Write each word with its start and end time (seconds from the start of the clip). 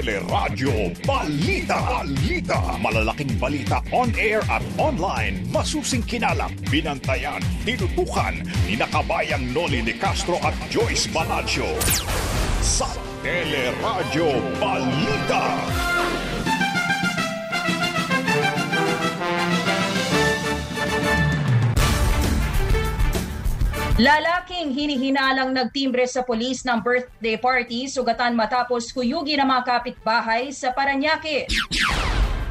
Teleradyo 0.00 0.96
Balita. 1.04 1.76
Balita. 1.76 2.56
Malalaking 2.80 3.36
balita 3.36 3.84
on 3.92 4.08
air 4.16 4.40
at 4.48 4.64
online. 4.80 5.44
Masusing 5.52 6.00
kinalap, 6.00 6.48
binantayan, 6.72 7.44
tinutukan 7.68 8.40
ni 8.64 8.80
nakabayang 8.80 9.52
Noli 9.52 9.84
de 9.84 9.92
Castro 10.00 10.40
at 10.40 10.56
Joyce 10.72 11.04
Balancho. 11.12 11.68
Sa 12.64 12.88
Teleradyo 13.20 14.40
Balita. 14.56 15.44
Lalaking 24.00 24.72
hinihinalang 24.72 25.52
nagtimbre 25.52 26.08
sa 26.08 26.24
polis 26.24 26.64
ng 26.64 26.80
birthday 26.80 27.36
party 27.36 27.84
sugatan 27.84 28.32
matapos 28.32 28.88
kuyugi 28.96 29.36
ng 29.36 29.44
mga 29.44 29.60
kapitbahay 29.68 30.48
sa 30.56 30.72
Paranaque. 30.72 31.44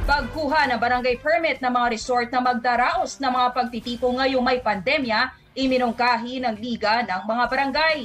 Pagkuha 0.06 0.70
ng 0.70 0.78
barangay 0.78 1.18
permit 1.18 1.58
ng 1.58 1.74
mga 1.74 1.90
resort 1.90 2.30
na 2.30 2.38
magdaraos 2.38 3.18
ng 3.18 3.34
mga 3.34 3.48
pagtitipo 3.50 4.14
ngayong 4.14 4.46
may 4.46 4.62
pandemya, 4.62 5.34
iminungkahi 5.58 6.38
ng 6.38 6.54
Liga 6.54 7.02
ng 7.02 7.26
mga 7.26 7.44
Barangay. 7.50 7.98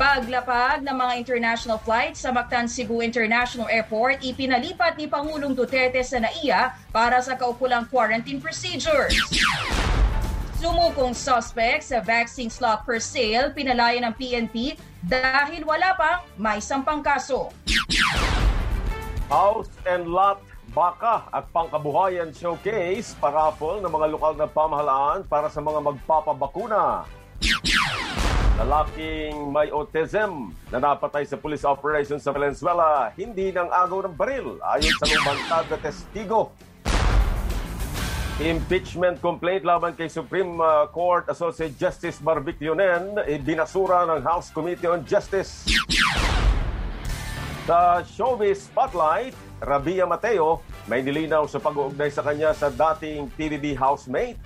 Paglapag 0.00 0.80
ng 0.80 0.96
mga 0.96 1.12
international 1.20 1.76
flights 1.84 2.24
sa 2.24 2.32
Mactan 2.32 2.64
Cebu 2.64 3.04
International 3.04 3.68
Airport, 3.68 4.24
ipinalipat 4.24 4.96
ni 4.96 5.04
Pangulong 5.04 5.52
Duterte 5.52 6.00
sa 6.00 6.16
NAIA 6.16 6.72
para 6.88 7.20
sa 7.20 7.36
kaukulang 7.36 7.84
quarantine 7.92 8.40
procedures. 8.40 9.12
Sumukong 10.60 11.16
suspect 11.16 11.88
sa 11.88 12.04
vaccine 12.04 12.52
slot 12.52 12.84
per 12.84 13.00
sale, 13.00 13.48
pinalaya 13.56 13.96
ng 14.04 14.12
PNP 14.12 14.76
dahil 15.00 15.64
wala 15.64 15.96
pang 15.96 16.20
may 16.36 16.60
sampang 16.60 17.00
kaso. 17.00 17.48
House 19.32 19.72
and 19.88 20.04
Lot 20.04 20.44
Baka 20.76 21.24
at 21.32 21.48
Pangkabuhayan 21.48 22.36
Showcase, 22.36 23.16
paraffle 23.16 23.80
ng 23.80 23.88
mga 23.88 24.06
lokal 24.12 24.36
na 24.36 24.44
pamahalaan 24.44 25.24
para 25.24 25.48
sa 25.48 25.64
mga 25.64 25.80
magpapabakuna. 25.80 27.08
Lalaking 28.60 29.56
may 29.56 29.72
autism 29.72 30.52
na 30.68 30.76
napatay 30.76 31.24
sa 31.24 31.40
police 31.40 31.64
operation 31.64 32.20
sa 32.20 32.36
Valenzuela, 32.36 33.16
hindi 33.16 33.48
ng 33.48 33.72
agaw 33.72 34.04
ng 34.04 34.12
baril 34.12 34.60
ayon 34.76 34.92
sa 35.00 35.08
lumantad 35.08 35.64
na 35.72 35.78
testigo. 35.80 36.52
Impeachment 38.40 39.20
complaint 39.20 39.68
laban 39.68 39.92
kay 39.92 40.08
Supreme 40.08 40.56
uh, 40.64 40.88
Court 40.88 41.28
Associate 41.28 41.76
Justice 41.76 42.24
Barbic 42.24 42.56
Leonen, 42.56 43.20
binasura 43.44 44.08
ng 44.08 44.24
House 44.24 44.48
Committee 44.48 44.88
on 44.88 45.04
Justice. 45.04 45.68
Sa 47.68 48.00
Showbiz 48.00 48.72
Spotlight, 48.72 49.36
Rabia 49.60 50.08
Mateo 50.08 50.64
may 50.88 51.04
nilinaw 51.04 51.44
sa 51.52 51.60
pag-uugnay 51.60 52.08
sa 52.08 52.24
kanya 52.24 52.56
sa 52.56 52.72
dating 52.72 53.28
PBB 53.36 53.76
housemate. 53.76 54.40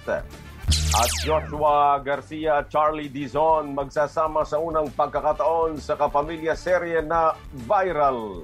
At 0.99 1.11
Joshua 1.23 2.03
Garcia 2.03 2.67
at 2.67 2.75
Charlie 2.75 3.07
Dizon 3.07 3.79
magsasama 3.79 4.43
sa 4.43 4.59
unang 4.59 4.91
pagkakataon 4.91 5.79
sa 5.79 5.95
kapamilya 5.95 6.59
serye 6.59 6.99
na 6.99 7.39
viral. 7.71 8.43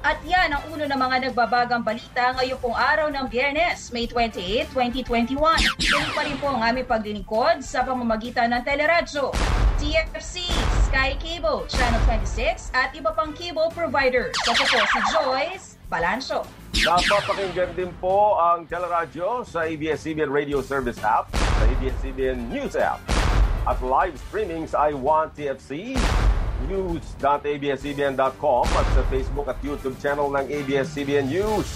At 0.00 0.16
yan 0.24 0.48
ang 0.48 0.64
uno 0.72 0.88
ng 0.88 0.96
mga 0.96 1.16
nagbabagang 1.28 1.84
balita 1.84 2.32
ngayong 2.40 2.56
pong 2.56 2.72
araw 2.72 3.12
ng 3.12 3.28
Biyernes, 3.28 3.92
May 3.92 4.08
28, 4.08 4.72
2021. 4.72 5.36
Ito 5.36 6.12
pa 6.16 6.24
rin 6.24 6.40
po 6.40 6.48
ang 6.56 6.64
aming 6.64 6.88
paglilingkod 6.88 7.60
sa 7.60 7.84
pamamagitan 7.84 8.48
ng 8.48 8.64
Teleradyo, 8.64 9.28
TFC, 9.76 10.48
Sky 10.88 11.20
Cable, 11.20 11.68
Channel 11.68 12.00
26 12.08 12.72
at 12.72 12.96
iba 12.96 13.12
pang 13.12 13.36
cable 13.36 13.68
providers. 13.76 14.32
Ako 14.48 14.64
po 14.72 14.80
si 14.88 14.98
Joyce 15.12 15.66
Balancho. 15.92 16.48
Napapakinggan 16.80 17.76
din 17.76 17.92
po 18.00 18.40
ang 18.40 18.64
Teleradyo 18.64 19.44
sa 19.44 19.68
ABS-CBN 19.68 20.32
Radio 20.32 20.64
Service 20.64 21.04
app, 21.04 21.28
sa 21.36 21.64
ABS-CBN 21.76 22.48
News 22.48 22.72
app, 22.72 23.04
at 23.68 23.76
live 23.84 24.16
streaming 24.32 24.64
sa 24.64 24.88
iWant 24.88 25.36
TFC, 25.36 25.92
news.abscbn.com 26.66 28.64
at 28.64 28.86
sa 28.96 29.02
Facebook 29.12 29.46
at 29.46 29.60
YouTube 29.60 29.96
channel 30.00 30.32
ng 30.32 30.44
ABS-CBN 30.48 31.28
News. 31.28 31.68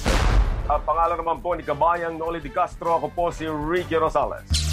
At 0.65 0.81
pangalan 0.83 1.21
naman 1.21 1.45
po 1.45 1.53
ni 1.53 1.61
Kabayang 1.61 2.17
Noli 2.17 2.41
de 2.41 2.49
Castro, 2.49 2.97
ako 2.97 3.12
po 3.12 3.28
si 3.28 3.45
Ricky 3.45 4.00
Rosales. 4.00 4.64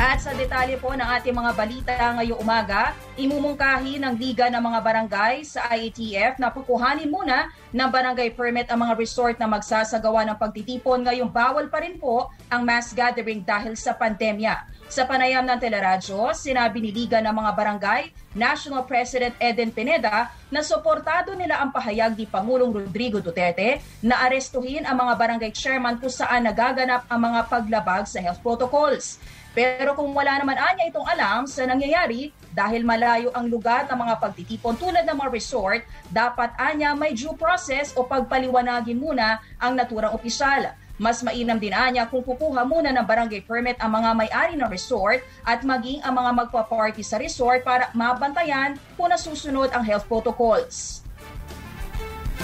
At 0.00 0.24
sa 0.24 0.32
detalye 0.32 0.80
po 0.80 0.96
ng 0.96 1.04
ating 1.04 1.36
mga 1.36 1.52
balita 1.52 1.92
ngayong 2.16 2.40
umaga, 2.40 2.96
imumungkahi 3.20 4.00
ng 4.00 4.16
Liga 4.16 4.48
ng 4.48 4.56
mga 4.56 4.80
Barangay 4.80 5.44
sa 5.44 5.68
IATF 5.68 6.40
na 6.40 6.48
pukuhanin 6.48 7.12
muna 7.12 7.52
ng 7.68 7.84
barangay 7.92 8.32
permit 8.32 8.72
ang 8.72 8.80
mga 8.80 8.96
resort 8.96 9.36
na 9.36 9.44
magsasagawa 9.44 10.24
ng 10.24 10.40
pagtitipon 10.40 11.04
ngayong 11.04 11.28
bawal 11.28 11.68
pa 11.68 11.84
rin 11.84 12.00
po 12.00 12.32
ang 12.48 12.64
mass 12.64 12.96
gathering 12.96 13.44
dahil 13.44 13.76
sa 13.76 13.92
pandemya. 13.92 14.64
Sa 14.88 15.04
panayam 15.04 15.44
ng 15.44 15.60
teleradyo, 15.60 16.32
sinabi 16.32 16.80
ni 16.80 16.96
Liga 16.96 17.20
ng 17.20 17.36
mga 17.36 17.52
Barangay, 17.52 18.02
National 18.32 18.88
President 18.88 19.36
Eden 19.36 19.68
Pineda 19.68 20.32
na 20.48 20.64
suportado 20.64 21.36
nila 21.36 21.60
ang 21.60 21.76
pahayag 21.76 22.16
ni 22.16 22.24
Pangulong 22.24 22.72
Rodrigo 22.72 23.20
Duterte 23.20 23.84
na 24.00 24.24
arestuhin 24.24 24.88
ang 24.88 24.96
mga 24.96 25.14
barangay 25.20 25.52
chairman 25.52 26.00
kung 26.00 26.10
saan 26.10 26.48
nagaganap 26.48 27.04
ang 27.06 27.20
mga 27.20 27.40
paglabag 27.52 28.08
sa 28.08 28.18
health 28.18 28.40
protocols. 28.40 29.20
Pero 29.50 29.98
kung 29.98 30.14
wala 30.14 30.38
naman 30.38 30.54
anya 30.54 30.86
itong 30.86 31.06
alam 31.06 31.42
sa 31.50 31.66
nangyayari, 31.66 32.30
dahil 32.54 32.82
malayo 32.82 33.30
ang 33.34 33.46
lugar 33.46 33.86
ng 33.86 33.98
mga 33.98 34.14
pagtitipon 34.22 34.78
tulad 34.78 35.02
ng 35.06 35.16
mga 35.18 35.30
resort, 35.30 35.82
dapat 36.10 36.54
anya 36.58 36.94
may 36.94 37.14
due 37.14 37.34
process 37.34 37.94
o 37.94 38.06
pagpaliwanagin 38.06 38.98
muna 38.98 39.42
ang 39.58 39.74
naturang 39.74 40.14
opisyal. 40.14 40.74
Mas 41.00 41.24
mainam 41.24 41.56
din 41.56 41.72
anya 41.72 42.04
kung 42.04 42.20
kukuha 42.20 42.60
muna 42.68 42.92
ng 42.92 43.06
barangay 43.08 43.40
permit 43.48 43.80
ang 43.80 43.88
mga 43.96 44.10
may-ari 44.12 44.54
ng 44.54 44.68
resort 44.68 45.24
at 45.48 45.64
maging 45.64 46.04
ang 46.04 46.12
mga 46.12 46.44
magpa-party 46.44 47.00
sa 47.00 47.16
resort 47.16 47.64
para 47.64 47.88
mabantayan 47.96 48.76
kung 49.00 49.08
nasusunod 49.08 49.72
ang 49.72 49.80
health 49.80 50.04
protocols. 50.04 51.00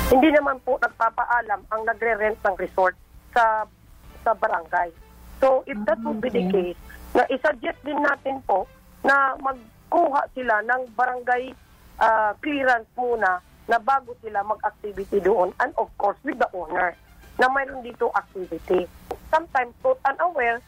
Hindi 0.08 0.32
naman 0.32 0.56
po 0.64 0.80
nagpapaalam 0.80 1.68
ang 1.68 1.80
nagre-rent 1.84 2.40
ng 2.40 2.56
resort 2.56 2.96
sa 3.36 3.68
sa 4.24 4.32
barangay. 4.32 4.88
So 5.36 5.60
if 5.68 5.76
that 5.84 6.00
would 6.00 6.24
be 6.24 6.32
the 6.32 6.48
case, 6.48 6.80
na 7.16 7.24
isuggest 7.32 7.80
din 7.80 7.96
natin 7.96 8.44
po 8.44 8.68
na 9.00 9.32
magkuha 9.40 10.28
sila 10.36 10.60
ng 10.60 10.92
barangay 10.92 11.56
uh, 11.96 12.36
clearance 12.38 12.88
muna 12.92 13.40
na 13.66 13.80
bago 13.80 14.12
sila 14.20 14.44
mag-activity 14.44 15.18
doon 15.18 15.48
and 15.58 15.72
of 15.80 15.88
course 15.96 16.20
with 16.22 16.36
the 16.36 16.48
owner 16.52 16.92
na 17.40 17.48
mayroon 17.48 17.80
dito 17.80 18.12
activity. 18.12 18.84
Sometimes 19.32 19.72
po 19.80 19.96
unaware, 20.04 20.60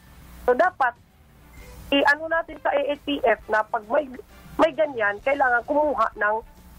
so 0.43 0.51
dapat 0.51 0.93
i-ano 1.89 2.25
natin 2.27 2.57
sa 2.61 2.69
AATF 2.69 3.39
na 3.47 3.61
pag 3.63 3.81
may, 3.87 4.05
may 4.57 4.73
ganyan, 4.73 5.17
kailangan 5.21 5.65
kumuha 5.65 6.09
ng 6.17 6.35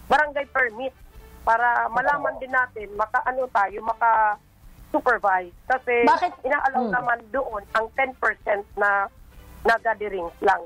barangay 0.06 0.46
permit 0.50 0.94
para 1.42 1.88
malaman 1.88 2.36
din 2.38 2.52
natin, 2.52 2.90
maka-ano 2.94 3.46
tayo, 3.50 3.78
maka 3.82 4.36
supervise. 4.90 5.54
Kasi 5.66 6.04
Bakit? 6.06 6.42
inaalaw 6.44 6.82
Hmm. 6.84 6.94
naman 6.94 7.18
doon 7.30 7.62
ang 7.74 7.86
10% 7.94 8.14
na 8.76 9.06
na 9.64 9.76
gatherings 9.80 10.36
lang. 10.40 10.62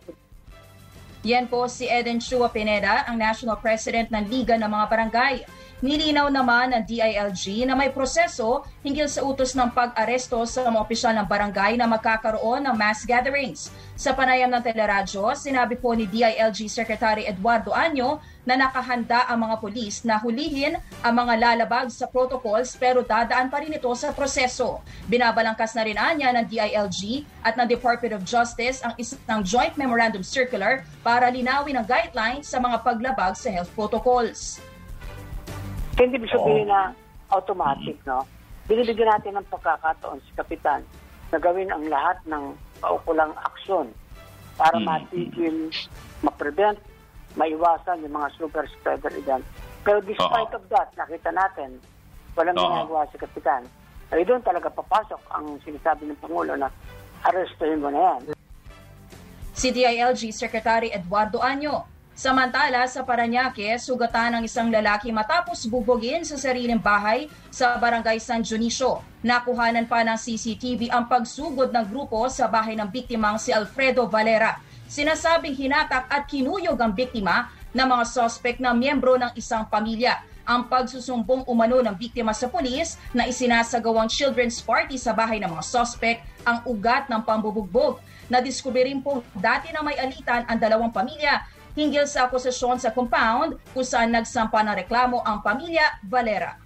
Yan 1.25 1.49
po 1.49 1.65
si 1.73 1.89
Eden 1.89 2.21
Chua 2.21 2.53
Pineda, 2.53 3.09
ang 3.09 3.17
National 3.17 3.57
President 3.57 4.13
ng 4.13 4.29
Liga 4.29 4.61
ng 4.61 4.69
mga 4.69 4.87
Barangay. 4.93 5.35
Nilinaw 5.83 6.31
naman 6.31 6.71
ng 6.71 6.87
DILG 6.87 7.67
na 7.67 7.75
may 7.75 7.91
proseso 7.91 8.63
hinggil 8.87 9.11
sa 9.11 9.27
utos 9.27 9.59
ng 9.59 9.75
pag-aresto 9.75 10.39
sa 10.47 10.71
mga 10.71 10.79
opisyal 10.79 11.15
ng 11.19 11.27
barangay 11.27 11.75
na 11.75 11.91
magkakaroon 11.91 12.63
ng 12.63 12.75
mass 12.79 13.03
gatherings. 13.03 13.75
Sa 13.99 14.15
panayam 14.15 14.47
ng 14.55 14.63
teleradyo, 14.63 15.35
sinabi 15.35 15.75
po 15.75 15.91
ni 15.99 16.07
DILG 16.07 16.71
Secretary 16.71 17.27
Eduardo 17.27 17.75
Anyo 17.75 18.23
na 18.47 18.55
nakahanda 18.55 19.27
ang 19.27 19.51
mga 19.51 19.57
pulis 19.59 20.07
na 20.07 20.23
hulihin 20.23 20.79
ang 21.03 21.15
mga 21.17 21.43
lalabag 21.43 21.91
sa 21.91 22.07
protocols 22.07 22.79
pero 22.79 23.03
dadaan 23.03 23.51
pa 23.51 23.59
rin 23.59 23.75
ito 23.75 23.91
sa 23.99 24.15
proseso. 24.15 24.79
Binabalangkas 25.11 25.75
na 25.75 25.83
rin 25.83 25.99
anya 25.99 26.31
ng 26.39 26.47
DILG 26.47 27.27
at 27.43 27.59
ng 27.59 27.67
Department 27.67 28.15
of 28.15 28.23
Justice 28.23 28.79
ang 28.87 28.95
isang 28.95 29.43
joint 29.43 29.75
memorandum 29.75 30.23
circular 30.23 30.87
para 31.03 31.27
linawin 31.35 31.83
ang 31.83 31.87
guidelines 31.89 32.47
sa 32.47 32.63
mga 32.63 32.85
paglabag 32.87 33.35
sa 33.35 33.51
health 33.51 33.73
protocols. 33.75 34.63
Hindi 35.95 36.19
ibig 36.19 36.31
sabihin 36.35 36.67
na 36.67 36.91
automatic, 37.31 38.03
no? 38.03 38.27
Binibigyan 38.67 39.15
natin 39.15 39.39
ng 39.39 39.47
pagkakataon 39.47 40.19
si 40.27 40.31
Kapitan 40.35 40.83
na 41.31 41.39
gawin 41.39 41.71
ang 41.71 41.87
lahat 41.87 42.19
ng 42.27 42.57
paukulang 42.83 43.31
aksyon 43.47 43.95
para 44.59 44.75
matigil, 44.83 45.71
ma-prevent, 46.23 46.79
maiwasan 47.39 48.03
yung 48.03 48.15
mga 48.15 48.29
super 48.35 48.67
spreader 48.75 49.11
event. 49.15 49.47
Pero 49.87 50.03
despite 50.03 50.51
Oo. 50.51 50.59
of 50.59 50.65
that, 50.71 50.91
nakita 50.99 51.31
natin, 51.31 51.79
walang 52.35 52.59
Oo. 52.59 52.67
ginagawa 52.67 53.07
si 53.15 53.17
Kapitan. 53.19 53.63
Ay 54.11 54.27
doon 54.27 54.43
talaga 54.43 54.71
papasok 54.71 55.23
ang 55.31 55.59
sinasabi 55.63 56.11
ng 56.11 56.19
Pangulo 56.19 56.55
na 56.59 56.71
arrestuhin 57.23 57.83
mo 57.83 57.91
na 57.91 58.01
yan. 58.01 58.21
Si 59.55 59.71
DILG 59.71 60.35
Secretary 60.35 60.91
Eduardo 60.91 61.39
Anyo. 61.39 61.94
Samantala, 62.15 62.87
sa 62.87 63.03
Paranaque, 63.03 63.75
sugatan 63.75 64.39
ng 64.39 64.43
isang 64.47 64.71
lalaki 64.71 65.11
matapos 65.11 65.67
bubugin 65.67 66.23
sa 66.23 66.39
sariling 66.39 66.79
bahay 66.79 67.27
sa 67.51 67.75
barangay 67.75 68.23
San 68.23 68.39
Dionisio. 68.39 69.03
Nakuhanan 69.27 69.83
pa 69.91 70.07
ng 70.07 70.15
CCTV 70.15 70.95
ang 70.95 71.11
pagsugod 71.11 71.75
ng 71.75 71.83
grupo 71.91 72.23
sa 72.31 72.47
bahay 72.47 72.79
ng 72.79 72.87
biktimang 72.87 73.35
si 73.43 73.51
Alfredo 73.51 74.07
Valera. 74.07 74.63
Sinasabing 74.87 75.59
hinatak 75.59 76.07
at 76.07 76.31
kinuyog 76.31 76.79
ang 76.79 76.95
biktima 76.95 77.51
ng 77.75 77.83
mga 77.83 78.07
sospek 78.07 78.63
na 78.63 78.71
miyembro 78.71 79.19
ng 79.19 79.35
isang 79.35 79.67
pamilya. 79.67 80.23
Ang 80.47 80.71
pagsusumbong 80.71 81.43
umano 81.51 81.83
ng 81.83 81.99
biktima 81.99 82.31
sa 82.31 82.47
pulis 82.47 82.95
na 83.11 83.27
isinasagawang 83.27 84.07
children's 84.07 84.63
party 84.63 84.95
sa 85.03 85.11
bahay 85.11 85.43
ng 85.43 85.51
mga 85.51 85.67
sospek 85.67 86.23
ang 86.47 86.63
ugat 86.63 87.11
ng 87.11 87.27
pambubugbog. 87.27 87.99
Nadiskubre 88.31 88.87
rin 88.87 89.03
po 89.03 89.27
dati 89.35 89.75
na 89.75 89.83
may 89.83 89.99
alitan 89.99 90.47
ang 90.47 90.63
dalawang 90.63 90.95
pamilya 90.95 91.43
hinggil 91.77 92.09
sa 92.09 92.27
akusasyon 92.31 92.81
sa 92.81 92.95
compound 92.95 93.59
kung 93.75 93.87
saan 93.87 94.15
nagsampa 94.15 94.63
ng 94.63 94.79
reklamo 94.87 95.21
ang 95.21 95.43
pamilya 95.43 96.01
Valera. 96.07 96.64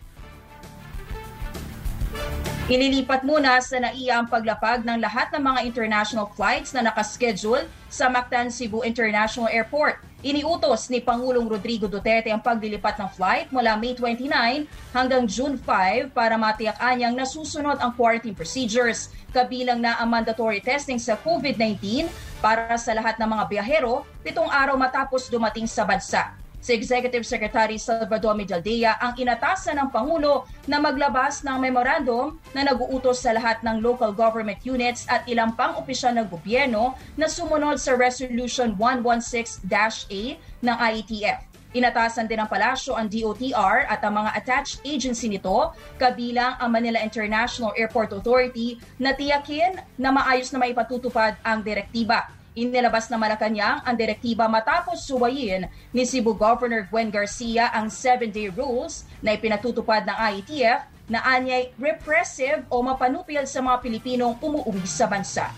Ililipat 2.68 3.24
muna 3.24 3.56
sa 3.64 3.80
NAIA 3.80 4.20
ang 4.20 4.28
paglapag 4.28 4.84
ng 4.84 5.00
lahat 5.00 5.32
ng 5.32 5.40
mga 5.40 5.60
international 5.64 6.28
flights 6.36 6.76
na 6.76 6.84
nakaschedule 6.84 7.64
sa 7.88 8.12
Mactan 8.12 8.52
Cebu 8.52 8.84
International 8.84 9.48
Airport. 9.48 9.96
Iniutos 10.20 10.92
ni 10.92 11.00
Pangulong 11.00 11.48
Rodrigo 11.48 11.88
Duterte 11.88 12.28
ang 12.28 12.44
paglilipat 12.44 13.00
ng 13.00 13.08
flight 13.16 13.48
mula 13.48 13.72
May 13.80 13.96
29 13.96 14.68
hanggang 14.92 15.24
June 15.24 15.56
5 15.56 16.12
para 16.12 16.36
matiyak 16.36 16.76
anyang 16.76 17.16
nasusunod 17.16 17.80
ang 17.80 17.96
quarantine 17.96 18.36
procedures, 18.36 19.08
kabilang 19.32 19.80
na 19.80 19.96
ang 19.96 20.12
mandatory 20.12 20.60
testing 20.60 21.00
sa 21.00 21.16
COVID-19 21.24 22.04
para 22.44 22.76
sa 22.76 22.92
lahat 22.92 23.16
ng 23.16 23.32
mga 23.32 23.44
biyahero 23.48 24.04
pitong 24.20 24.52
araw 24.52 24.76
matapos 24.76 25.32
dumating 25.32 25.64
sa 25.64 25.88
bansa. 25.88 26.37
Si 26.58 26.74
Executive 26.74 27.22
Secretary 27.22 27.78
Salvador 27.78 28.34
Medaldea 28.34 28.98
ang 28.98 29.14
inatasan 29.14 29.78
ng 29.78 29.88
Pangulo 29.94 30.42
na 30.66 30.82
maglabas 30.82 31.46
ng 31.46 31.54
memorandum 31.54 32.34
na 32.50 32.66
nag-uutos 32.66 33.22
sa 33.22 33.30
lahat 33.30 33.62
ng 33.62 33.78
local 33.78 34.10
government 34.10 34.58
units 34.66 35.06
at 35.06 35.22
ilang 35.30 35.54
pang 35.54 35.78
opisyal 35.78 36.10
ng 36.18 36.26
gobyerno 36.26 36.98
na 37.14 37.30
sumunod 37.30 37.78
sa 37.78 37.94
Resolution 37.94 38.74
116-A 38.74 40.22
ng 40.66 40.76
IETF. 40.76 41.48
Inatasan 41.76 42.24
din 42.24 42.40
ng 42.40 42.48
palasyo 42.48 42.96
ang 42.96 43.12
DOTR 43.12 43.84
at 43.86 44.00
ang 44.00 44.16
mga 44.24 44.30
attached 44.40 44.80
agency 44.88 45.28
nito, 45.28 45.76
kabilang 46.00 46.56
ang 46.56 46.72
Manila 46.72 46.96
International 47.04 47.76
Airport 47.76 48.16
Authority, 48.16 48.80
na 48.96 49.12
tiyakin 49.12 49.76
na 50.00 50.08
maayos 50.08 50.48
na 50.48 50.64
maipatutupad 50.64 51.36
ang 51.44 51.60
direktiba. 51.60 52.37
Inilabas 52.58 53.06
na 53.06 53.14
Malacanang 53.14 53.86
ang 53.86 53.94
direktiba 53.94 54.50
matapos 54.50 55.06
suwayin 55.06 55.70
ni 55.94 56.02
Cebu 56.02 56.34
Governor 56.34 56.90
Gwen 56.90 57.06
Garcia 57.06 57.70
ang 57.70 57.86
7-day 57.86 58.50
rules 58.50 59.06
na 59.22 59.38
ipinatutupad 59.38 60.02
ng 60.02 60.18
IETF 60.18 60.82
na 61.06 61.22
anyay 61.22 61.70
repressive 61.78 62.66
o 62.66 62.82
mapanupil 62.82 63.46
sa 63.46 63.62
mga 63.62 63.78
Pilipinong 63.78 64.42
umuwi 64.42 64.82
sa 64.90 65.06
bansa. 65.06 65.54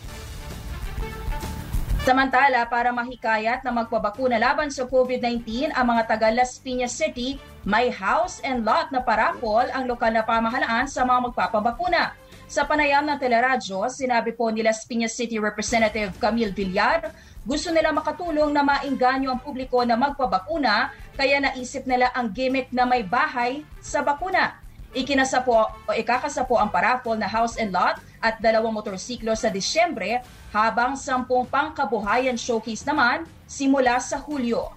Samantala, 2.04 2.68
para 2.68 2.92
mahikayat 2.92 3.64
na 3.64 3.72
magpabakuna 3.72 4.36
laban 4.36 4.68
sa 4.68 4.84
COVID-19 4.84 5.72
ang 5.72 5.86
mga 5.96 6.04
taga 6.04 6.28
Las 6.32 6.60
Piñas 6.60 6.92
City, 6.92 7.40
may 7.64 7.88
house 7.88 8.44
and 8.44 8.64
lot 8.64 8.92
na 8.92 9.00
parapol 9.00 9.64
ang 9.72 9.88
lokal 9.88 10.12
na 10.12 10.24
pamahalaan 10.24 10.84
sa 10.84 11.04
mga 11.04 11.32
magpapabakuna. 11.32 12.19
Sa 12.50 12.66
panayam 12.66 13.06
ng 13.06 13.14
teleradyo, 13.14 13.86
sinabi 13.86 14.34
po 14.34 14.50
ni 14.50 14.66
Las 14.66 14.82
Piñas 14.82 15.14
City 15.14 15.38
Representative 15.38 16.10
Camille 16.18 16.50
Villar, 16.50 17.14
gusto 17.46 17.70
nila 17.70 17.94
makatulong 17.94 18.50
na 18.50 18.66
maingganyo 18.66 19.30
ang 19.30 19.38
publiko 19.38 19.86
na 19.86 19.94
magpabakuna, 19.94 20.90
kaya 21.14 21.38
naisip 21.38 21.86
nila 21.86 22.10
ang 22.10 22.34
gimmick 22.34 22.66
na 22.74 22.82
may 22.82 23.06
bahay 23.06 23.62
sa 23.78 24.02
bakuna. 24.02 24.58
Ikinasa 24.90 25.46
po 25.46 25.62
o 25.62 25.94
ikakasa 25.94 26.42
po 26.42 26.58
ang 26.58 26.74
parapol 26.74 27.14
na 27.14 27.30
house 27.30 27.54
and 27.54 27.70
lot 27.70 28.02
at 28.18 28.42
dalawang 28.42 28.74
motorsiklo 28.74 29.30
sa 29.38 29.46
Disyembre 29.46 30.18
habang 30.50 30.98
sampung 30.98 31.46
pangkabuhayan 31.46 32.34
showcase 32.34 32.82
naman 32.82 33.30
simula 33.46 34.02
sa 34.02 34.18
Hulyo. 34.18 34.74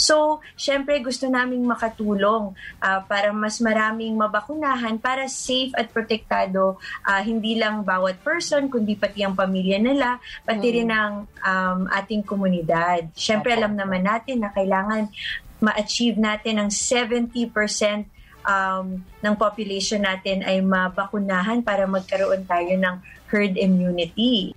So, 0.00 0.40
syempre 0.56 0.96
gusto 1.04 1.28
naming 1.28 1.60
makatulong 1.68 2.56
uh, 2.80 3.00
para 3.04 3.36
mas 3.36 3.60
maraming 3.60 4.16
mabakunahan 4.16 4.96
para 4.96 5.28
safe 5.28 5.76
at 5.76 5.92
protektado 5.92 6.80
uh, 7.04 7.20
hindi 7.20 7.60
lang 7.60 7.84
bawat 7.84 8.24
person 8.24 8.72
kundi 8.72 8.96
pati 8.96 9.20
ang 9.20 9.36
pamilya 9.36 9.76
nila, 9.76 10.16
pati 10.48 10.72
mm. 10.72 10.74
rin 10.80 10.90
ang 10.90 11.12
um, 11.44 11.80
ating 11.92 12.24
komunidad. 12.24 13.12
Syempre 13.12 13.52
alam 13.52 13.76
naman 13.76 14.08
natin 14.08 14.40
na 14.40 14.48
kailangan 14.48 15.12
ma-achieve 15.60 16.16
natin 16.16 16.56
ang 16.56 16.70
70% 16.72 18.08
um, 18.44 19.04
ng 19.20 19.34
population 19.36 20.00
natin 20.00 20.40
ay 20.40 20.64
mabakunahan 20.64 21.60
para 21.60 21.84
magkaroon 21.84 22.48
tayo 22.48 22.72
ng 22.72 22.96
herd 23.28 23.54
immunity. 23.60 24.56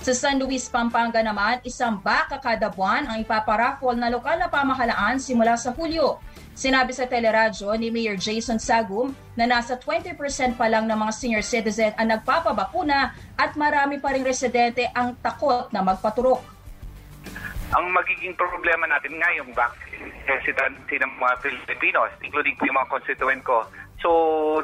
Sa 0.00 0.16
San 0.16 0.40
Luis, 0.40 0.64
Pampanga 0.64 1.20
naman, 1.20 1.60
isang 1.60 2.00
baka 2.00 2.40
kada 2.40 2.72
buwan 2.72 3.04
ang 3.04 3.20
ipaparaffle 3.20 4.00
na 4.00 4.08
lokal 4.08 4.40
na 4.40 4.48
pamahalaan 4.48 5.20
simula 5.20 5.60
sa 5.60 5.76
Hulyo. 5.76 6.16
Sinabi 6.56 6.96
sa 6.96 7.04
teleradyo 7.04 7.68
ni 7.76 7.92
Mayor 7.92 8.16
Jason 8.16 8.56
Sagum 8.56 9.12
na 9.36 9.44
nasa 9.44 9.76
20% 9.76 10.16
pa 10.56 10.72
lang 10.72 10.88
ng 10.88 10.96
mga 10.96 11.12
senior 11.12 11.44
citizen 11.44 11.92
ang 12.00 12.16
nagpapabakuna 12.16 13.12
at 13.36 13.52
marami 13.60 14.00
pa 14.00 14.16
ring 14.16 14.24
residente 14.24 14.88
ang 14.96 15.20
takot 15.20 15.68
na 15.68 15.84
magpaturok. 15.84 16.40
Ang 17.76 17.92
magiging 17.92 18.32
problema 18.40 18.88
natin 18.88 19.20
ngayong 19.20 19.52
vaccine 19.52 20.16
hesitancy 20.24 20.96
ng 20.96 21.12
mga 21.20 21.44
Filipinos, 21.44 22.08
including 22.24 22.56
yung 22.64 22.72
mga 22.72 22.88
constituent 22.88 23.44
ko. 23.44 23.68
So, 24.00 24.08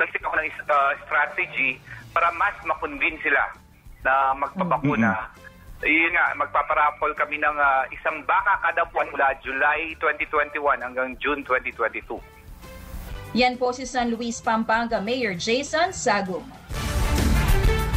nagsip 0.00 0.24
ako 0.24 0.32
ng 0.32 0.48
uh, 0.48 0.96
strategy 1.04 1.76
para 2.16 2.32
mas 2.40 2.56
makonvince 2.64 3.20
sila 3.20 3.65
na 4.06 4.30
magpapakuna. 4.38 5.10
Mm-hmm. 5.10 5.44
Yun 5.82 6.12
nga, 6.14 6.26
magpaparapol 6.38 7.12
kami 7.18 7.36
ng 7.42 7.56
uh, 7.58 7.84
isang 7.90 8.22
baka 8.24 8.62
kada 8.64 8.86
buwan 8.94 9.10
mula 9.12 9.34
July 9.42 9.92
2021 9.98 10.56
hanggang 10.80 11.10
June 11.18 11.42
2022. 11.44 12.16
Yan 13.36 13.58
po 13.60 13.74
si 13.74 13.84
San 13.84 14.08
Luis 14.08 14.40
Pampanga 14.40 15.02
Mayor 15.02 15.36
Jason 15.36 15.92
Sagum. 15.92 16.46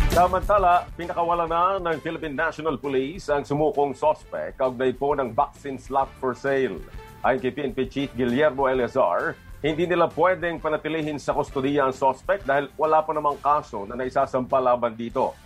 Samantala, 0.10 0.90
pinakawala 0.98 1.46
na 1.48 1.80
ng 1.80 2.02
Philippine 2.04 2.36
National 2.36 2.76
Police 2.76 3.30
ang 3.32 3.48
sumukong 3.48 3.96
sospek 3.96 4.58
kaugnay 4.60 4.92
po 4.92 5.16
ng 5.16 5.32
vaccine 5.32 5.80
slot 5.80 6.12
for 6.20 6.36
sale. 6.36 6.82
Ayon 7.24 7.40
kay 7.40 7.54
PNP 7.56 7.78
Chief 7.88 8.10
Guillermo 8.18 8.68
Eleazar, 8.68 9.38
hindi 9.64 9.88
nila 9.88 10.12
pwedeng 10.12 10.60
panatilihin 10.60 11.22
sa 11.22 11.32
kustodiya 11.32 11.88
ang 11.88 11.96
sospek 11.96 12.44
dahil 12.44 12.68
wala 12.76 13.00
pa 13.06 13.16
namang 13.16 13.40
kaso 13.40 13.88
na 13.88 13.96
naisasampa 13.96 14.60
laban 14.60 14.98
dito. 14.98 15.38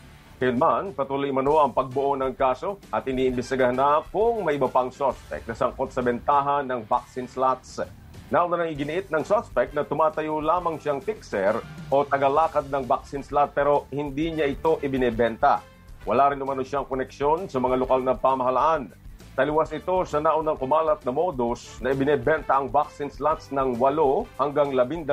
Kailanman, 0.44 0.92
patuloy 0.92 1.32
mano 1.32 1.56
ang 1.64 1.72
pagbuo 1.72 2.20
ng 2.20 2.36
kaso 2.36 2.76
at 2.92 3.08
iniimbestigahan 3.08 3.80
na 3.80 4.04
kung 4.12 4.44
may 4.44 4.60
iba 4.60 4.68
pang 4.68 4.92
suspect 4.92 5.48
na 5.48 5.56
sangkot 5.56 5.88
sa 5.88 6.04
bentahan 6.04 6.68
ng 6.68 6.84
vaccine 6.84 7.32
slots. 7.32 7.80
Nauna 8.28 8.60
nang 8.60 8.68
iginiit 8.68 9.08
ng 9.08 9.24
suspect 9.24 9.72
na 9.72 9.88
tumatayo 9.88 10.44
lamang 10.44 10.76
siyang 10.84 11.00
fixer 11.00 11.64
o 11.88 12.04
tagalakad 12.04 12.68
ng 12.68 12.84
vaccine 12.84 13.24
slot 13.24 13.56
pero 13.56 13.88
hindi 13.88 14.36
niya 14.36 14.52
ito 14.52 14.84
ibinebenta. 14.84 15.64
Wala 16.04 16.36
rin 16.36 16.44
naman 16.44 16.60
siyang 16.60 16.92
koneksyon 16.92 17.48
sa 17.48 17.64
mga 17.64 17.80
lokal 17.80 18.04
na 18.04 18.12
pamahalaan. 18.12 18.92
Taliwas 19.40 19.72
ito 19.72 20.04
sa 20.04 20.20
naunang 20.20 20.60
kumalat 20.60 21.08
na 21.08 21.16
modus 21.16 21.80
na 21.80 21.96
ibinebenta 21.96 22.60
ang 22.60 22.68
vaccine 22.68 23.08
slots 23.08 23.48
ng 23.56 23.80
8 23.80 24.44
hanggang 24.44 24.76
12,000 24.76 25.08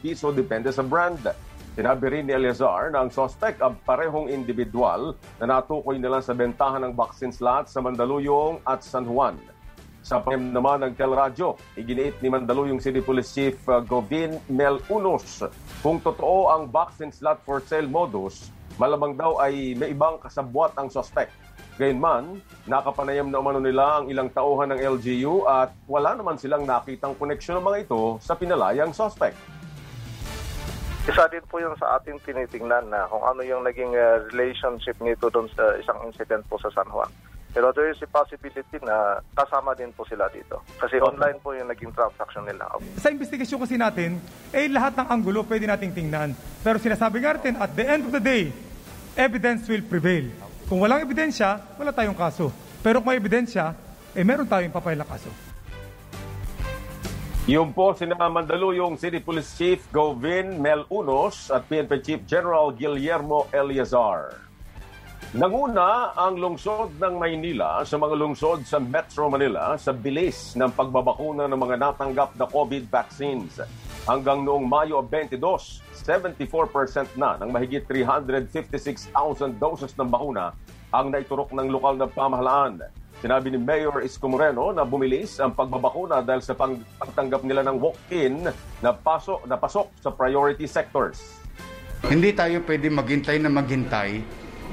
piso 0.00 0.32
depende 0.32 0.72
sa 0.72 0.80
brand. 0.80 1.20
Sinabi 1.74 2.06
rin 2.06 2.30
ni 2.30 2.32
Eleazar 2.38 2.94
na 2.94 3.02
ang 3.02 3.10
suspect 3.10 3.58
ang 3.58 3.74
parehong 3.82 4.30
individual 4.30 5.18
na 5.42 5.58
natukoy 5.58 5.98
nila 5.98 6.22
sa 6.22 6.30
bentahan 6.30 6.78
ng 6.86 6.94
vaccine 6.94 7.34
slots 7.34 7.74
sa 7.74 7.82
Mandaluyong 7.82 8.62
at 8.62 8.86
San 8.86 9.10
Juan. 9.10 9.34
Sa 9.98 10.22
pahim 10.22 10.54
naman 10.54 10.86
ng 10.86 10.94
Telradyo, 10.94 11.58
iginiit 11.74 12.22
ni 12.22 12.30
Mandaluyong 12.30 12.78
City 12.78 13.02
Police 13.02 13.34
Chief 13.34 13.58
uh, 13.66 13.82
Govin 13.82 14.38
Mel 14.46 14.78
Unos 14.86 15.42
kung 15.82 15.98
totoo 15.98 16.54
ang 16.54 16.70
vaccine 16.70 17.10
slot 17.10 17.42
for 17.42 17.58
sale 17.58 17.90
modus, 17.90 18.54
malamang 18.78 19.18
daw 19.18 19.42
ay 19.42 19.74
may 19.74 19.90
ibang 19.90 20.22
kasabwat 20.22 20.78
ang 20.78 20.86
suspect. 20.86 21.34
Gayunman, 21.74 22.38
nakapanayam 22.70 23.34
na 23.34 23.42
umano 23.42 23.58
nila 23.58 23.98
ang 23.98 24.06
ilang 24.06 24.30
tauhan 24.30 24.70
ng 24.70 24.78
LGU 24.78 25.42
at 25.42 25.74
wala 25.90 26.14
naman 26.14 26.38
silang 26.38 26.62
nakitang 26.62 27.18
koneksyon 27.18 27.58
ng 27.58 27.66
mga 27.66 27.90
ito 27.90 28.22
sa 28.22 28.38
pinalayang 28.38 28.94
suspect. 28.94 29.34
Isa 31.04 31.28
din 31.28 31.44
po 31.52 31.60
yung 31.60 31.76
sa 31.76 32.00
ating 32.00 32.16
tinitingnan 32.24 32.88
na 32.88 33.04
kung 33.12 33.20
ano 33.20 33.44
yung 33.44 33.60
naging 33.60 33.92
uh, 33.92 34.24
relationship 34.32 34.96
nito 35.04 35.28
doon 35.28 35.52
sa 35.52 35.76
isang 35.76 36.00
incident 36.08 36.40
po 36.48 36.56
sa 36.56 36.72
San 36.72 36.88
Juan. 36.88 37.12
Pero 37.52 37.76
there 37.76 37.92
is 37.92 38.00
a 38.00 38.08
possibility 38.08 38.80
na 38.80 39.20
kasama 39.36 39.76
din 39.76 39.92
po 39.92 40.08
sila 40.08 40.32
dito. 40.32 40.64
Kasi 40.80 40.96
okay. 40.96 41.04
online 41.04 41.38
po 41.44 41.52
yung 41.52 41.68
naging 41.68 41.92
transaction 41.92 42.48
nila. 42.48 42.72
Sa 42.96 43.12
investigasyon 43.12 43.60
kasi 43.60 43.76
natin, 43.76 44.16
eh 44.48 44.64
lahat 44.72 44.96
ng 44.96 45.06
anggulo 45.12 45.44
pwede 45.44 45.68
nating 45.68 45.92
tingnan. 45.92 46.32
Pero 46.64 46.80
sinasabi 46.80 47.20
nga 47.20 47.36
natin, 47.36 47.60
at 47.60 47.70
the 47.76 47.84
end 47.84 48.08
of 48.08 48.12
the 48.16 48.24
day, 48.24 48.48
evidence 49.12 49.68
will 49.68 49.84
prevail. 49.84 50.24
Kung 50.72 50.80
walang 50.80 51.04
ebidensya, 51.04 51.76
wala 51.76 51.92
tayong 51.92 52.16
kaso. 52.16 52.48
Pero 52.80 53.04
kung 53.04 53.12
may 53.12 53.20
ebidensya, 53.20 53.76
eh 54.16 54.24
meron 54.24 54.48
tayong 54.48 54.72
papayla 54.72 55.04
kaso. 55.04 55.28
Yung 57.44 57.76
po 57.76 57.92
si 57.92 58.08
Mandaluyong 58.08 58.96
City 58.96 59.20
Police 59.20 59.52
Chief 59.60 59.76
Govin 59.92 60.64
Mel 60.64 60.88
Unos 60.88 61.52
at 61.52 61.68
PNP 61.68 62.00
Chief 62.00 62.20
General 62.24 62.72
Guillermo 62.72 63.52
Eliazar. 63.52 64.40
Nanguna 65.36 66.16
ang 66.16 66.40
lungsod 66.40 66.96
ng 66.96 67.20
Maynila 67.20 67.84
sa 67.84 68.00
mga 68.00 68.16
lungsod 68.16 68.64
sa 68.64 68.80
Metro 68.80 69.28
Manila 69.28 69.76
sa 69.76 69.92
bilis 69.92 70.56
ng 70.56 70.72
pagbabakuna 70.72 71.44
ng 71.44 71.60
mga 71.60 71.76
natanggap 71.84 72.32
na 72.32 72.48
COVID 72.48 72.88
vaccines. 72.88 73.60
Hanggang 74.08 74.40
noong 74.40 74.64
Mayo 74.64 75.04
22, 75.04 75.36
74% 76.00 77.12
na 77.20 77.36
ng 77.44 77.52
mahigit 77.52 77.84
356,000 77.84 79.60
doses 79.60 79.92
ng 80.00 80.08
bakuna 80.08 80.56
ang 80.88 81.12
naiturok 81.12 81.52
ng 81.52 81.68
lokal 81.68 82.00
na 82.00 82.08
pamahalaan. 82.08 83.03
Sinabi 83.24 83.48
ni 83.48 83.56
Mayor 83.56 84.04
Isko 84.04 84.28
Moreno 84.28 84.68
na 84.76 84.84
bumilis 84.84 85.40
ang 85.40 85.56
pagbabakuna 85.56 86.20
dahil 86.20 86.44
sa 86.44 86.52
pang- 86.52 86.84
pagtanggap 87.00 87.40
nila 87.40 87.64
ng 87.64 87.80
walk-in 87.80 88.52
na 88.84 88.92
pasok, 88.92 89.48
na 89.48 89.56
pasok 89.56 89.88
sa 89.96 90.12
priority 90.12 90.68
sectors. 90.68 91.40
Hindi 92.04 92.36
tayo 92.36 92.60
pwede 92.68 92.92
maghintay 92.92 93.40
na 93.40 93.48
maghintay 93.48 94.20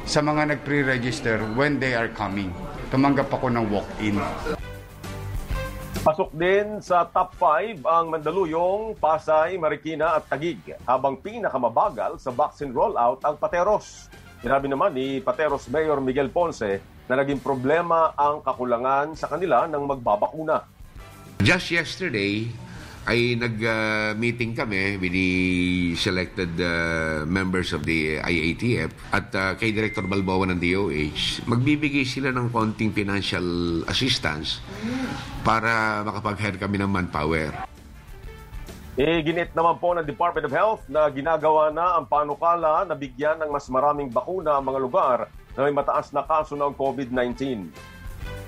sa 0.03 0.19
mga 0.19 0.51
nag-pre-register 0.51 1.39
when 1.55 1.79
they 1.79 1.95
are 1.95 2.11
coming. 2.11 2.51
Tumanggap 2.91 3.31
ako 3.31 3.47
ng 3.55 3.71
walk-in. 3.71 4.19
Pasok 6.03 6.35
din 6.35 6.83
sa 6.83 7.07
top 7.07 7.31
5 7.39 7.87
ang 7.87 8.11
Mandaluyong, 8.11 8.99
Pasay, 8.99 9.55
Marikina 9.55 10.19
at 10.19 10.27
Tagig, 10.27 10.59
habang 10.83 11.15
pinakamabagal 11.23 12.19
sa 12.19 12.35
vaccine 12.35 12.75
rollout 12.75 13.23
ang 13.23 13.39
Pateros. 13.39 14.11
Sinabi 14.43 14.67
naman 14.67 14.91
ni 14.91 15.23
Pateros 15.23 15.71
Mayor 15.71 16.03
Miguel 16.03 16.27
Ponce 16.27 16.90
na 17.11 17.19
naging 17.19 17.43
problema 17.43 18.15
ang 18.15 18.39
kakulangan 18.39 19.19
sa 19.19 19.27
kanila 19.27 19.67
ng 19.67 19.83
magbabakuna. 19.83 20.63
Just 21.43 21.75
yesterday, 21.75 22.47
ay 23.03 23.35
nag-meeting 23.35 24.55
kami 24.55 24.95
with 24.95 25.11
the 25.11 25.31
selected 25.99 26.55
uh, 26.55 27.27
members 27.27 27.75
of 27.75 27.83
the 27.83 28.23
IATF 28.23 28.95
at 29.11 29.27
uh, 29.35 29.59
kay 29.59 29.75
Director 29.75 30.07
Balboa 30.07 30.47
ng 30.55 30.61
DOH. 30.63 31.43
Magbibigay 31.51 32.07
sila 32.07 32.31
ng 32.31 32.47
konting 32.47 32.95
financial 32.95 33.43
assistance 33.91 34.63
para 35.43 36.05
makapag-hire 36.07 36.55
kami 36.55 36.79
ng 36.79 36.87
manpower. 36.87 37.51
Iginit 38.95 39.51
naman 39.51 39.81
po 39.83 39.97
ng 39.97 40.05
Department 40.07 40.45
of 40.47 40.53
Health 40.53 40.83
na 40.87 41.11
ginagawa 41.11 41.73
na 41.73 41.99
ang 41.99 42.07
panukala 42.07 42.87
na 42.87 42.95
bigyan 42.95 43.41
ng 43.43 43.49
mas 43.51 43.67
maraming 43.67 44.07
bakuna 44.07 44.61
ang 44.61 44.63
mga 44.63 44.79
lugar 44.79 45.17
na 45.55 45.67
may 45.67 45.73
mataas 45.75 46.11
na 46.15 46.23
kaso 46.23 46.55
ng 46.55 46.73
COVID-19. 46.75 47.39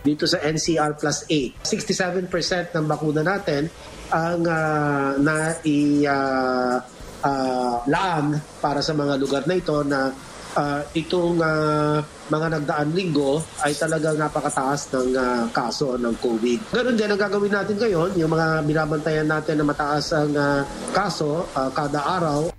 dito 0.04 0.28
sa 0.28 0.44
NCR 0.44 1.00
plus 1.00 1.24
8. 1.32 1.64
67% 1.64 2.76
ng 2.76 2.86
bakuna 2.92 3.24
natin 3.24 3.72
ang 4.12 4.44
uh, 4.44 5.16
na 5.16 5.56
i 5.64 6.04
uh, 6.04 6.76
uh, 7.24 7.76
laan 7.88 8.36
para 8.60 8.84
sa 8.84 8.92
mga 8.92 9.16
lugar 9.16 9.48
na 9.48 9.56
ito 9.56 9.80
na 9.88 10.12
uh, 10.60 10.82
itong 10.94 11.40
uh, 11.40 11.98
mga 12.30 12.48
nagdaan 12.60 12.90
linggo 12.94 13.42
ay 13.66 13.74
talagang 13.74 14.20
napakataas 14.20 14.92
ng 14.94 15.10
uh, 15.16 15.44
kaso 15.50 15.98
ng 15.98 16.16
COVID. 16.22 16.76
Ganon 16.76 16.96
din 17.00 17.10
ang 17.10 17.20
gagawin 17.20 17.54
natin 17.54 17.76
ngayon, 17.80 18.10
yung 18.20 18.32
mga 18.32 18.48
binabantayan 18.68 19.28
natin 19.28 19.56
na 19.60 19.66
mataas 19.66 20.14
ang 20.14 20.32
uh, 20.36 20.62
kaso 20.94 21.48
uh, 21.56 21.70
kada 21.74 22.00
araw. 22.00 22.53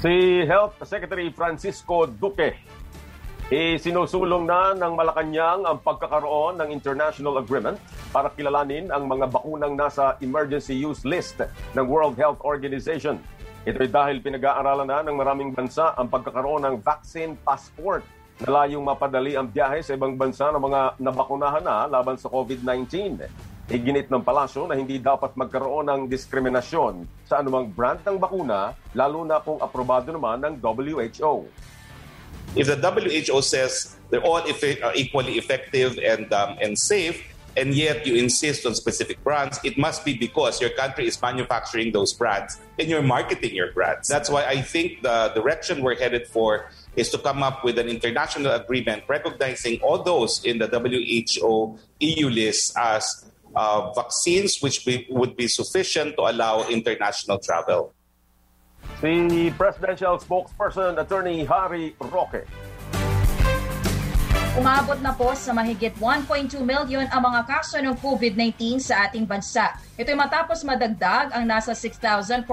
Si 0.00 0.48
Health 0.48 0.80
Secretary 0.88 1.28
Francisco 1.28 2.08
Duque 2.08 2.56
Isinusulong 3.52 4.48
na 4.48 4.72
ng 4.72 4.96
Malacanang 4.96 5.68
ang 5.68 5.76
pagkakaroon 5.84 6.56
ng 6.56 6.72
international 6.72 7.36
agreement 7.36 7.76
para 8.08 8.32
kilalanin 8.32 8.88
ang 8.88 9.04
mga 9.04 9.28
bakunang 9.28 9.76
nasa 9.76 10.16
emergency 10.24 10.72
use 10.72 11.04
list 11.04 11.44
ng 11.76 11.84
World 11.84 12.16
Health 12.16 12.40
Organization. 12.48 13.20
Ito 13.68 13.76
ay 13.84 13.90
dahil 13.92 14.16
pinag-aaralan 14.24 14.88
na 14.88 15.04
ng 15.04 15.20
maraming 15.20 15.52
bansa 15.52 15.92
ang 15.92 16.08
pagkakaroon 16.08 16.64
ng 16.64 16.74
vaccine 16.80 17.36
passport 17.44 18.00
na 18.40 18.56
layong 18.56 18.80
mapadali 18.80 19.36
ang 19.36 19.52
biyahe 19.52 19.84
sa 19.84 19.92
ibang 19.92 20.16
bansa 20.16 20.48
ng 20.48 20.64
mga 20.64 20.80
nabakunahan 20.96 21.60
na 21.60 21.84
laban 21.84 22.16
sa 22.16 22.32
COVID-19. 22.32 23.20
Iginit 23.70 24.10
ng 24.10 24.26
palasyo 24.26 24.66
na 24.66 24.74
hindi 24.74 24.98
dapat 24.98 25.38
magkaroon 25.38 25.86
ng 25.86 26.00
diskriminasyon 26.10 27.06
sa 27.22 27.38
anumang 27.38 27.70
brand 27.70 28.02
ng 28.02 28.18
bakuna, 28.18 28.74
lalo 28.98 29.22
na 29.22 29.38
kung 29.38 29.62
aprobado 29.62 30.10
naman 30.10 30.42
ng 30.42 30.58
WHO. 30.58 31.46
If 32.58 32.66
the 32.66 32.74
WHO 32.74 33.38
says 33.46 33.94
they're 34.10 34.26
all 34.26 34.42
effe- 34.42 34.82
uh, 34.82 34.90
equally 34.98 35.38
effective 35.38 36.02
and 36.02 36.26
um, 36.34 36.58
and 36.58 36.74
safe, 36.74 37.22
and 37.54 37.70
yet 37.70 38.02
you 38.02 38.18
insist 38.18 38.66
on 38.66 38.74
specific 38.74 39.22
brands, 39.22 39.62
it 39.62 39.78
must 39.78 40.02
be 40.02 40.18
because 40.18 40.58
your 40.58 40.74
country 40.74 41.06
is 41.06 41.14
manufacturing 41.22 41.94
those 41.94 42.10
brands 42.10 42.58
and 42.74 42.90
you're 42.90 43.06
marketing 43.06 43.54
your 43.54 43.70
brands. 43.70 44.10
That's 44.10 44.26
why 44.26 44.50
I 44.50 44.62
think 44.62 45.06
the 45.06 45.30
direction 45.30 45.78
we're 45.78 45.94
headed 45.94 46.26
for 46.26 46.66
is 46.98 47.06
to 47.14 47.18
come 47.18 47.46
up 47.46 47.62
with 47.62 47.78
an 47.78 47.86
international 47.86 48.50
agreement 48.50 49.06
recognizing 49.06 49.78
all 49.78 50.02
those 50.02 50.42
in 50.42 50.58
the 50.58 50.66
WHO 50.66 51.78
EU 52.00 52.26
list 52.26 52.74
as 52.74 53.29
uh, 53.54 53.92
vaccines 53.92 54.58
which 54.60 54.84
be, 54.84 55.06
would 55.10 55.36
be 55.36 55.48
sufficient 55.48 56.16
to 56.16 56.22
allow 56.22 56.66
international 56.68 57.38
travel. 57.38 57.92
Si 59.00 59.48
Presidential 59.56 60.20
Spokesperson 60.20 61.00
Attorney 61.00 61.44
Harry 61.48 61.96
Roque. 61.98 62.44
Umabot 64.58 64.98
na 64.98 65.14
po 65.14 65.30
sa 65.38 65.54
mahigit 65.54 65.94
1.2 65.94 66.58
million 66.66 67.06
ang 67.14 67.22
mga 67.22 67.46
kaso 67.46 67.78
ng 67.78 67.94
COVID-19 68.02 68.82
sa 68.82 69.06
ating 69.06 69.22
bansa. 69.22 69.78
Ito'y 69.94 70.18
matapos 70.18 70.66
madagdag 70.66 71.30
ang 71.30 71.46
nasa 71.46 71.70
6,483 71.70 72.50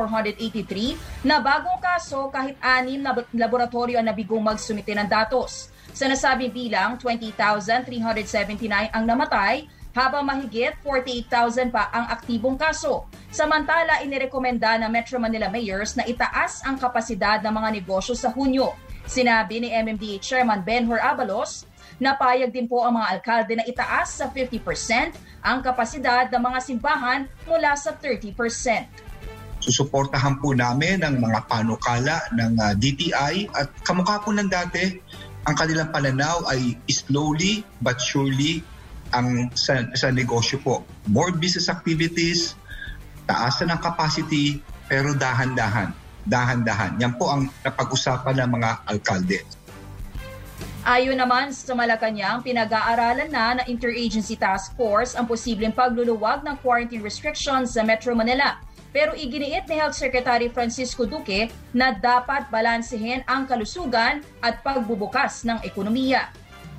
na 1.25 1.41
bagong 1.41 1.81
kaso 1.81 2.29
kahit 2.29 2.53
anim 2.61 3.01
na 3.01 3.17
laboratorio 3.33 3.97
ang 3.97 4.05
nabigong 4.05 4.45
magsumite 4.45 4.93
ng 4.93 5.09
datos. 5.09 5.73
Sa 5.89 6.05
nasabing 6.05 6.53
bilang, 6.53 7.01
20,379 7.01 8.93
ang 8.93 9.01
namatay 9.01 9.65
habang 9.97 10.21
mahigit 10.21 10.77
48,000 10.85 11.73
pa 11.73 11.89
ang 11.89 12.05
aktibong 12.13 12.53
kaso. 12.53 13.09
Samantala, 13.33 14.05
inirekomenda 14.05 14.77
ng 14.77 14.93
Metro 14.93 15.17
Manila 15.17 15.49
Mayors 15.49 15.97
na 15.97 16.05
itaas 16.05 16.61
ang 16.61 16.77
kapasidad 16.77 17.41
ng 17.41 17.49
mga 17.49 17.69
negosyo 17.81 18.13
sa 18.13 18.29
Hunyo. 18.29 18.77
Sinabi 19.09 19.57
ni 19.57 19.73
MMDA 19.73 20.21
Chairman 20.21 20.61
Benhur 20.61 21.01
Abalos, 21.01 21.65
napayag 21.97 22.53
din 22.53 22.69
po 22.69 22.85
ang 22.85 23.01
mga 23.01 23.17
alkalde 23.17 23.53
na 23.57 23.65
itaas 23.65 24.21
sa 24.21 24.29
50% 24.29 25.17
ang 25.41 25.65
kapasidad 25.65 26.29
ng 26.29 26.43
mga 26.45 26.59
simbahan 26.61 27.25
mula 27.49 27.73
sa 27.73 27.97
30%. 27.97 29.09
Susuportahan 29.57 30.37
po 30.37 30.53
namin 30.53 31.01
ang 31.01 31.17
mga 31.17 31.49
panukala 31.49 32.21
ng 32.37 32.53
uh, 32.61 32.77
DTI 32.77 33.49
at 33.57 33.73
kamukha 33.81 34.21
po 34.21 34.29
ng 34.29 34.45
dati, 34.45 35.01
ang 35.49 35.55
kanilang 35.57 35.89
pananaw 35.89 36.45
ay 36.53 36.77
slowly 36.85 37.65
but 37.81 37.97
surely 37.97 38.61
ang 39.13 39.51
sa, 39.53 39.85
sa 39.93 40.07
negosyo 40.09 40.59
po. 40.63 40.83
More 41.07 41.31
business 41.35 41.67
activities, 41.67 42.57
taasan 43.27 43.71
ng 43.71 43.79
capacity, 43.79 44.63
pero 44.87 45.11
dahan-dahan. 45.13 45.91
Dahan-dahan. 46.27 46.99
Yan 46.99 47.15
po 47.15 47.31
ang 47.31 47.47
napag-usapan 47.63 48.43
ng 48.43 48.49
mga 48.59 48.69
alkalde. 48.87 49.39
Ayon 50.87 51.19
naman 51.19 51.51
sa 51.51 51.75
Malacanang, 51.75 52.39
pinag-aaralan 52.47 53.27
na 53.27 53.59
ng 53.59 53.67
Interagency 53.67 54.39
Task 54.39 54.71
Force 54.79 55.19
ang 55.19 55.27
posibleng 55.27 55.75
pagluluwag 55.75 56.47
ng 56.47 56.55
quarantine 56.63 57.03
restrictions 57.03 57.75
sa 57.75 57.83
Metro 57.83 58.15
Manila. 58.15 58.55
Pero 58.95 59.11
iginiit 59.11 59.67
ni 59.67 59.75
Health 59.75 59.99
Secretary 59.99 60.47
Francisco 60.47 61.03
Duque 61.03 61.51
na 61.75 61.91
dapat 61.91 62.47
balansehin 62.47 63.19
ang 63.27 63.43
kalusugan 63.43 64.23
at 64.39 64.63
pagbubukas 64.63 65.43
ng 65.43 65.59
ekonomiya. 65.67 66.31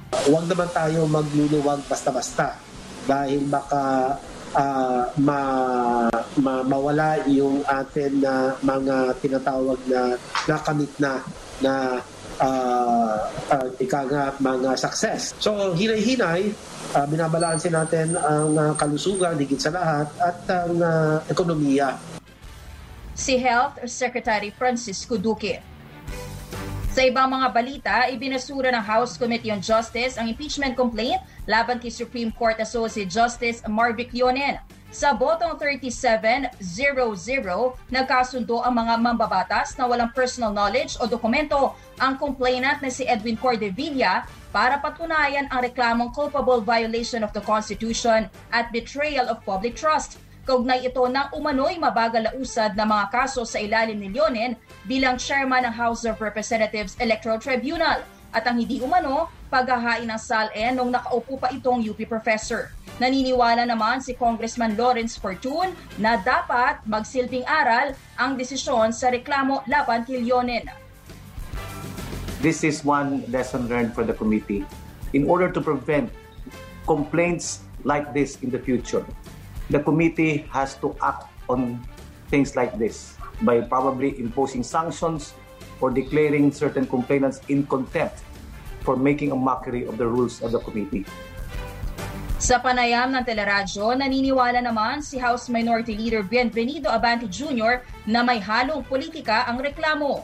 Huwag 0.08 0.44
naman 0.48 0.68
tayo 0.72 1.04
magluluwag 1.04 1.84
basta-basta 1.84 2.56
dahil 3.04 3.44
baka 3.48 4.16
uh, 4.56 5.02
ma, 5.20 5.40
ma, 6.40 6.64
mawala 6.64 7.20
yung 7.28 7.60
atin 7.64 8.24
na 8.24 8.56
mga 8.64 9.16
tinatawag 9.20 9.80
na 9.88 10.16
nakamit 10.48 10.92
na 10.96 11.20
na 11.58 11.74
uh, 12.40 13.16
uh, 13.50 13.68
nga 14.08 14.24
mga 14.38 14.70
success. 14.78 15.34
So 15.42 15.74
hinay-hinay, 15.74 16.54
uh, 16.94 17.06
binabalansin 17.08 17.74
natin 17.74 18.16
ang 18.16 18.56
uh, 18.56 18.72
kalusugan 18.78 19.36
higit 19.36 19.60
sa 19.60 19.74
lahat 19.74 20.08
at 20.22 20.38
ang 20.48 20.74
uh, 20.80 21.16
ekonomiya. 21.28 21.98
Si 23.18 23.34
Health 23.34 23.82
Secretary 23.90 24.54
Francisco 24.54 25.18
Duque. 25.18 25.77
Sa 26.98 27.06
ibang 27.06 27.30
mga 27.30 27.54
balita, 27.54 27.94
ibinasura 28.10 28.74
ng 28.74 28.82
House 28.82 29.14
Committee 29.14 29.54
on 29.54 29.62
Justice 29.62 30.18
ang 30.18 30.26
impeachment 30.26 30.74
complaint 30.74 31.22
laban 31.46 31.78
kay 31.78 31.94
Supreme 31.94 32.34
Court 32.34 32.58
Associate 32.58 33.06
Justice 33.06 33.62
Marvick 33.70 34.10
Leonen. 34.10 34.58
Sa 34.90 35.14
botong 35.14 35.54
37-00, 35.62 36.58
nagkasundo 37.94 38.66
ang 38.66 38.74
mga 38.82 38.98
mambabatas 38.98 39.78
na 39.78 39.86
walang 39.86 40.10
personal 40.10 40.50
knowledge 40.50 40.98
o 40.98 41.06
dokumento 41.06 41.78
ang 42.02 42.18
complainant 42.18 42.82
na 42.82 42.90
si 42.90 43.06
Edwin 43.06 43.38
Cordevilla 43.38 44.26
para 44.50 44.82
patunayan 44.82 45.46
ang 45.54 45.62
reklamong 45.62 46.10
culpable 46.10 46.58
violation 46.58 47.22
of 47.22 47.30
the 47.30 47.44
Constitution 47.46 48.26
at 48.50 48.74
betrayal 48.74 49.30
of 49.30 49.38
public 49.46 49.78
trust. 49.78 50.18
Kaugnay 50.48 50.80
ito 50.88 51.04
ng 51.04 51.28
umano'y 51.36 51.76
mabagal 51.76 52.24
na 52.24 52.32
usad 52.32 52.72
na 52.72 52.88
mga 52.88 53.12
kaso 53.12 53.44
sa 53.44 53.60
ilalim 53.60 54.00
ni 54.00 54.08
Leonen 54.08 54.56
bilang 54.88 55.20
chairman 55.20 55.68
ng 55.68 55.76
House 55.76 56.08
of 56.08 56.16
Representatives 56.24 56.96
Electoral 57.04 57.36
Tribunal 57.36 58.00
at 58.32 58.48
ang 58.48 58.56
hindi 58.56 58.80
umano 58.80 59.28
paghahain 59.52 60.08
ng 60.08 60.16
SALN 60.16 60.80
nung 60.80 60.88
nakaupo 60.88 61.36
pa 61.36 61.52
itong 61.52 61.84
UP 61.84 62.00
professor. 62.08 62.72
Naniniwala 62.96 63.68
naman 63.68 64.00
si 64.00 64.16
Congressman 64.16 64.72
Lawrence 64.72 65.20
Fortune 65.20 65.76
na 66.00 66.16
dapat 66.16 66.80
magsilbing 66.88 67.44
aral 67.44 67.92
ang 68.16 68.40
desisyon 68.40 68.88
sa 68.88 69.12
reklamo 69.12 69.60
laban 69.68 70.08
kay 70.08 70.24
Leonen. 70.24 70.64
This 72.40 72.64
is 72.64 72.80
one 72.88 73.20
lesson 73.28 73.68
learned 73.68 73.92
for 73.92 74.00
the 74.00 74.16
committee. 74.16 74.64
In 75.12 75.28
order 75.28 75.52
to 75.52 75.60
prevent 75.60 76.08
complaints 76.88 77.68
like 77.84 78.16
this 78.16 78.40
in 78.40 78.48
the 78.48 78.56
future, 78.56 79.04
the 79.70 79.80
committee 79.80 80.48
has 80.52 80.76
to 80.80 80.96
act 81.00 81.28
on 81.48 81.80
things 82.32 82.56
like 82.56 82.76
this 82.76 83.16
by 83.44 83.60
probably 83.60 84.16
imposing 84.18 84.64
sanctions 84.64 85.32
or 85.80 85.90
declaring 85.90 86.50
certain 86.50 86.86
complainants 86.86 87.40
in 87.48 87.64
contempt 87.68 88.24
for 88.82 88.96
making 88.96 89.30
a 89.32 89.38
mockery 89.38 89.84
of 89.84 89.96
the 90.00 90.06
rules 90.06 90.42
of 90.42 90.52
the 90.52 90.60
committee. 90.60 91.04
Sa 92.38 92.62
panayam 92.62 93.10
ng 93.10 93.24
teleradyo, 93.26 93.98
naniniwala 93.98 94.62
naman 94.62 95.02
si 95.02 95.18
House 95.18 95.50
Minority 95.50 95.98
Leader 95.98 96.22
Bienvenido 96.22 96.86
Abante 96.86 97.26
Jr. 97.26 97.82
na 98.06 98.22
may 98.22 98.38
halong 98.38 98.86
politika 98.86 99.42
ang 99.50 99.58
reklamo. 99.58 100.22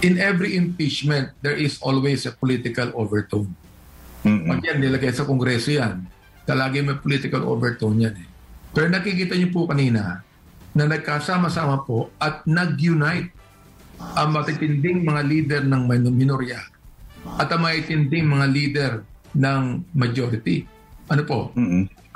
In 0.00 0.16
every 0.16 0.56
impeachment, 0.56 1.32
there 1.44 1.56
is 1.56 1.76
always 1.84 2.24
a 2.24 2.32
political 2.32 2.88
overtone. 2.96 3.52
Pag 4.24 4.64
yan, 4.64 4.80
nilagay 4.80 5.12
sa 5.12 5.28
Kongreso 5.28 5.76
yan, 5.76 6.08
talagi 6.46 6.80
may 6.80 6.96
political 6.96 7.42
overtone 7.44 8.06
yan. 8.06 8.14
Eh. 8.16 8.28
Pero 8.72 8.86
nakikita 8.88 9.34
niyo 9.34 9.50
po 9.52 9.66
kanina 9.66 10.22
na 10.76 10.84
nagkasama-sama 10.86 11.82
po 11.84 12.12
at 12.22 12.46
nag-unite 12.46 13.32
ang 14.16 14.36
matitinding 14.36 15.02
mga 15.02 15.22
leader 15.24 15.62
ng 15.64 15.88
minorya 16.12 16.60
at 17.40 17.48
ang 17.50 17.64
matitinding 17.64 18.28
mga 18.28 18.46
leader 18.52 18.92
ng 19.36 19.84
majority. 19.92 20.64
Ano 21.12 21.22
po? 21.24 21.38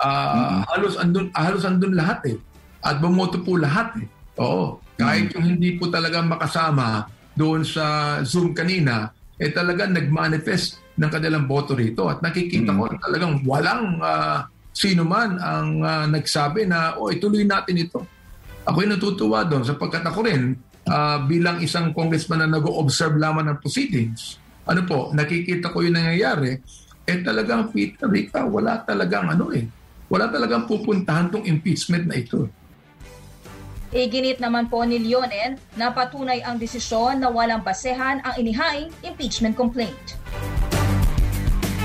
Ah, 0.01 0.65
halos 0.73 0.97
andun 0.97 1.29
halos 1.37 1.69
andun 1.69 1.93
lahat 1.93 2.25
eh. 2.33 2.37
At 2.81 3.01
bumoto 3.01 3.41
po 3.45 3.61
lahat 3.61 4.01
eh. 4.01 4.09
Oo. 4.41 4.81
Kahit 4.97 5.33
yung 5.37 5.57
hindi 5.57 5.77
po 5.77 5.89
talaga 5.93 6.25
makasama 6.25 7.09
doon 7.37 7.65
sa 7.65 8.19
Zoom 8.25 8.53
kanina, 8.53 9.13
eh 9.41 9.49
talaga 9.53 9.89
nag-manifest 9.89 10.80
ng 10.97 11.11
kanilang 11.11 11.47
boto 11.47 11.77
rito. 11.77 12.11
At 12.11 12.25
nakikita 12.25 12.75
ko 12.75 12.91
talagang 12.99 13.45
walang 13.47 14.01
ah, 14.03 14.47
sino 14.75 15.07
man 15.07 15.39
ang 15.39 15.83
ah, 15.83 16.07
nagsabi 16.07 16.67
na, 16.67 16.97
oh, 16.99 17.11
ituloy 17.13 17.47
natin 17.47 17.79
ito. 17.79 18.01
Ako'y 18.65 18.87
natutuwa 18.87 19.45
doon 19.47 19.67
sapagkat 19.67 20.05
ako 20.07 20.27
rin 20.27 20.55
ah, 20.89 21.23
bilang 21.23 21.61
isang 21.61 21.93
congressman 21.95 22.43
na 22.47 22.59
nag-observe 22.59 23.19
lamang 23.19 23.51
ng 23.51 23.59
proceedings. 23.59 24.41
Ano 24.69 24.87
po, 24.87 25.11
nakikita 25.11 25.73
ko 25.73 25.83
yung 25.83 25.99
nangyayari, 25.99 26.61
eh 27.09 27.19
talagang 27.27 27.75
Peter 27.75 28.07
Rica, 28.07 28.47
wala 28.47 28.87
talagang 28.87 29.27
ano 29.27 29.51
eh, 29.51 29.67
wala 30.07 30.31
talagang 30.31 30.69
pupuntahan 30.71 31.27
tong 31.33 31.43
impeachment 31.43 32.07
na 32.07 32.21
ito. 32.21 32.47
Iginit 33.91 34.39
naman 34.39 34.71
po 34.71 34.87
ni 34.87 35.03
Leonen 35.03 35.59
na 35.75 35.91
patunay 35.91 36.47
ang 36.47 36.63
desisyon 36.63 37.19
na 37.19 37.27
walang 37.27 37.67
basehan 37.67 38.23
ang 38.23 38.39
inihaing 38.39 38.95
impeachment 39.03 39.59
complaint. 39.59 40.15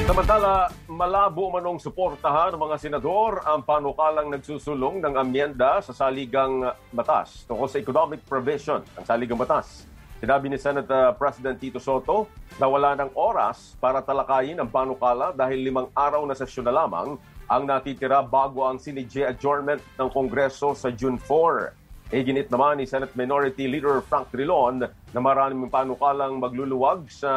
Samantala, 0.05 0.69
malabo 0.85 1.49
manong 1.49 1.81
suportahan 1.81 2.53
ng 2.53 2.61
mga 2.61 2.77
senador 2.77 3.41
ang 3.41 3.65
panukalang 3.65 4.29
nagsusulong 4.29 5.01
ng 5.01 5.17
amyenda 5.17 5.81
sa 5.81 5.97
saligang 5.97 6.61
batas 6.93 7.41
tungkol 7.49 7.65
sa 7.65 7.81
economic 7.81 8.21
provision 8.21 8.85
ng 8.85 9.01
saligang 9.01 9.33
batas. 9.33 9.89
Sinabi 10.21 10.53
ni 10.53 10.61
Senate 10.61 10.85
uh, 10.93 11.09
President 11.17 11.57
Tito 11.57 11.81
Soto 11.81 12.29
na 12.61 12.69
wala 12.69 12.93
ng 12.93 13.17
oras 13.17 13.73
para 13.81 13.97
talakayin 14.05 14.61
ang 14.61 14.69
panukala 14.69 15.33
dahil 15.33 15.65
limang 15.65 15.89
araw 15.97 16.21
na 16.29 16.37
sesyon 16.37 16.69
na 16.69 16.85
lamang 16.85 17.17
ang 17.49 17.63
natitira 17.65 18.21
bago 18.21 18.61
ang 18.61 18.77
sinidye 18.77 19.25
adjournment 19.25 19.81
ng 19.97 20.09
Kongreso 20.13 20.77
sa 20.77 20.93
June 20.93 21.17
4. 21.17 21.84
Iginit 22.13 22.53
naman 22.53 22.77
ni 22.77 22.85
Senate 22.85 23.17
Minority 23.17 23.65
Leader 23.65 23.97
Frank 24.05 24.29
Trilon 24.29 24.77
na 24.85 25.17
maraming 25.17 25.73
panukalang 25.73 26.37
magluluwag 26.37 27.09
sa 27.09 27.33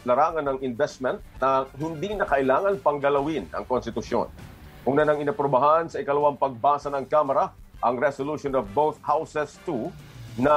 larangan 0.00 0.48
ng 0.48 0.58
investment 0.64 1.20
na 1.36 1.68
hindi 1.76 2.16
na 2.16 2.24
kailangan 2.24 2.80
panggalawin 2.80 3.52
ang 3.52 3.68
konstitusyon. 3.68 4.32
Kung 4.80 4.96
na 4.96 5.04
nang 5.04 5.20
inaprubahan 5.20 5.92
sa 5.92 6.00
ikalawang 6.00 6.40
pagbasa 6.40 6.88
ng 6.88 7.04
Kamara 7.04 7.52
ang 7.84 8.00
resolution 8.00 8.56
of 8.56 8.64
both 8.72 8.96
houses 9.04 9.60
2 9.68 10.40
na 10.40 10.56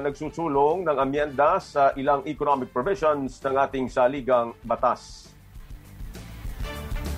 nagsusulong 0.00 0.88
ng 0.88 0.96
amyenda 0.96 1.60
sa 1.60 1.92
ilang 2.00 2.24
economic 2.24 2.72
provisions 2.72 3.36
ng 3.44 3.60
ating 3.60 3.92
saligang 3.92 4.56
batas. 4.64 5.35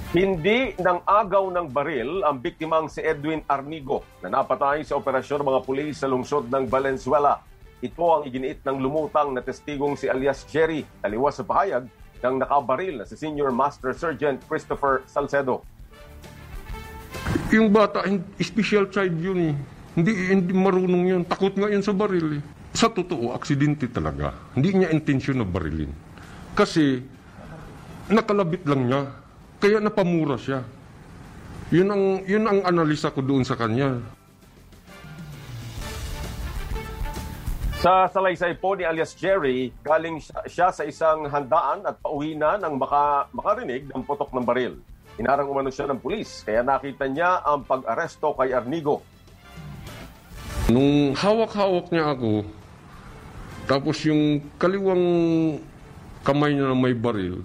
Hindi 0.08 0.72
ng 0.80 1.04
agaw 1.04 1.52
ng 1.52 1.68
baril 1.68 2.24
ang 2.24 2.40
biktimang 2.40 2.88
si 2.88 3.04
Edwin 3.04 3.44
Arnigo 3.44 4.00
na 4.24 4.40
napatay 4.40 4.80
sa 4.80 4.96
operasyon 4.96 5.44
mga 5.44 5.60
pulis 5.68 6.00
sa 6.00 6.08
lungsod 6.08 6.48
ng 6.48 6.64
Valenzuela. 6.64 7.44
Ito 7.84 8.16
ang 8.16 8.22
iginiit 8.24 8.64
ng 8.64 8.80
lumutang 8.80 9.36
na 9.36 9.44
testigong 9.44 10.00
si 10.00 10.08
alias 10.08 10.48
Jerry, 10.48 10.88
taliwas 11.04 11.36
sa 11.36 11.44
pahayag 11.44 11.92
ng 12.24 12.34
nakabaril 12.40 12.96
na 12.96 13.04
si 13.04 13.20
Senior 13.20 13.52
Master 13.52 13.92
Sergeant 13.92 14.40
Christopher 14.48 15.04
Salcedo. 15.04 15.60
Yung 17.52 17.68
bata, 17.68 18.00
special 18.40 18.88
child 18.88 19.12
yun 19.20 19.52
eh. 19.52 19.54
Hindi, 19.92 20.12
hindi 20.32 20.56
marunong 20.56 21.04
yun. 21.04 21.22
Takot 21.28 21.52
nga 21.52 21.68
yun 21.68 21.84
sa 21.84 21.92
baril 21.92 22.40
eh. 22.40 22.42
Sa 22.72 22.88
totoo, 22.88 23.36
aksidente 23.36 23.84
talaga. 23.92 24.32
Hindi 24.56 24.72
niya 24.72 24.88
intensyon 24.88 25.44
na 25.44 25.44
barilin. 25.44 25.92
Kasi, 26.56 27.04
nakalabit 28.08 28.64
lang 28.64 28.88
niya. 28.88 29.00
Kaya 29.58 29.82
napamura 29.82 30.38
siya. 30.38 30.62
Yun 31.74 31.88
ang, 31.90 32.04
yun 32.24 32.44
ang 32.46 32.62
analisa 32.62 33.10
ko 33.10 33.20
doon 33.20 33.42
sa 33.42 33.58
kanya. 33.58 33.98
Sa 37.78 38.10
salaysay 38.10 38.58
po 38.58 38.74
ni 38.74 38.82
alias 38.82 39.14
Jerry, 39.14 39.70
galing 39.86 40.18
siya, 40.18 40.38
siya 40.50 40.68
sa 40.74 40.82
isang 40.82 41.30
handaan 41.30 41.86
at 41.86 41.98
pauwi 42.02 42.34
na 42.34 42.58
nang 42.58 42.74
maka, 42.74 43.30
makarinig 43.30 43.86
ng 43.90 44.02
putok 44.02 44.34
ng 44.34 44.42
baril. 44.42 44.74
Inarang 45.18 45.50
umano 45.50 45.70
siya 45.70 45.90
ng 45.90 45.98
pulis, 45.98 46.46
kaya 46.46 46.62
nakita 46.62 47.06
niya 47.10 47.42
ang 47.42 47.66
pag-aresto 47.66 48.34
kay 48.38 48.54
Arnigo. 48.54 49.02
Nung 50.70 51.14
hawak-hawak 51.14 51.90
niya 51.90 52.14
ako, 52.14 52.46
tapos 53.66 53.98
yung 54.06 54.42
kaliwang 54.58 55.06
kamay 56.22 56.54
niya 56.54 56.70
na 56.70 56.78
may 56.78 56.94
baril, 56.94 57.42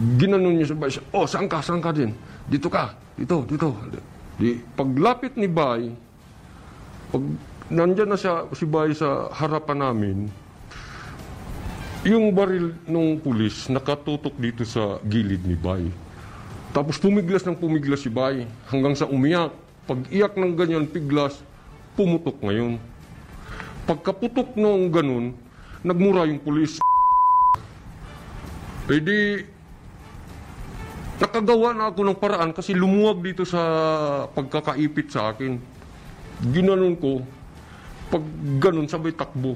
ginanon 0.00 0.56
niya 0.56 0.72
sa 0.72 0.76
bahay. 0.76 0.96
Oh, 1.12 1.28
saan 1.28 1.46
ka? 1.46 1.60
Saan 1.60 1.84
ka 1.84 1.92
din? 1.92 2.16
Dito 2.48 2.72
ka. 2.72 2.96
Dito, 3.20 3.44
dito. 3.44 3.68
Di, 4.40 4.56
paglapit 4.72 5.36
ni 5.36 5.44
Bay, 5.44 5.92
pag 7.12 7.22
nandyan 7.68 8.08
na 8.08 8.16
siya, 8.16 8.48
si 8.56 8.64
Bay 8.64 8.96
sa 8.96 9.28
harapan 9.28 9.78
namin, 9.84 10.18
yung 12.00 12.32
baril 12.32 12.72
ng 12.88 13.20
pulis 13.20 13.68
nakatutok 13.68 14.32
dito 14.40 14.64
sa 14.64 14.96
gilid 15.04 15.44
ni 15.44 15.52
Bay. 15.52 15.92
Tapos 16.72 16.96
pumiglas 16.96 17.44
ng 17.44 17.60
pumiglas 17.60 18.00
si 18.00 18.08
Bay 18.08 18.48
hanggang 18.72 18.96
sa 18.96 19.04
umiyak. 19.04 19.52
Pag 19.84 20.08
iyak 20.08 20.38
ng 20.38 20.56
ganyan, 20.56 20.88
piglas, 20.88 21.44
pumutok 21.98 22.40
ngayon. 22.40 22.80
Pagkaputok 23.84 24.56
nung 24.56 24.88
ganun, 24.88 25.36
nagmura 25.84 26.24
yung 26.24 26.40
pulis. 26.40 26.80
Eh 28.88 29.02
nakagawa 31.20 31.76
na 31.76 31.92
ako 31.92 32.00
ng 32.00 32.18
paraan 32.18 32.50
kasi 32.56 32.72
lumuwag 32.72 33.20
dito 33.20 33.44
sa 33.44 33.60
pagkakaipit 34.32 35.12
sa 35.12 35.30
akin. 35.30 35.60
Ginanon 36.48 36.96
ko, 36.96 37.20
pag 38.08 38.24
ganun, 38.56 38.88
sabay 38.88 39.12
takbo. 39.12 39.54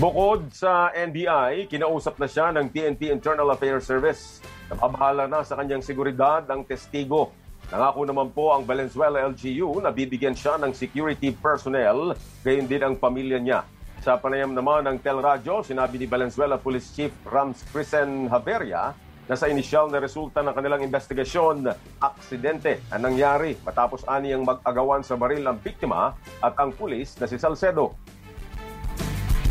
Bukod 0.00 0.48
sa 0.54 0.94
NBI, 0.94 1.68
kinausap 1.68 2.16
na 2.16 2.30
siya 2.30 2.54
ng 2.54 2.72
TNT 2.72 3.12
Internal 3.12 3.50
Affairs 3.52 3.84
Service. 3.84 4.40
Napabahala 4.70 5.26
na 5.26 5.42
sa 5.44 5.58
kanyang 5.58 5.84
seguridad 5.84 6.46
ang 6.48 6.64
testigo. 6.64 7.34
Nangako 7.68 8.06
naman 8.06 8.32
po 8.32 8.54
ang 8.54 8.64
Valenzuela 8.64 9.26
LGU 9.28 9.82
na 9.82 9.92
bibigyan 9.92 10.32
siya 10.32 10.56
ng 10.56 10.72
security 10.72 11.34
personnel, 11.34 12.14
gayon 12.46 12.66
din 12.70 12.82
ang 12.82 12.94
pamilya 12.96 13.38
niya. 13.42 13.60
Sa 14.00 14.16
panayam 14.16 14.56
naman 14.56 14.88
ng 14.88 14.96
Telradyo, 15.04 15.60
sinabi 15.60 16.00
ni 16.00 16.06
Valenzuela 16.08 16.56
Police 16.56 16.88
Chief 16.96 17.12
Rams 17.28 17.60
Crisen 17.68 18.32
Haveria 18.32 18.96
na 19.30 19.38
sa 19.38 19.46
inisyal 19.46 19.86
na 19.86 20.02
resulta 20.02 20.42
ng 20.42 20.50
kanilang 20.50 20.82
investigasyon, 20.82 21.62
aksidente 22.02 22.82
ang 22.90 23.06
nangyari 23.06 23.54
matapos 23.62 24.02
aniyang 24.02 24.42
mag-agawan 24.42 25.06
sa 25.06 25.14
baril 25.14 25.46
ang 25.46 25.62
biktima 25.62 26.10
at 26.42 26.58
ang 26.58 26.74
pulis 26.74 27.14
na 27.14 27.30
si 27.30 27.38
Salcedo. 27.38 27.94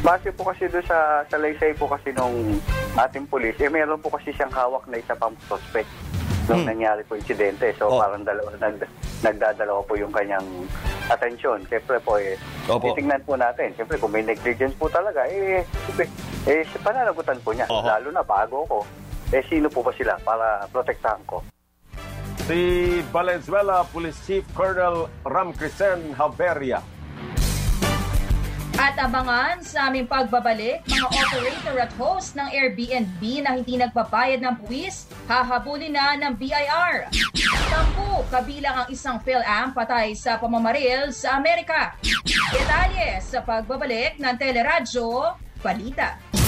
Base 0.03 0.35
po 0.35 0.51
kasi 0.51 0.67
doon 0.67 0.83
sa, 0.83 1.23
sa 1.23 1.39
laysay 1.39 1.71
po 1.79 1.87
kasi 1.87 2.11
nung 2.11 2.59
ating 2.99 3.23
pulis, 3.23 3.55
eh 3.55 3.71
meron 3.71 4.03
po 4.03 4.11
kasi 4.11 4.35
siyang 4.35 4.51
hawak 4.51 4.83
na 4.91 4.99
isa 4.99 5.15
pang 5.15 5.31
suspect 5.47 5.87
nung 6.51 6.67
Hmm. 6.67 6.75
nangyari 6.75 7.07
po 7.07 7.15
insidente. 7.15 7.71
So 7.79 7.87
Oh. 7.87 8.03
parang 8.03 8.27
dalawa, 8.27 8.51
nag, 8.59 8.83
nagdadalawa 9.23 9.79
po 9.85 9.95
yung 9.95 10.11
kanyang 10.11 10.43
atensyon. 11.07 11.63
Siyempre 11.67 12.03
po 12.03 12.19
eh, 12.19 12.35
Opo. 12.67 12.91
titingnan 12.91 13.23
po 13.23 13.39
natin. 13.39 13.71
Siyempre 13.75 13.95
kung 13.95 14.11
may 14.11 14.27
negligence 14.27 14.75
po 14.75 14.91
talaga, 14.91 15.23
eh, 15.23 15.63
siyempre, 15.85 16.03
eh 16.43 16.67
pananagutan 16.79 17.39
po 17.39 17.55
niya. 17.55 17.63
Oho. 17.69 17.85
Lalo 17.87 18.09
na 18.11 18.23
bago 18.23 18.67
ko. 18.67 18.79
Eh 19.29 19.45
sino 19.45 19.69
po 19.69 19.85
ba 19.85 19.93
sila 19.93 20.17
para 20.25 20.65
protektahan 20.73 21.21
ko? 21.29 21.45
Si 22.49 22.97
Valenzuela 23.13 23.85
Police 23.85 24.17
Chief 24.25 24.45
Colonel 24.57 25.05
Ramcrisen 25.21 26.17
Haberia 26.17 26.81
At 28.79 28.97
abangan 28.97 29.61
sa 29.61 29.91
aming 29.91 30.09
pagbabalik, 30.09 30.81
mga 30.87 31.07
operator 31.13 31.77
at 31.77 31.91
host 31.99 32.33
ng 32.39 32.47
Airbnb 32.47 33.21
na 33.43 33.59
hindi 33.59 33.75
nagbabayad 33.75 34.39
ng 34.39 34.55
buwis, 34.65 35.11
hahabulin 35.27 35.93
na 35.93 36.15
ng 36.15 36.33
BIR. 36.39 37.11
Tampu, 37.67 38.23
kabilang 38.31 38.81
ang 38.81 38.87
isang 38.87 39.19
PhilAm 39.19 39.75
patay 39.75 40.15
sa 40.15 40.39
pamamaril 40.39 41.11
sa 41.11 41.35
Amerika. 41.35 41.91
Detalye 42.55 43.19
sa 43.19 43.43
pagbabalik 43.43 44.15
ng 44.15 44.35
Teleradyo 44.39 45.35
Balita. 45.59 46.38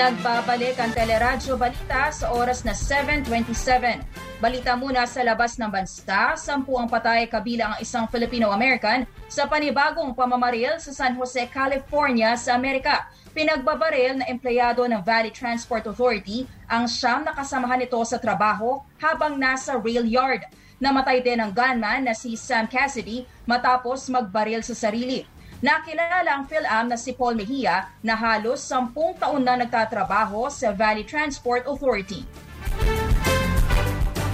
Nagbabalik 0.00 0.80
ang 0.80 0.96
Teleradyo 0.96 1.60
Balita 1.60 2.08
sa 2.08 2.32
oras 2.32 2.64
na 2.64 2.72
7.27. 2.72 4.00
Balita 4.40 4.72
muna 4.72 5.04
sa 5.04 5.20
labas 5.20 5.60
ng 5.60 5.68
bansa, 5.68 6.40
sampu 6.40 6.72
ang 6.80 6.88
patay 6.88 7.28
kabilang 7.28 7.76
ang 7.76 7.84
isang 7.84 8.08
Filipino-American 8.08 9.04
sa 9.28 9.44
panibagong 9.44 10.16
pamamaril 10.16 10.80
sa 10.80 10.96
San 10.96 11.20
Jose, 11.20 11.44
California 11.52 12.32
sa 12.40 12.56
Amerika. 12.56 13.12
Pinagbabaril 13.36 14.24
na 14.24 14.32
empleyado 14.32 14.88
ng 14.88 15.04
Valley 15.04 15.36
Transport 15.36 15.84
Authority 15.84 16.48
ang 16.64 16.88
siyam 16.88 17.20
na 17.20 17.36
kasamahan 17.36 17.84
nito 17.84 18.00
sa 18.08 18.16
trabaho 18.16 18.80
habang 18.96 19.36
nasa 19.36 19.76
rail 19.76 20.08
yard. 20.08 20.48
Namatay 20.80 21.20
din 21.20 21.44
ang 21.44 21.52
gunman 21.52 22.08
na 22.08 22.16
si 22.16 22.40
Sam 22.40 22.64
Cassidy 22.64 23.28
matapos 23.44 24.08
magbaril 24.08 24.64
sa 24.64 24.72
sarili. 24.72 25.28
Nakilala 25.60 26.40
ang 26.40 26.48
PhilAm 26.48 26.88
na 26.88 26.96
si 26.96 27.12
Paul 27.12 27.36
Mejia 27.36 27.92
na 28.00 28.16
halos 28.16 28.64
sampung 28.64 29.12
taon 29.20 29.44
na 29.44 29.60
nagtatrabaho 29.60 30.48
sa 30.48 30.72
Valley 30.72 31.04
Transport 31.04 31.68
Authority. 31.68 32.24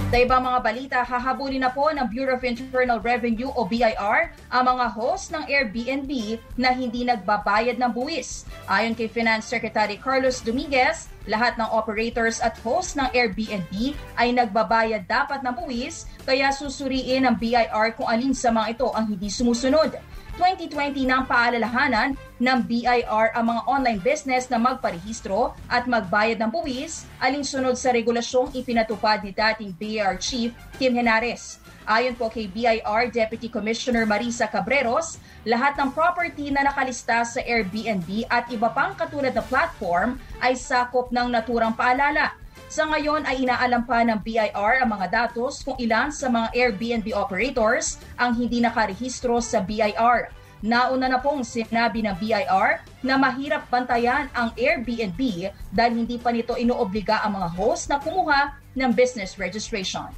Sa 0.07 0.23
ibang 0.23 0.39
mga 0.39 0.59
balita, 0.63 0.99
hahabulin 1.03 1.67
na 1.67 1.67
po 1.67 1.91
ng 1.91 2.07
Bureau 2.07 2.39
of 2.39 2.47
Internal 2.47 3.03
Revenue 3.03 3.51
o 3.51 3.67
BIR 3.67 4.31
ang 4.47 4.63
mga 4.71 4.87
host 4.95 5.35
ng 5.35 5.43
Airbnb 5.51 6.39
na 6.55 6.71
hindi 6.71 7.03
nagbabayad 7.03 7.75
ng 7.75 7.91
buwis. 7.91 8.47
Ayon 8.71 8.95
kay 8.95 9.11
Finance 9.11 9.51
Secretary 9.51 9.99
Carlos 9.99 10.39
Dominguez, 10.39 11.11
lahat 11.27 11.59
ng 11.59 11.67
operators 11.75 12.39
at 12.39 12.55
host 12.63 12.95
ng 12.95 13.11
Airbnb 13.11 13.99
ay 14.15 14.31
nagbabayad 14.31 15.03
dapat 15.03 15.43
ng 15.43 15.51
buwis 15.59 16.07
kaya 16.23 16.55
susuriin 16.55 17.27
ng 17.27 17.35
BIR 17.35 17.99
kung 17.99 18.07
alin 18.07 18.31
sa 18.31 18.47
mga 18.47 18.79
ito 18.79 18.87
ang 18.95 19.11
hindi 19.11 19.27
sumusunod. 19.27 19.91
2020 20.37 21.09
nang 21.09 21.25
paalalahanan 21.25 22.13
ng 22.37 22.59
BIR 22.69 23.33
ang 23.33 23.45
mga 23.49 23.61
online 23.65 24.01
business 24.01 24.45
na 24.47 24.61
magparehistro 24.61 25.57
at 25.65 25.89
magbayad 25.89 26.37
ng 26.37 26.53
buwis 26.53 27.09
alinsunod 27.17 27.73
sa 27.73 27.89
regulasyong 27.89 28.53
ipinatupad 28.53 29.25
ni 29.25 29.33
dating 29.33 29.73
BIR 29.73 30.21
Chief 30.21 30.53
Kim 30.77 30.93
Henares. 30.93 31.57
Ayon 31.87 32.13
po 32.13 32.27
kay 32.27 32.51
BIR 32.51 33.09
Deputy 33.09 33.47
Commissioner 33.47 34.03
Marisa 34.03 34.45
Cabreros, 34.45 35.17
lahat 35.47 35.79
ng 35.79 35.89
property 35.95 36.51
na 36.51 36.67
nakalista 36.67 37.23
sa 37.23 37.39
Airbnb 37.41 38.27
at 38.27 38.51
iba 38.51 38.67
pang 38.75 38.91
katulad 38.93 39.31
na 39.31 39.41
platform 39.41 40.19
ay 40.43 40.53
sakop 40.53 41.09
ng 41.09 41.31
naturang 41.31 41.73
paalala. 41.73 42.35
Sa 42.67 42.83
ngayon 42.83 43.23
ay 43.23 43.47
inaalam 43.47 43.87
pa 43.87 44.03
ng 44.03 44.19
BIR 44.27 44.83
ang 44.83 44.91
mga 44.91 45.07
datos 45.07 45.63
kung 45.63 45.79
ilan 45.79 46.11
sa 46.11 46.27
mga 46.27 46.51
Airbnb 46.51 47.15
operators 47.15 47.95
ang 48.19 48.35
hindi 48.35 48.59
nakarehistro 48.59 49.39
sa 49.39 49.63
BIR. 49.63 50.27
Nauna 50.67 51.07
na 51.07 51.15
pong 51.23 51.47
sinabi 51.47 52.03
ng 52.03 52.19
BIR 52.19 52.83
na 53.07 53.15
mahirap 53.15 53.71
bantayan 53.71 54.27
ang 54.35 54.51
Airbnb 54.59 55.47
dahil 55.71 55.93
hindi 55.95 56.19
pa 56.19 56.35
nito 56.35 56.59
inoobliga 56.59 57.23
ang 57.23 57.39
mga 57.39 57.55
host 57.55 57.87
na 57.87 58.03
kumuha 58.03 58.59
ng 58.75 58.91
business 58.91 59.39
registration. 59.39 60.11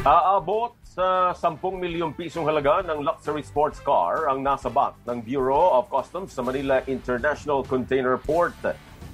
Aabot 0.00 0.72
sa 0.80 1.36
10 1.36 1.60
milyong 1.60 2.16
pisong 2.16 2.48
halaga 2.48 2.80
ng 2.88 3.04
luxury 3.04 3.44
sports 3.44 3.84
car 3.84 4.32
ang 4.32 4.40
nasabat 4.40 4.96
ng 5.04 5.20
Bureau 5.20 5.76
of 5.76 5.92
Customs 5.92 6.32
sa 6.32 6.40
Manila 6.40 6.80
International 6.88 7.60
Container 7.60 8.16
Port. 8.16 8.56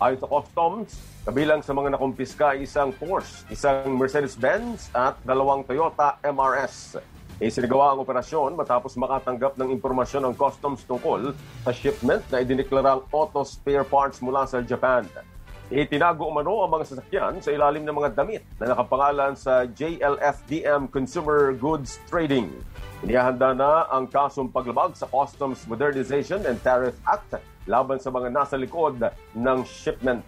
Ayon 0.00 0.16
sa 0.16 0.32
Customs, 0.32 0.96
kabilang 1.28 1.60
sa 1.60 1.76
mga 1.76 1.92
nakumpiska 1.92 2.56
ay 2.56 2.64
isang 2.64 2.88
Porsche, 2.88 3.44
isang 3.52 4.00
Mercedes-Benz 4.00 4.88
at 4.96 5.20
dalawang 5.28 5.60
Toyota 5.60 6.16
MRS. 6.24 6.96
Isinagawa 7.36 7.92
ang 7.92 8.00
operasyon 8.00 8.56
matapos 8.56 8.96
makatanggap 8.96 9.60
ng 9.60 9.68
impormasyon 9.76 10.24
ng 10.24 10.34
Customs 10.40 10.88
tungkol 10.88 11.36
sa 11.36 11.76
shipment 11.76 12.24
na 12.32 12.40
idineklarang 12.40 13.04
auto 13.12 13.44
spare 13.44 13.84
parts 13.84 14.24
mula 14.24 14.48
sa 14.48 14.64
Japan. 14.64 15.04
Itinago 15.68 16.32
umano 16.32 16.64
ang 16.64 16.80
mga 16.80 16.96
sasakyan 16.96 17.44
sa 17.44 17.52
ilalim 17.52 17.84
ng 17.84 17.92
mga 17.92 18.16
damit 18.16 18.40
na 18.56 18.72
nakapangalan 18.72 19.36
sa 19.36 19.68
JLFDM 19.68 20.88
Consumer 20.88 21.52
Goods 21.52 22.00
Trading. 22.08 22.48
Inihanda 23.00 23.56
na 23.56 23.88
ang 23.88 24.04
kasong 24.04 24.52
paglabag 24.52 24.92
sa 24.92 25.08
Customs 25.08 25.64
Modernization 25.64 26.44
and 26.44 26.60
Tariff 26.60 27.00
Act 27.08 27.40
laban 27.64 27.96
sa 27.96 28.12
mga 28.12 28.28
nasa 28.28 28.60
likod 28.60 29.00
ng 29.32 29.58
shipment. 29.64 30.20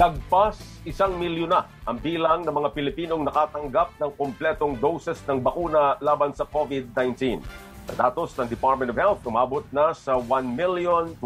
Lagpas 0.00 0.80
isang 0.88 1.20
milyon 1.20 1.52
na 1.52 1.68
ang 1.84 2.00
bilang 2.00 2.40
ng 2.40 2.56
mga 2.56 2.72
Pilipinong 2.72 3.20
nakatanggap 3.28 3.92
ng 4.00 4.16
kumpletong 4.16 4.80
doses 4.80 5.20
ng 5.28 5.44
bakuna 5.44 6.00
laban 6.00 6.32
sa 6.32 6.48
COVID-19. 6.48 7.44
Sa 7.92 8.08
datos 8.08 8.32
ng 8.40 8.48
Department 8.48 8.96
of 8.96 8.96
Health, 8.96 9.20
umabot 9.28 9.68
na 9.68 9.92
sa 9.92 10.16
1,029,261 10.16 11.20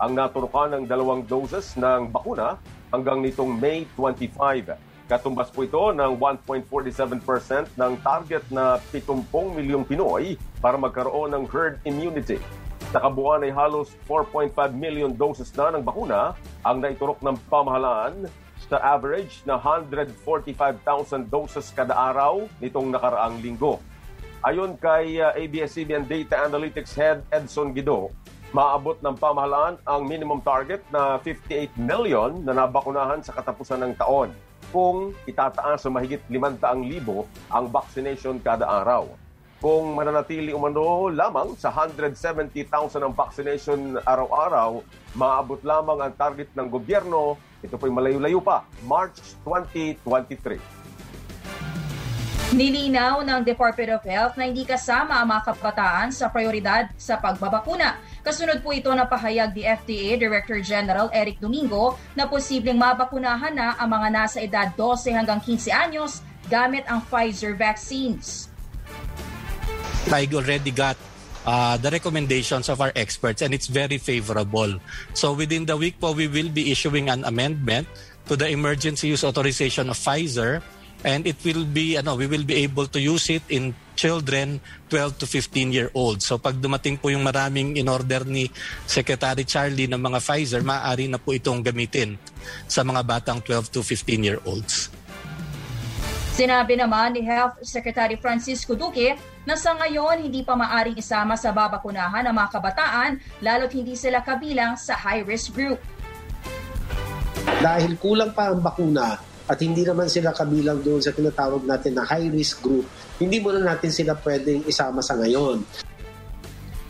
ang 0.00 0.10
naturukan 0.16 0.72
ng 0.72 0.88
dalawang 0.88 1.20
doses 1.28 1.76
ng 1.76 2.08
bakuna 2.08 2.56
hanggang 2.88 3.20
nitong 3.20 3.60
May 3.60 3.84
25. 3.92 4.93
Katumbas 5.04 5.52
po 5.52 5.60
ito 5.60 5.92
ng 5.92 6.16
1.47% 6.16 7.76
ng 7.76 7.92
target 8.00 8.40
na 8.48 8.80
70 8.88 9.28
milyong 9.52 9.84
Pinoy 9.84 10.40
para 10.64 10.80
magkaroon 10.80 11.28
ng 11.28 11.44
herd 11.44 11.76
immunity. 11.84 12.40
Sa 12.88 13.04
kabuuan 13.04 13.44
ay 13.44 13.52
halos 13.52 13.92
4.5 14.08 14.56
million 14.72 15.12
doses 15.12 15.52
na 15.52 15.76
ng 15.76 15.84
bakuna 15.84 16.32
ang 16.64 16.80
naiturok 16.80 17.20
ng 17.20 17.36
pamahalaan 17.52 18.24
sa 18.64 18.80
average 18.80 19.44
na 19.44 19.60
145,000 19.60 20.16
doses 21.28 21.68
kada 21.76 21.92
araw 21.92 22.48
nitong 22.64 22.88
nakaraang 22.88 23.44
linggo. 23.44 23.84
Ayon 24.40 24.72
kay 24.80 25.20
uh, 25.20 25.36
ABS-CBN 25.36 26.08
Data 26.08 26.48
Analytics 26.48 26.96
Head 26.96 27.18
Edson 27.28 27.76
Guido, 27.76 28.08
maabot 28.56 28.96
ng 29.04 29.20
pamahalaan 29.20 29.76
ang 29.84 30.08
minimum 30.08 30.40
target 30.40 30.80
na 30.88 31.20
58 31.20 31.76
million 31.76 32.40
na 32.40 32.56
nabakunahan 32.56 33.20
sa 33.20 33.36
katapusan 33.36 33.84
ng 33.84 34.00
taon 34.00 34.32
kung 34.74 35.14
itataas 35.30 35.86
sa 35.86 35.88
mahigit 35.94 36.18
500,000 36.26 37.30
ang 37.46 37.64
vaccination 37.70 38.42
kada 38.42 38.66
araw. 38.66 39.06
Kung 39.62 39.94
mananatili 39.94 40.50
umano 40.50 41.06
lamang 41.14 41.54
sa 41.54 41.70
170,000 41.70 42.66
ang 42.98 43.14
vaccination 43.14 43.96
araw-araw, 44.02 44.82
maabot 45.14 45.62
lamang 45.62 46.02
ang 46.02 46.12
target 46.18 46.50
ng 46.58 46.66
gobyerno. 46.66 47.38
Ito 47.62 47.78
po'y 47.78 47.94
malayo-layo 47.94 48.42
pa, 48.42 48.66
March 48.82 49.22
2023. 49.46 50.83
Nilinaw 52.54 53.26
ng 53.26 53.42
Department 53.42 53.98
of 53.98 54.06
Health 54.06 54.38
na 54.38 54.46
hindi 54.46 54.62
kasama 54.62 55.18
ang 55.18 55.26
mga 55.26 55.42
kabataan 55.50 56.14
sa 56.14 56.30
prioridad 56.30 56.86
sa 56.94 57.18
pagbabakuna. 57.18 57.98
Kasunod 58.22 58.62
po 58.62 58.70
ito 58.70 58.94
ng 58.94 59.10
pahayag 59.10 59.50
ni 59.50 59.66
FDA 59.66 60.14
Director 60.14 60.62
General 60.62 61.10
Eric 61.10 61.42
Domingo 61.42 61.98
na 62.14 62.30
posibleng 62.30 62.78
mabakunahan 62.78 63.50
na 63.50 63.74
ang 63.74 63.90
mga 63.90 64.08
nasa 64.14 64.38
edad 64.38 64.70
12 64.78 65.10
hanggang 65.18 65.42
15 65.42 65.66
anyos 65.74 66.22
gamit 66.46 66.86
ang 66.86 67.02
Pfizer 67.02 67.58
vaccines. 67.58 68.46
I 70.14 70.30
already 70.30 70.70
got 70.70 70.94
uh, 71.42 71.74
the 71.74 71.90
recommendations 71.90 72.70
of 72.70 72.78
our 72.78 72.94
experts 72.94 73.42
and 73.42 73.50
it's 73.50 73.66
very 73.66 73.98
favorable. 73.98 74.78
So 75.10 75.34
within 75.34 75.66
the 75.66 75.74
week 75.74 75.98
po, 75.98 76.14
we 76.14 76.30
will 76.30 76.54
be 76.54 76.70
issuing 76.70 77.10
an 77.10 77.26
amendment 77.26 77.90
to 78.30 78.38
the 78.38 78.46
emergency 78.46 79.10
use 79.10 79.26
authorization 79.26 79.90
of 79.90 79.98
Pfizer 79.98 80.62
And 81.04 81.28
it 81.28 81.36
will 81.44 81.68
be, 81.68 82.00
ano, 82.00 82.16
we 82.16 82.24
will 82.24 82.48
be 82.48 82.64
able 82.64 82.88
to 82.88 82.96
use 82.96 83.28
it 83.28 83.44
in 83.52 83.76
children 83.94 84.58
12 84.88 85.20
to 85.20 85.26
15 85.28 85.70
year 85.70 85.92
old. 85.92 86.24
So 86.24 86.40
pag 86.40 86.58
dumating 86.58 86.96
po 86.96 87.12
yung 87.12 87.28
maraming 87.28 87.76
in 87.76 87.92
order 87.92 88.24
ni 88.24 88.48
Secretary 88.88 89.44
Charlie 89.44 89.86
ng 89.86 90.00
mga 90.00 90.18
Pfizer, 90.24 90.64
maaari 90.64 91.06
na 91.12 91.20
po 91.20 91.36
itong 91.36 91.60
gamitin 91.60 92.16
sa 92.66 92.82
mga 92.82 93.04
batang 93.04 93.38
12 93.44 93.68
to 93.68 93.80
15 93.84 94.26
year 94.26 94.40
olds. 94.48 94.88
Sinabi 96.34 96.74
naman 96.74 97.14
ni 97.14 97.22
Health 97.22 97.62
Secretary 97.62 98.18
Francisco 98.18 98.74
Duque 98.74 99.14
na 99.46 99.54
sa 99.54 99.70
ngayon 99.78 100.18
hindi 100.18 100.42
pa 100.42 100.58
maaring 100.58 100.98
isama 100.98 101.38
sa 101.38 101.54
babakunahan 101.54 102.26
ang 102.26 102.34
mga 102.34 102.50
kabataan 102.58 103.22
lalo't 103.38 103.70
hindi 103.70 103.94
sila 103.94 104.18
kabilang 104.18 104.74
sa 104.74 104.98
high-risk 104.98 105.54
group. 105.54 105.78
Dahil 107.62 107.94
kulang 108.02 108.34
pa 108.34 108.50
ang 108.50 108.58
bakuna 108.58 109.33
at 109.44 109.60
hindi 109.60 109.84
naman 109.84 110.08
sila 110.08 110.32
kabilang 110.32 110.80
doon 110.80 111.04
sa 111.04 111.12
tinatawag 111.12 111.68
natin 111.68 111.92
na 111.92 112.04
high-risk 112.04 112.64
group, 112.64 112.88
hindi 113.20 113.40
muna 113.40 113.60
natin 113.60 113.92
sila 113.92 114.16
pwedeng 114.24 114.64
isama 114.64 115.04
sa 115.04 115.16
ngayon. 115.20 115.60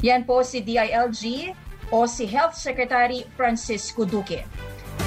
Yan 0.05 0.23
po 0.23 0.45
si 0.47 0.62
DILG 0.62 1.51
o 1.90 2.07
si 2.07 2.29
Health 2.29 2.55
Secretary 2.55 3.27
Francisco 3.35 4.07
Duque. 4.07 4.47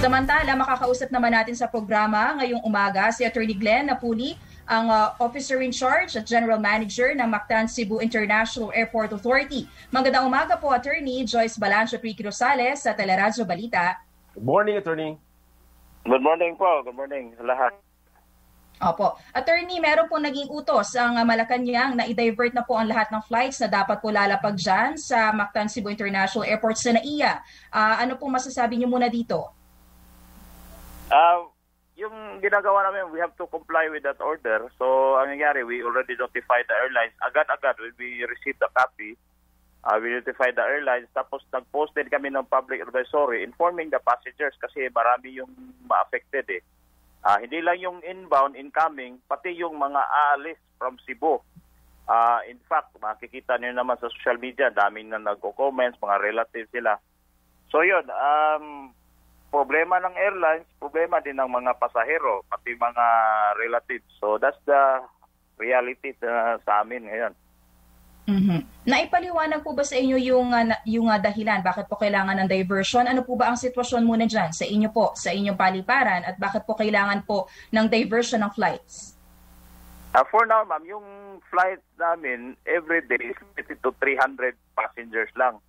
Samantala, 0.04 0.54
makakausap 0.60 1.08
naman 1.10 1.32
natin 1.32 1.56
sa 1.56 1.72
programa 1.72 2.36
ngayong 2.38 2.62
umaga 2.68 3.10
si 3.16 3.24
Attorney 3.24 3.56
Glenn 3.56 3.88
Napuli, 3.88 4.36
ang 4.68 4.92
uh, 4.92 5.16
officer 5.24 5.64
in 5.64 5.72
charge 5.72 6.20
at 6.20 6.28
general 6.28 6.60
manager 6.60 7.16
ng 7.16 7.24
Mactan 7.24 7.72
Cebu 7.72 8.04
International 8.04 8.68
Airport 8.76 9.16
Authority. 9.16 9.64
Magandang 9.96 10.28
umaga 10.28 10.60
po, 10.60 10.76
Attorney 10.76 11.24
Joyce 11.24 11.56
Balancho 11.56 11.96
Rosales 11.98 12.84
sa 12.84 12.92
Teleradyo 12.92 13.48
Balita. 13.48 13.96
Good 14.36 14.44
morning, 14.44 14.76
Attorney. 14.76 15.16
Good 16.08 16.24
morning 16.24 16.56
po. 16.56 16.88
Good 16.88 16.96
morning 16.96 17.36
sa 17.36 17.43
lahat. 17.43 17.76
Opo. 18.80 19.20
Attorney, 19.36 19.84
meron 19.84 20.08
po 20.08 20.15
naging 20.15 20.48
utos 20.48 20.96
ang 20.96 21.20
Malacanang 21.28 22.00
na 22.00 22.08
i-divert 22.08 22.56
na 22.56 22.63
po 22.63 22.80
ang 22.80 22.88
lahat 22.88 23.12
ng 23.12 23.20
flights 23.28 23.60
na 23.60 23.67
dapat 23.67 24.00
po 24.00 24.08
lalapag 24.08 24.56
dyan 24.56 24.96
sa 24.96 25.36
Mactan 25.36 25.67
Cebu 25.67 25.91
International 25.91 26.48
Airport 26.48 26.80
sa 26.80 26.96
NAIA. 26.96 27.43
Uh, 27.76 27.96
ano 28.00 28.15
po 28.15 28.32
masasabi 28.32 28.80
niyo 28.80 28.88
muna 28.88 29.12
dito? 29.12 29.52
Uh, 31.12 31.52
yung 32.00 32.39
ginagawa 32.39 32.88
namin, 32.88 33.12
we 33.12 33.20
have 33.20 33.36
to 33.36 33.43
comply 33.52 33.91
with 33.91 34.08
that 34.08 34.22
order. 34.24 34.63
So, 34.80 35.20
ang 35.20 35.34
nangyari, 35.34 35.67
we 35.67 35.84
already 35.84 36.15
notified 36.15 36.72
the 36.72 36.78
airlines. 36.88 37.17
Agad-agad, 37.20 37.76
when 37.84 37.98
we 38.00 38.24
received 38.24 38.63
the 38.63 38.72
copy, 38.72 39.20
uh, 39.88 39.95
we 40.04 40.12
notified 40.12 40.60
the 40.60 40.65
airlines. 40.67 41.08
Tapos, 41.15 41.39
nag-post 41.56 41.95
din 41.95 42.12
kami 42.12 42.28
ng 42.28 42.43
public 42.52 42.84
advisory 42.84 43.47
informing 43.47 43.88
the 43.88 44.04
passengers 44.04 44.54
kasi 44.60 44.91
marami 44.91 45.39
yung 45.39 45.50
ma-affected 45.88 46.43
eh. 46.52 46.63
Uh, 47.23 47.39
hindi 47.39 47.63
lang 47.63 47.80
yung 47.80 48.00
inbound, 48.04 48.60
incoming, 48.60 49.23
pati 49.32 49.56
yung 49.56 49.80
mga 49.80 50.00
aalis 50.04 50.60
from 50.76 51.00
Cebu. 51.08 51.39
Uh, 52.08 52.39
in 52.47 52.60
fact, 52.67 52.91
makikita 53.00 53.60
niyo 53.60 53.76
naman 53.76 54.00
sa 54.00 54.12
social 54.12 54.39
media, 54.39 54.71
daming 54.71 55.12
na 55.12 55.19
nagko-comments, 55.19 56.00
mga 56.00 56.19
relatives 56.23 56.71
sila. 56.71 57.00
So 57.67 57.84
yun, 57.84 58.08
um, 58.08 58.95
problema 59.52 60.00
ng 60.00 60.15
airlines, 60.15 60.67
problema 60.80 61.19
din 61.19 61.36
ng 61.36 61.52
mga 61.52 61.76
pasahero, 61.80 62.47
pati 62.47 62.80
mga 62.80 63.06
relatives. 63.60 64.08
So 64.23 64.39
that's 64.39 64.60
the 64.63 65.04
reality 65.60 66.15
uh, 66.23 66.60
sa 66.63 66.84
amin 66.84 67.12
ngayon. 67.12 67.36
Mm-hmm. 68.28 68.84
Naipaliwanag 68.92 69.63
po 69.63 69.72
ba 69.72 69.88
sa 69.88 69.96
inyo 69.96 70.20
yung, 70.20 70.52
uh, 70.52 70.76
yung 70.84 71.08
uh, 71.08 71.16
dahilan? 71.16 71.63
Bakit 71.63 71.88
po 71.88 71.96
kailangan 71.96 72.44
ng 72.44 72.52
diversion? 72.52 73.08
Ano 73.08 73.24
po 73.24 73.40
ba 73.40 73.48
ang 73.48 73.56
sitwasyon 73.56 74.04
muna 74.04 74.28
dyan 74.28 74.52
sa 74.52 74.68
inyo 74.68 74.92
po, 74.92 75.16
sa 75.16 75.32
inyong 75.32 75.56
paliparan? 75.56 76.28
At 76.28 76.36
bakit 76.36 76.68
po 76.68 76.76
kailangan 76.76 77.24
po 77.24 77.48
ng 77.72 77.88
diversion 77.88 78.44
ng 78.44 78.52
flights? 78.52 79.16
Uh, 80.12 80.28
for 80.28 80.44
now, 80.44 80.60
ma'am, 80.68 80.84
yung 80.84 81.08
flight 81.48 81.80
namin 81.96 82.60
every 82.68 83.00
day 83.08 83.32
is 83.32 83.40
limited 83.56 83.80
to 83.80 83.96
300 84.04 84.60
passengers 84.76 85.32
lang 85.40 85.63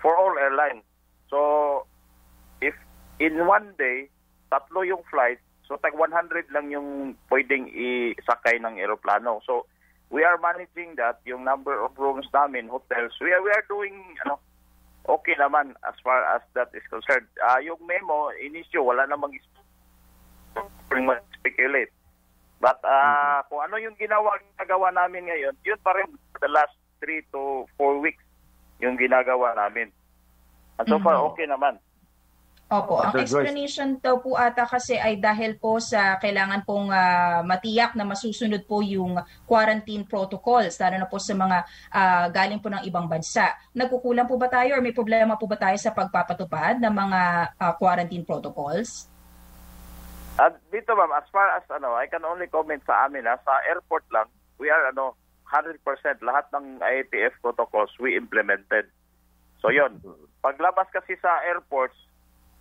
for 0.00 0.16
all 0.16 0.32
airlines. 0.40 0.84
So, 1.28 1.84
if 2.64 2.72
in 3.20 3.44
one 3.44 3.76
day, 3.76 4.08
tatlo 4.48 4.80
yung 4.80 5.04
flight, 5.12 5.44
so 5.68 5.76
tag 5.76 5.92
100 5.92 6.48
lang 6.56 6.72
yung 6.72 7.20
pwedeng 7.28 7.68
isakay 8.16 8.56
ng 8.64 8.80
eroplano. 8.80 9.44
So, 9.44 9.68
we 10.10 10.22
are 10.22 10.38
managing 10.38 10.94
that, 10.96 11.20
yung 11.26 11.44
number 11.44 11.74
of 11.82 11.96
rooms 11.98 12.26
namin, 12.32 12.68
hotels, 12.68 13.12
we 13.20 13.32
are, 13.32 13.42
we 13.42 13.50
are 13.50 13.66
doing, 13.68 13.94
ano, 14.24 14.38
okay 15.08 15.34
naman 15.38 15.74
as 15.86 15.94
far 16.02 16.22
as 16.34 16.42
that 16.54 16.70
is 16.74 16.82
concerned. 16.90 17.26
Uh, 17.42 17.58
yung 17.62 17.78
memo, 17.86 18.30
inisyo, 18.38 18.82
wala 18.82 19.06
namang 19.06 19.34
speculate. 21.38 21.92
But 22.60 22.80
uh, 22.82 22.90
mm-hmm. 22.90 23.40
kung 23.52 23.60
ano 23.62 23.76
yung 23.76 23.96
ginawa, 24.00 24.40
ginagawa 24.56 24.88
namin 24.94 25.28
ngayon, 25.28 25.54
yun 25.62 25.80
pa 25.84 25.92
rin 25.92 26.08
the 26.40 26.48
last 26.48 26.72
three 26.98 27.20
to 27.30 27.68
four 27.76 28.00
weeks 28.00 28.22
yung 28.80 28.96
ginagawa 28.96 29.52
namin. 29.54 29.92
And 30.80 30.86
so 30.88 30.96
mm-hmm. 30.96 31.04
far, 31.04 31.20
okay 31.32 31.44
naman. 31.44 31.78
Opo, 32.66 32.98
ang 32.98 33.14
explanation 33.14 33.94
daw 34.02 34.18
po 34.18 34.34
ata 34.34 34.66
kasi 34.66 34.98
ay 34.98 35.22
dahil 35.22 35.54
po 35.54 35.78
sa 35.78 36.18
kailangan 36.18 36.66
pong 36.66 36.90
uh, 36.90 37.38
matiyak 37.46 37.94
na 37.94 38.02
masusunod 38.02 38.66
po 38.66 38.82
yung 38.82 39.14
quarantine 39.46 40.02
protocols, 40.02 40.74
lalo 40.82 40.98
na 40.98 41.06
po 41.06 41.22
sa 41.22 41.38
mga 41.38 41.62
uh, 41.94 42.26
galing 42.34 42.58
po 42.58 42.66
ng 42.66 42.82
ibang 42.82 43.06
bansa. 43.06 43.54
Nagkukulang 43.70 44.26
po 44.26 44.34
ba 44.34 44.50
tayo 44.50 44.74
or 44.74 44.82
may 44.82 44.90
problema 44.90 45.38
po 45.38 45.46
ba 45.46 45.54
tayo 45.54 45.78
sa 45.78 45.94
pagpapatupad 45.94 46.82
ng 46.82 46.90
mga 46.90 47.20
uh, 47.54 47.72
quarantine 47.78 48.26
protocols? 48.26 49.06
At 50.34 50.58
uh, 50.58 50.66
dito 50.74 50.90
ma'am, 50.98 51.14
as 51.14 51.30
far 51.30 51.46
as 51.54 51.62
ano, 51.70 51.94
I 51.94 52.10
can 52.10 52.26
only 52.26 52.50
comment 52.50 52.82
sa 52.82 53.06
amin 53.06 53.30
ha, 53.30 53.38
sa 53.46 53.62
airport 53.70 54.10
lang, 54.10 54.26
we 54.58 54.74
are 54.74 54.90
ano 54.90 55.14
100% 55.54 55.78
lahat 56.18 56.50
ng 56.50 56.82
IATF 56.82 57.38
protocols 57.38 57.94
we 58.02 58.18
implemented. 58.18 58.90
So 59.62 59.70
yon, 59.70 60.02
paglabas 60.42 60.90
kasi 60.90 61.14
sa 61.22 61.46
airports, 61.46 61.94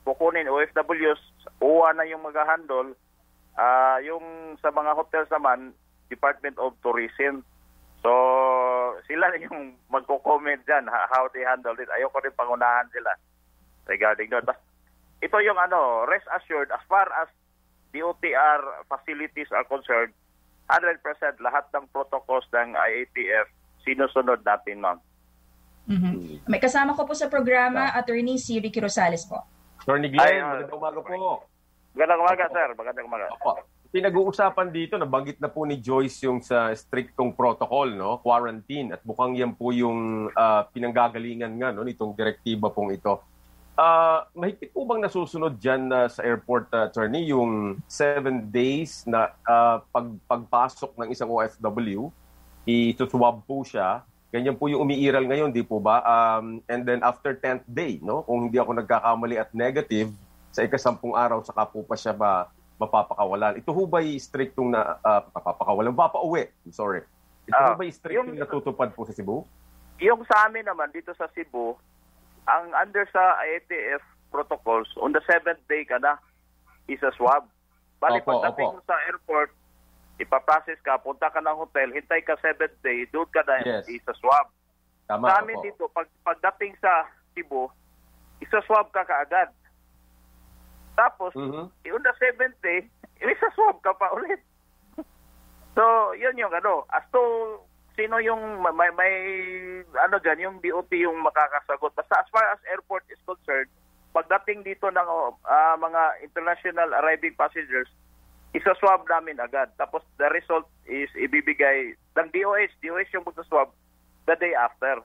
kukunin 0.05 0.47
OFWs, 0.47 1.21
UWA 1.59 1.97
na 1.97 2.05
yung 2.05 2.21
mag-handle. 2.21 2.93
Uh, 3.57 3.97
yung 4.05 4.55
sa 4.61 4.69
mga 4.69 4.93
hotels 4.93 5.29
naman, 5.33 5.73
Department 6.07 6.55
of 6.61 6.77
Tourism. 6.85 7.41
So, 8.05 8.11
sila 9.09 9.33
na 9.33 9.41
yung 9.49 9.73
magko-comment 9.89 10.61
dyan 10.69 10.85
how 10.87 11.25
they 11.33 11.41
handle 11.41 11.75
it. 11.75 11.89
Ayoko 11.89 12.21
rin 12.21 12.37
pangunahan 12.37 12.85
sila 12.93 13.11
regarding 13.89 14.29
that. 14.29 14.45
But 14.45 14.61
ito 15.25 15.41
yung 15.41 15.57
ano, 15.57 16.05
rest 16.05 16.29
assured, 16.29 16.69
as 16.69 16.83
far 16.85 17.09
as 17.17 17.27
DOTR 17.95 18.85
facilities 18.91 19.49
are 19.49 19.65
concerned, 19.65 20.13
100% 20.69 21.01
lahat 21.41 21.65
ng 21.73 21.85
protocols 21.93 22.45
ng 22.53 22.77
IATF 22.77 23.47
sinusunod 23.85 24.41
natin, 24.41 24.81
ma'am. 24.81 24.99
Mm-hmm. 25.85 26.49
May 26.49 26.57
kasama 26.57 26.97
ko 26.97 27.05
po 27.05 27.13
sa 27.13 27.29
programa, 27.29 27.93
Attorney 27.93 28.41
si 28.41 28.57
Ricky 28.57 28.81
Rosales 28.81 29.29
po. 29.29 29.45
Attorney 29.85 30.09
Glenn, 30.09 30.41
magandang 30.41 30.81
umaga 30.81 30.97
po. 30.97 31.45
Magandang 31.93 32.21
umaga, 32.25 32.43
sir. 32.49 32.69
Magandang 32.73 33.05
umaga. 33.05 33.25
Opo. 33.37 33.51
Pinag-uusapan 33.93 34.73
dito, 34.73 34.97
nabanggit 34.97 35.37
na 35.37 35.45
po 35.45 35.61
ni 35.61 35.77
Joyce 35.77 36.25
yung 36.25 36.41
sa 36.41 36.73
strictong 36.73 37.37
protocol, 37.37 37.93
no? 37.93 38.17
quarantine, 38.17 38.97
at 38.97 39.05
mukhang 39.05 39.37
yan 39.37 39.53
po 39.53 39.69
yung 39.69 40.33
uh, 40.33 40.65
pinanggagalingan 40.73 41.53
nga 41.61 41.69
no? 41.69 41.85
nitong 41.85 42.17
direktiba 42.17 42.73
pong 42.73 42.97
ito. 42.97 43.21
Uh, 43.77 44.25
mahigpit 44.33 44.73
po 44.73 44.89
bang 44.89 45.05
nasusunod 45.05 45.53
dyan 45.61 45.93
uh, 45.93 46.09
sa 46.09 46.25
airport, 46.25 46.65
uh, 46.73 46.89
attorney, 46.89 47.29
yung 47.29 47.77
seven 47.85 48.49
days 48.49 49.05
na 49.05 49.37
uh, 49.45 49.85
pag, 49.93 50.09
pagpasok 50.25 50.97
ng 50.97 51.13
isang 51.13 51.29
OFW, 51.29 52.09
i-swab 52.65 53.37
po 53.45 53.61
siya, 53.61 54.01
Ganyan 54.33 54.57
po 54.57 54.67
yung 54.67 54.83
umiiral 54.83 55.25
ngayon, 55.25 55.53
di 55.53 55.61
po 55.61 55.79
ba? 55.79 56.01
Um, 56.03 56.59
and 56.67 56.83
then 56.83 57.05
after 57.05 57.37
10th 57.37 57.65
day, 57.69 58.01
no? 58.01 58.25
kung 58.25 58.49
hindi 58.49 58.57
ako 58.59 58.81
nagkakamali 58.81 59.39
at 59.39 59.53
negative, 59.55 60.11
sa 60.55 60.63
ikasampung 60.63 61.13
araw, 61.13 61.43
saka 61.43 61.67
po 61.67 61.83
pa 61.83 61.99
siya 61.99 62.15
ba 62.15 62.47
mapapakawalan. 62.79 63.59
Ito 63.59 63.71
ho 63.71 63.87
ba'y 63.87 64.19
strictong 64.19 64.71
na 64.71 64.99
uh, 64.99 65.21
mapapakawalan? 65.31 65.95
Mapapauwi, 65.95 66.47
I'm 66.67 66.75
sorry. 66.75 67.03
Ito 67.47 67.59
uh, 67.59 67.67
ho 67.71 67.79
ba'y 67.79 67.91
strictong 67.91 68.35
yung, 68.35 68.39
natutupad 68.39 68.91
po 68.91 69.07
sa 69.07 69.15
Cebu? 69.15 69.43
Yung 70.03 70.23
sa 70.27 70.47
amin 70.47 70.67
naman, 70.67 70.91
dito 70.91 71.15
sa 71.15 71.27
Cebu, 71.31 71.75
ang 72.47 72.71
under 72.75 73.07
sa 73.11 73.39
IATF 73.43 74.03
protocols, 74.31 74.91
on 74.99 75.15
the 75.15 75.23
seventh 75.23 75.63
day 75.71 75.87
ka 75.87 75.95
na, 75.99 76.19
isa 76.91 77.11
swab. 77.15 77.47
Bali, 78.03 78.19
opo, 78.19 78.43
pagdating 78.43 78.75
opo. 78.75 78.83
sa 78.83 78.95
airport, 79.07 79.51
ipaprocess 80.19 80.79
ka, 80.81 80.99
punta 81.03 81.27
ka 81.27 81.43
ng 81.43 81.59
hotel, 81.59 81.91
hintay 81.91 82.23
ka 82.23 82.39
7 82.39 82.55
day, 82.83 83.03
doon 83.11 83.27
ka 83.31 83.43
na 83.43 83.59
yes. 83.63 83.87
isa-swab. 83.91 84.47
Tama, 85.05 85.27
sa 85.27 85.43
amin 85.43 85.59
dito, 85.61 85.91
pag, 85.91 86.07
pagdating 86.23 86.73
sa 86.79 87.05
Cebu, 87.35 87.67
isa-swab 88.39 88.89
ka 88.95 89.03
kaagad. 89.03 89.51
Tapos, 90.95 91.35
mm-hmm. 91.35 91.67
on 91.67 92.03
the 92.07 92.13
7th 92.15 92.57
day, 92.63 92.87
isa-swab 93.19 93.83
ka 93.83 93.91
pa 93.99 94.15
ulit. 94.15 94.39
so, 95.77 95.83
yun 96.15 96.39
yung 96.39 96.55
ano. 96.55 96.87
As 96.95 97.03
to, 97.11 97.21
sino 97.95 98.19
yung 98.23 98.63
may, 98.63 98.91
may 98.95 99.13
ano 99.99 100.15
dyan, 100.19 100.39
yung 100.39 100.57
DOT 100.63 100.91
yung 100.95 101.19
makakasagot. 101.23 101.95
Basta 101.95 102.15
as 102.23 102.29
far 102.31 102.43
as 102.51 102.59
airport 102.71 103.03
is 103.11 103.19
concerned, 103.27 103.71
pagdating 104.15 104.63
dito 104.63 104.87
ng 104.87 105.09
uh, 105.43 105.75
mga 105.79 106.23
international 106.23 106.91
arriving 107.03 107.35
passengers, 107.35 107.91
isa-swab 108.55 109.03
namin 109.05 109.35
agad. 109.43 109.67
Tapos 109.75 110.01
the 110.15 110.31
result 110.31 110.65
is 110.87 111.11
ibibigay 111.19 111.91
ng 112.15 112.27
DOH. 112.31 112.73
DOH 112.79 113.11
yung 113.11 113.27
magsa-swab 113.27 113.69
the 114.25 114.35
day 114.39 114.55
after. 114.55 115.03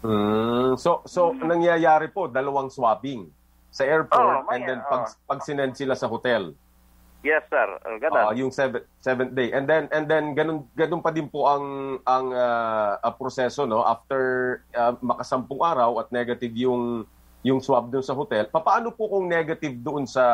Mm, 0.00 0.80
so 0.80 1.04
so 1.04 1.36
nangyayari 1.36 2.08
po 2.08 2.24
dalawang 2.24 2.72
swabbing 2.72 3.28
sa 3.68 3.84
airport 3.84 4.16
Oh, 4.16 4.48
may- 4.48 4.56
and 4.56 4.62
then 4.64 4.80
pag 4.88 5.12
oh. 5.12 5.14
pag 5.28 5.40
sinend 5.44 5.76
sila 5.76 5.92
sa 5.92 6.08
hotel. 6.08 6.56
Yes, 7.20 7.44
sir. 7.52 7.68
Uh, 7.84 8.00
ganun. 8.00 8.16
Ah, 8.16 8.32
yung 8.32 8.48
seventh 8.48 8.88
seventh 9.04 9.36
day. 9.36 9.52
And 9.52 9.68
then 9.68 9.92
and 9.92 10.08
then 10.08 10.32
ganun 10.32 10.64
ganun 10.72 11.04
pa 11.04 11.12
din 11.12 11.28
po 11.28 11.44
ang 11.44 12.00
ang 12.08 12.32
ah, 12.32 13.12
proseso 13.12 13.68
no 13.68 13.84
after 13.84 14.64
ah, 14.72 14.96
makasampung 15.04 15.60
araw 15.60 16.00
at 16.00 16.08
negative 16.08 16.56
yung 16.56 17.04
yung 17.44 17.60
swab 17.60 17.92
doon 17.92 18.04
sa 18.04 18.16
hotel. 18.16 18.48
Papaano 18.48 18.88
po 18.96 19.12
kung 19.12 19.28
negative 19.28 19.76
doon 19.84 20.08
sa 20.08 20.24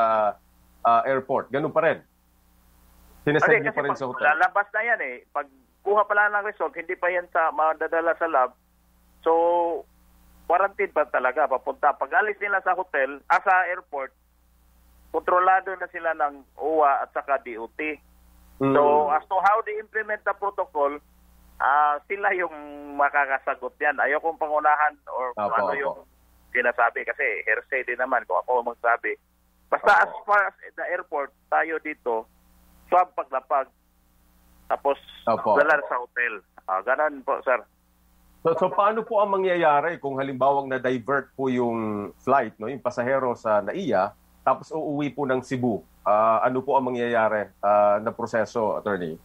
ah, 0.86 1.02
airport? 1.02 1.50
Ganun 1.50 1.74
pa 1.74 1.82
rin. 1.82 1.98
Sinesend 3.22 3.58
Hindi, 3.58 3.66
niyo 3.66 3.74
pa 3.74 3.82
rin 3.82 3.98
sa 3.98 4.06
hotel. 4.06 4.22
lalabas 4.24 4.70
na 4.70 4.80
yan 4.80 5.00
eh. 5.02 5.16
Pag 5.28 5.50
kuha 5.82 6.06
pa 6.06 6.14
lang 6.14 6.30
ng 6.32 6.46
result, 6.46 6.72
hindi 6.72 6.94
pa 6.94 7.10
yan 7.10 7.26
sa 7.28 7.50
madadala 7.50 8.14
sa 8.14 8.30
lab. 8.30 8.54
So, 9.20 9.32
quarantine 10.46 10.94
pa 10.94 11.10
talaga 11.10 11.50
papunta. 11.50 11.90
Pag 11.92 12.14
alis 12.14 12.38
nila 12.38 12.62
sa 12.62 12.72
hotel, 12.72 13.18
ah, 13.26 13.42
sa 13.42 13.66
airport, 13.66 14.14
kontrolado 15.10 15.74
na 15.74 15.88
sila 15.88 16.14
ng 16.14 16.46
OWA 16.54 17.02
at 17.02 17.10
saka 17.10 17.42
DOT. 17.42 17.98
So, 18.56 18.80
Mm. 19.04 19.12
as 19.12 19.24
to 19.26 19.36
how 19.38 19.60
they 19.62 19.76
implement 19.76 20.22
the 20.22 20.32
protocol, 20.32 20.96
ah 21.56 21.96
sila 22.04 22.32
yung 22.32 22.52
makakasagot 22.94 23.74
yan. 23.76 23.96
Ayokong 23.96 24.36
pangunahan 24.36 24.92
or 25.08 25.32
Apo, 25.34 25.56
ano 25.56 25.72
yung 25.74 25.98
sinasabi 26.52 27.04
kasi 27.04 27.44
hearsay 27.44 27.84
din 27.84 27.96
naman 27.96 28.24
kung 28.24 28.36
ako 28.38 28.64
magsabi. 28.64 29.16
Basta 29.66 30.06
as 30.06 30.12
far 30.22 30.46
as 30.46 30.54
the 30.78 30.86
airport, 30.94 31.34
tayo 31.50 31.82
dito, 31.82 32.26
swab 32.86 33.10
paglapag, 33.18 33.66
tapos 34.70 34.98
Apo. 35.26 35.58
dala 35.58 35.82
sa 35.90 35.98
hotel. 35.98 36.42
Ah, 36.66 36.82
ganun 36.82 37.22
po, 37.22 37.38
sir. 37.42 37.58
So, 38.46 38.54
so 38.54 38.66
paano 38.70 39.02
po 39.02 39.18
ang 39.18 39.34
mangyayari 39.34 39.98
kung 39.98 40.18
halimbawang 40.22 40.70
na-divert 40.70 41.34
po 41.34 41.50
yung 41.50 42.10
flight, 42.22 42.54
no, 42.62 42.70
yung 42.70 42.82
pasahero 42.82 43.34
sa 43.34 43.58
NAIA, 43.62 44.14
tapos 44.46 44.70
uuwi 44.70 45.10
po 45.10 45.26
ng 45.26 45.42
Cebu? 45.42 45.82
Ah, 46.06 46.46
ano 46.46 46.62
po 46.62 46.78
ang 46.78 46.94
mangyayari 46.94 47.50
ah, 47.58 47.98
na 47.98 48.14
proseso, 48.14 48.78
attorney? 48.78 49.18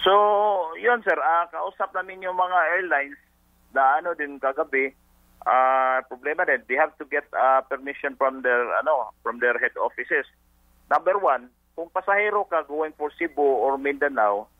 So, 0.00 0.12
yun 0.80 1.04
sir, 1.04 1.16
ah 1.20 1.44
kausap 1.52 1.92
namin 1.92 2.24
yung 2.24 2.36
mga 2.36 2.58
airlines 2.78 3.20
na 3.76 4.00
ano 4.00 4.16
din 4.16 4.40
kagabi. 4.40 4.92
Ah, 5.46 6.02
problema 6.10 6.42
din, 6.42 6.58
they 6.66 6.74
have 6.74 6.90
to 6.98 7.06
get 7.06 7.22
ah, 7.30 7.62
permission 7.62 8.18
from 8.18 8.42
their 8.42 8.66
ano, 8.82 9.14
from 9.22 9.38
their 9.38 9.54
head 9.62 9.70
offices. 9.78 10.26
Number 10.90 11.14
one, 11.22 11.46
kung 11.78 11.86
pasahero 11.94 12.42
ka 12.50 12.66
going 12.66 12.90
for 12.98 13.14
Cebu 13.14 13.42
or 13.42 13.78
Mindanao, 13.78 14.50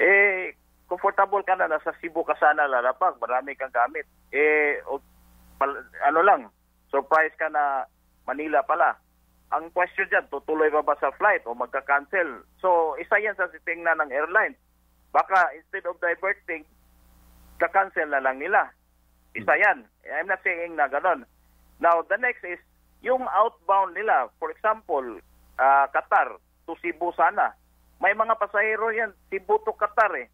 eh 0.00 0.56
comfortable 0.88 1.44
ka 1.44 1.52
na 1.60 1.68
nasa 1.68 1.92
Cebu 2.00 2.24
ka 2.24 2.32
sana 2.40 2.64
lalapag, 2.64 3.20
marami 3.20 3.52
kang 3.60 3.76
gamit. 3.76 4.08
Eh 4.32 4.80
o- 4.88 5.04
pal- 5.60 5.84
ano 6.08 6.20
lang, 6.24 6.48
surprise 6.88 7.36
ka 7.36 7.52
na 7.52 7.84
Manila 8.24 8.64
pala. 8.64 8.96
Ang 9.52 9.68
question 9.74 10.06
dyan, 10.08 10.30
tutuloy 10.32 10.70
ba 10.72 10.80
ba 10.80 10.96
sa 10.96 11.12
flight 11.18 11.42
o 11.44 11.52
magka-cancel? 11.58 12.46
So, 12.62 12.94
isa 13.02 13.18
yan 13.18 13.34
sa 13.34 13.50
titingnan 13.50 13.98
ng 13.98 14.14
airline. 14.14 14.54
Baka 15.10 15.50
instead 15.58 15.82
of 15.90 15.98
diverting, 15.98 16.62
ka-cancel 17.58 18.06
na 18.06 18.22
lang 18.22 18.38
nila. 18.38 18.70
Isa 19.34 19.54
yan. 19.54 19.86
I'm 20.10 20.26
not 20.26 20.42
saying 20.42 20.74
na 20.74 20.90
ganon. 20.90 21.26
Now, 21.78 22.02
the 22.02 22.18
next 22.18 22.42
is, 22.44 22.60
yung 23.00 23.24
outbound 23.30 23.96
nila, 23.96 24.28
for 24.36 24.50
example, 24.52 25.22
ah, 25.56 25.88
Qatar 25.88 26.36
to 26.68 26.76
Cebu 26.84 27.14
sana. 27.16 27.56
May 28.00 28.12
mga 28.12 28.36
pasahero 28.36 28.92
yan, 28.92 29.12
Cebu 29.32 29.60
to 29.64 29.72
Qatar 29.76 30.12
eh. 30.20 30.28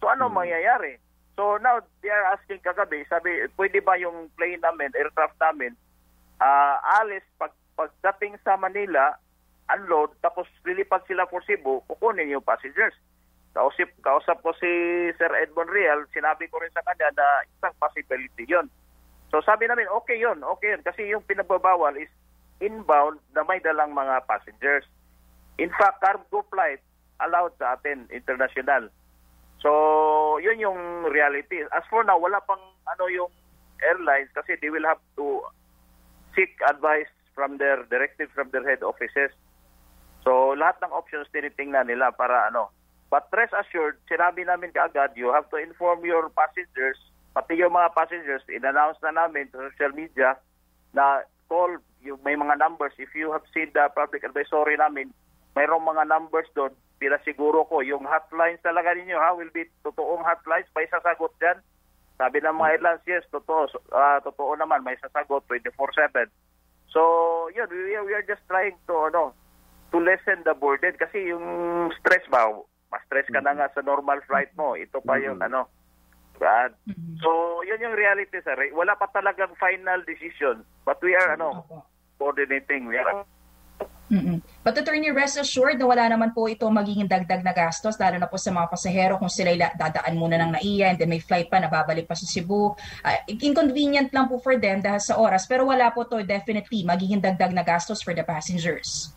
So 0.00 0.08
ano 0.08 0.32
mangyayari? 0.32 0.96
So 1.36 1.60
now, 1.60 1.80
they 2.00 2.08
are 2.08 2.36
asking 2.36 2.64
kagabi, 2.64 3.04
sabi, 3.08 3.44
pwede 3.56 3.84
ba 3.84 4.00
yung 4.00 4.32
plane 4.36 4.60
namin, 4.60 4.92
aircraft 4.96 5.36
namin, 5.40 5.76
ah 6.40 6.80
alis 7.00 7.24
pag 7.36 7.52
pagdating 7.76 8.36
sa 8.44 8.56
Manila, 8.60 9.16
unload, 9.72 10.12
tapos 10.20 10.48
lilipad 10.64 11.04
sila 11.08 11.24
for 11.28 11.40
Cebu, 11.44 11.84
kukunin 11.88 12.32
yung 12.32 12.44
passengers. 12.44 12.96
Kausap, 13.50 13.90
kausap 14.06 14.38
ko 14.46 14.54
si 14.54 14.70
Sir 15.18 15.32
Edmond 15.34 15.74
Real, 15.74 16.06
sinabi 16.14 16.46
ko 16.46 16.62
rin 16.62 16.70
sa 16.70 16.86
kanya 16.86 17.10
na 17.18 17.26
isang 17.50 17.74
possibility 17.82 18.46
yon. 18.46 18.70
So 19.34 19.42
sabi 19.42 19.66
namin, 19.66 19.90
okay 19.90 20.22
yon, 20.22 20.42
okay 20.42 20.74
yun. 20.74 20.82
Kasi 20.86 21.10
yung 21.10 21.26
pinagbabawal 21.26 21.98
is 21.98 22.10
inbound 22.62 23.18
na 23.34 23.42
may 23.42 23.58
dalang 23.58 23.90
mga 23.90 24.22
passengers. 24.30 24.86
In 25.58 25.72
fact, 25.74 25.98
cargo 25.98 26.46
flight 26.46 26.78
allowed 27.20 27.52
sa 27.58 27.76
atin, 27.76 28.06
international. 28.14 28.88
So, 29.60 30.40
yun 30.40 30.60
yung 30.60 30.80
reality. 31.12 31.60
As 31.68 31.84
for 31.92 32.00
now, 32.00 32.16
wala 32.16 32.40
pang 32.48 32.60
ano 32.88 33.04
yung 33.12 33.28
airlines 33.84 34.32
kasi 34.32 34.56
they 34.60 34.72
will 34.72 34.84
have 34.88 35.00
to 35.20 35.44
seek 36.32 36.56
advice 36.64 37.08
from 37.36 37.60
their 37.60 37.84
directives 37.88 38.32
from 38.32 38.48
their 38.52 38.64
head 38.64 38.80
offices. 38.80 39.32
So, 40.24 40.56
lahat 40.56 40.80
ng 40.80 40.92
options 40.92 41.28
tinitingnan 41.32 41.88
nila 41.88 42.12
para 42.12 42.48
ano. 42.48 42.72
But 43.10 43.26
rest 43.34 43.50
assured, 43.50 43.98
sinabi 44.06 44.46
namin 44.46 44.70
kaagad, 44.70 45.18
you 45.18 45.34
have 45.34 45.50
to 45.50 45.58
inform 45.58 46.06
your 46.06 46.30
passengers, 46.30 46.94
pati 47.34 47.58
yung 47.58 47.74
mga 47.74 47.90
passengers, 47.90 48.46
in-announce 48.46 49.02
na 49.02 49.10
namin 49.10 49.50
sa 49.50 49.66
social 49.66 49.90
media 49.98 50.38
na 50.94 51.26
call, 51.50 51.82
yung, 52.06 52.22
may 52.22 52.38
mga 52.38 52.62
numbers. 52.62 52.94
If 53.02 53.10
you 53.18 53.34
have 53.34 53.42
seen 53.50 53.74
the 53.74 53.90
public 53.90 54.22
advisory 54.22 54.78
namin, 54.78 55.10
mayroong 55.58 55.82
mga 55.82 56.06
numbers 56.06 56.46
doon, 56.54 56.70
pila 57.02 57.18
siguro 57.26 57.66
ko, 57.66 57.82
yung 57.82 58.06
hotlines 58.06 58.62
talaga 58.62 58.94
ninyo 58.94 59.18
ha, 59.18 59.34
will 59.34 59.50
be 59.50 59.66
totoong 59.82 60.22
hotlines, 60.22 60.70
may 60.78 60.86
sasagot 60.86 61.34
dyan. 61.42 61.58
Sabi 62.14 62.38
ng 62.38 62.54
mga 62.54 62.78
airlines, 62.78 63.04
yes, 63.10 63.26
totoo, 63.34 63.66
ah, 63.90 64.22
totoo 64.22 64.54
naman, 64.54 64.86
may 64.86 64.94
sasagot 65.02 65.42
24-7. 65.50 66.30
So, 66.94 67.02
yun, 67.50 67.66
we, 67.74 67.98
we 68.06 68.12
are 68.14 68.22
just 68.22 68.46
trying 68.46 68.78
to, 68.86 68.94
ano, 69.10 69.34
to 69.90 69.98
lessen 69.98 70.46
the 70.46 70.54
burden 70.54 70.94
kasi 70.94 71.34
yung 71.34 71.90
stress 71.98 72.22
ba, 72.30 72.46
mas 72.90 73.02
stress 73.06 73.30
ka 73.30 73.40
na 73.40 73.54
nga 73.54 73.70
sa 73.70 73.80
normal 73.86 74.18
flight 74.26 74.50
mo. 74.58 74.74
Ito 74.74 74.98
pa 75.00 75.16
yung, 75.22 75.38
ano, 75.38 75.70
ah, 76.42 76.68
So, 77.20 77.60
yun 77.62 77.84
yung 77.84 77.94
reality, 77.94 78.42
sir. 78.42 78.56
Wala 78.74 78.98
pa 78.98 79.06
talagang 79.12 79.54
final 79.56 80.02
decision. 80.02 80.66
But 80.82 80.98
we 81.04 81.14
are, 81.14 81.38
ano, 81.38 81.64
coordinating. 82.18 82.90
We 82.90 82.98
are, 82.98 83.24
Mm-mm. 84.10 84.42
But 84.66 84.74
attorney, 84.74 85.14
rest 85.14 85.38
assured 85.38 85.78
na 85.78 85.86
wala 85.86 86.10
naman 86.10 86.34
po 86.34 86.50
ito 86.50 86.66
magiging 86.66 87.06
dagdag 87.06 87.46
na 87.46 87.54
gastos, 87.54 87.94
lalo 87.94 88.18
na 88.18 88.26
po 88.26 88.42
sa 88.42 88.50
mga 88.50 88.66
pasahero 88.66 89.14
kung 89.22 89.30
sila 89.30 89.54
ila- 89.54 89.70
dadaan 89.78 90.18
muna 90.18 90.34
ng 90.34 90.50
NAIA 90.58 90.90
and 90.90 90.98
then 90.98 91.06
may 91.06 91.22
flight 91.22 91.46
pa 91.46 91.62
na 91.62 91.70
babalik 91.70 92.10
pa 92.10 92.18
sa 92.18 92.26
Cebu. 92.26 92.74
Ah, 93.06 93.22
inconvenient 93.30 94.10
lang 94.10 94.26
po 94.26 94.42
for 94.42 94.58
them 94.58 94.82
dahil 94.82 94.98
sa 94.98 95.14
oras, 95.14 95.46
pero 95.46 95.62
wala 95.62 95.94
po 95.94 96.02
to 96.10 96.26
definitely 96.26 96.82
magiging 96.82 97.22
dagdag 97.22 97.54
na 97.54 97.62
gastos 97.62 98.02
for 98.02 98.10
the 98.10 98.26
passengers. 98.26 99.14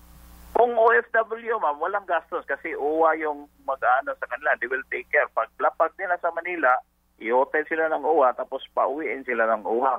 Kung 0.53 0.77
OFW, 0.77 1.57
ma'am, 1.57 1.81
walang 1.81 2.05
gastos 2.05 2.45
kasi 2.45 2.77
OWA 2.77 3.17
yung 3.17 3.49
mag-ano 3.65 4.13
sa 4.21 4.29
kanila. 4.29 4.53
They 4.61 4.69
will 4.69 4.85
take 4.93 5.09
care. 5.09 5.25
Pag 5.33 5.49
lapag 5.57 5.97
nila 5.97 6.13
sa 6.21 6.29
Manila, 6.29 6.77
i-hotel 7.17 7.65
sila 7.65 7.89
ng 7.89 8.05
OWA 8.05 8.37
tapos 8.37 8.61
pauwiin 8.77 9.25
sila 9.25 9.49
ng 9.49 9.65
OWA. 9.65 9.97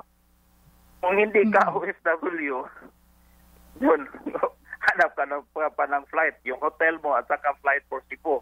Kung 1.03 1.19
hindi 1.19 1.43
ka 1.51 1.75
OFW, 1.75 2.63
yun, 3.83 4.01
hanap 4.79 5.11
ka 5.11 5.27
ng, 5.27 5.43
pa, 5.51 5.67
pa 5.75 5.85
ng 5.91 6.07
flight. 6.07 6.39
Yung 6.47 6.63
hotel 6.63 6.95
mo 7.03 7.19
at 7.19 7.27
saka 7.27 7.51
flight 7.59 7.83
for 7.91 7.99
Cebu. 8.07 8.39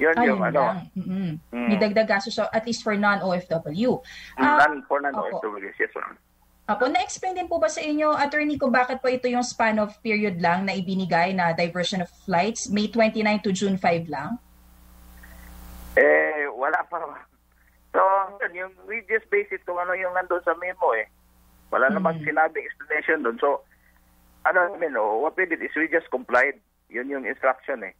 Yun 0.00 0.16
Ayun 0.16 0.28
yung 0.32 0.42
ano. 0.48 0.62
Mm-mm. 0.96 1.30
Mm. 1.52 1.68
May 1.68 1.76
dagdag 1.76 2.08
gastos 2.08 2.40
so 2.40 2.48
at 2.48 2.64
least 2.64 2.80
for 2.80 2.96
non-OFW. 2.96 4.00
Ah, 4.40 4.64
Non, 4.64 4.80
for 4.88 5.04
opo. 5.04 5.12
non-OFW. 5.12 5.68
Yes, 5.76 5.92
ma'am. 5.92 6.16
Apo, 6.62 6.86
na-explain 6.86 7.34
din 7.34 7.50
po 7.50 7.58
ba 7.58 7.66
sa 7.66 7.82
inyo, 7.82 8.14
attorney, 8.14 8.54
kung 8.54 8.70
bakit 8.70 9.02
po 9.02 9.10
ito 9.10 9.26
yung 9.26 9.42
span 9.42 9.82
of 9.82 9.98
period 9.98 10.38
lang 10.38 10.62
na 10.62 10.78
ibinigay 10.78 11.34
na 11.34 11.50
diversion 11.50 12.06
of 12.06 12.10
flights, 12.22 12.70
May 12.70 12.86
29 12.86 13.42
to 13.42 13.50
June 13.50 13.74
5 13.74 14.06
lang? 14.06 14.38
Eh, 15.98 16.46
wala 16.54 16.78
pa. 16.86 17.02
So, 17.92 18.00
yun, 18.40 18.52
yung, 18.54 18.72
we 18.86 19.02
just 19.10 19.26
base 19.28 19.50
it 19.50 19.66
kung 19.66 19.76
ano 19.76 19.92
yung 19.92 20.14
nandun 20.14 20.40
sa 20.46 20.54
memo 20.54 20.94
eh. 20.94 21.10
Wala 21.74 21.90
namang 21.90 22.22
sinabing 22.22 22.64
explanation 22.64 23.26
doon. 23.26 23.36
So, 23.42 23.66
ano 24.46 24.72
namin, 24.72 24.94
oh, 24.96 25.18
what 25.18 25.34
we 25.34 25.44
did 25.50 25.60
is 25.60 25.74
we 25.74 25.90
just 25.90 26.08
complied. 26.14 26.56
Yun 26.88 27.10
yung 27.10 27.24
instruction 27.26 27.84
eh. 27.84 27.94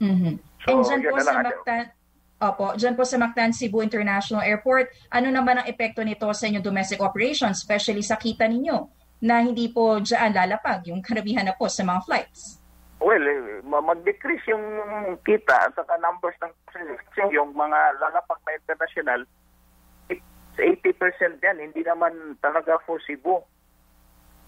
Mhm. 0.00 0.40
So, 0.64 0.80
And 0.80 1.04
dyan 1.04 1.12
po 1.12 1.20
sa. 1.20 1.44
Mactan, 1.44 1.84
Opo, 2.40 2.72
dyan 2.72 2.96
po 2.96 3.04
sa 3.04 3.20
Mactan 3.20 3.52
Cebu 3.52 3.84
International 3.84 4.40
Airport, 4.40 4.88
ano 5.12 5.28
naman 5.28 5.60
ang 5.60 5.68
epekto 5.68 6.00
nito 6.00 6.24
sa 6.32 6.48
inyong 6.48 6.64
domestic 6.64 6.96
operations, 7.04 7.60
especially 7.60 8.00
sa 8.00 8.16
kita 8.16 8.48
ninyo, 8.48 8.88
na 9.20 9.44
hindi 9.44 9.68
po 9.68 10.00
dyan 10.00 10.32
lalapag 10.32 10.88
yung 10.88 11.04
karamihan 11.06 11.44
na 11.44 11.52
po 11.52 11.68
sa 11.68 11.84
mga 11.84 12.00
flights? 12.08 12.56
Well, 13.00 13.20
eh, 13.20 13.60
ma- 13.64 13.84
mag-decrease 13.84 14.44
yung 14.48 14.64
kita 15.24 15.68
at 15.68 15.72
saka 15.76 16.00
numbers 16.00 16.36
ng 16.40 16.52
yung 17.32 17.52
mga 17.52 18.00
lalapag 18.00 18.40
na 18.48 18.56
international, 18.56 19.20
it's 20.08 20.24
80% 20.56 21.44
yan. 21.44 21.60
Hindi 21.60 21.84
naman 21.84 22.40
talaga 22.40 22.80
for 22.88 23.00
Cebu. 23.04 23.44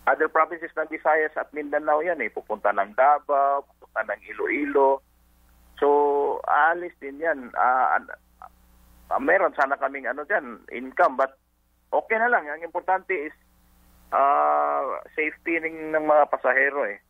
other 0.03 0.27
provinces 0.27 0.75
ng 0.75 0.91
Visayas 0.91 1.31
at 1.39 1.47
Mindanao 1.55 2.03
yan 2.03 2.19
eh. 2.19 2.31
Pupunta 2.33 2.75
ng 2.75 2.91
Davao, 2.99 3.63
pupunta 3.63 4.03
ng 4.11 4.21
Iloilo. 4.35 4.99
So, 5.79 5.87
aalis 6.47 6.95
din 7.03 7.21
yan. 7.21 7.53
An- 7.57 8.15
ah, 9.11 9.21
meron 9.21 9.53
sana 9.59 9.77
kaming 9.77 10.09
ano 10.09 10.25
dyan, 10.25 10.65
income. 10.73 11.21
But 11.21 11.37
okay 11.93 12.17
na 12.17 12.33
lang. 12.33 12.49
Ang 12.49 12.65
importante 12.65 13.13
is 13.13 13.35
ah, 14.15 15.03
safety 15.13 15.61
ng, 15.61 15.93
ng 15.93 16.05
mga 16.07 16.25
pasahero 16.33 16.89
eh. 16.89 17.01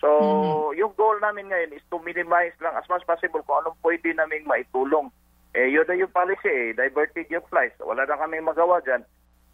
So, 0.00 0.72
yung 0.72 0.96
goal 0.96 1.20
namin 1.20 1.52
ngayon 1.52 1.76
is 1.76 1.84
to 1.92 2.00
minimize 2.00 2.56
lang 2.64 2.72
as 2.72 2.88
much 2.88 3.04
possible 3.04 3.44
kung 3.44 3.60
anong 3.60 3.76
pwede 3.84 4.16
namin 4.16 4.48
maitulong. 4.48 5.12
Eh, 5.52 5.68
yun 5.68 5.84
na 5.84 5.98
yung 5.98 6.14
policy 6.14 6.48
eh, 6.48 6.72
diverted 6.72 7.28
yung 7.28 7.44
flights. 7.52 7.76
Wala 7.84 8.08
na 8.08 8.16
kami 8.16 8.40
magawa 8.40 8.80
dyan. 8.80 9.04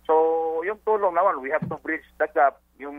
So, 0.07 0.15
yung 0.63 0.79
tulong 0.87 1.19
naman, 1.19 1.43
we 1.43 1.51
have 1.51 1.67
to 1.67 1.77
bridge 1.83 2.07
the 2.23 2.31
gap, 2.31 2.63
yung 2.79 2.95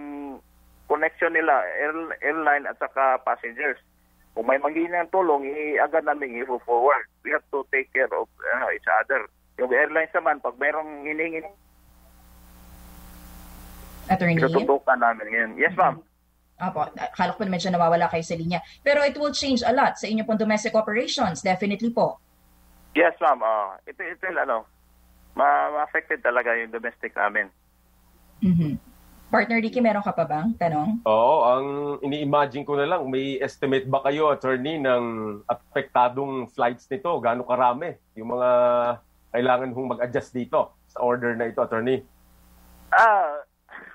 connection 0.91 1.31
nila, 1.31 1.63
air- 1.79 2.19
airline 2.19 2.67
at 2.67 2.75
saka 2.83 3.23
passengers. 3.23 3.79
Kung 4.37 4.45
may 4.45 4.61
manghingi 4.61 4.93
ng 4.93 5.09
tulong, 5.09 5.49
i-agad 5.49 6.05
namin 6.05 6.37
i-forward. 6.45 7.09
We 7.25 7.33
have 7.33 7.41
to 7.49 7.65
take 7.73 7.89
care 7.89 8.05
of 8.13 8.29
uh, 8.29 8.69
each 8.69 8.85
other. 8.85 9.25
Yung 9.57 9.73
airlines 9.73 10.13
naman, 10.13 10.37
pag 10.45 10.53
merong 10.61 11.09
hiningi, 11.09 11.41
Attorney? 14.05 14.37
tututukan 14.37 15.01
namin 15.01 15.25
ngayon. 15.33 15.51
Yes, 15.57 15.73
ma'am. 15.73 16.05
Apo, 16.61 16.85
ko 16.93 17.33
po 17.33 17.49
medyo 17.49 17.73
nawawala 17.73 18.13
kayo 18.13 18.21
sa 18.21 18.37
linya. 18.37 18.61
Pero 18.85 19.01
it 19.01 19.17
will 19.17 19.33
change 19.33 19.65
a 19.65 19.73
lot 19.73 19.97
sa 19.97 20.05
inyo 20.05 20.21
pong 20.21 20.37
domestic 20.37 20.77
operations, 20.77 21.41
definitely 21.41 21.89
po. 21.89 22.21
Yes, 22.93 23.17
ma'am. 23.17 23.41
Uh, 23.41 23.73
ito, 23.89 24.05
ito, 24.05 24.21
ano, 24.37 24.69
ma- 25.33 25.73
ma-affected 25.81 26.21
talaga 26.21 26.53
yung 26.53 26.69
domestic 26.69 27.17
namin. 27.17 27.49
Mhm. 28.45 28.77
Partner 29.27 29.59
Ricky, 29.59 29.83
meron 29.83 30.07
ka 30.07 30.15
pa 30.15 30.23
bang 30.23 30.55
tanong? 30.55 31.03
Oo, 31.03 31.35
ang 31.43 31.67
ini-imagine 31.99 32.63
ko 32.63 32.79
na 32.79 32.87
lang, 32.87 33.11
may 33.11 33.35
estimate 33.43 33.83
ba 33.83 33.99
kayo, 33.99 34.31
attorney, 34.31 34.79
ng 34.79 35.03
apektadong 35.51 36.47
flights 36.47 36.87
nito? 36.87 37.11
Gaano 37.19 37.43
karami 37.43 37.91
yung 38.15 38.31
mga 38.39 38.49
kailangan 39.35 39.75
hong 39.75 39.91
mag-adjust 39.91 40.31
dito 40.31 40.71
sa 40.87 41.03
order 41.03 41.35
na 41.35 41.51
ito, 41.51 41.59
attorney? 41.59 42.07
Ah, 42.95 43.43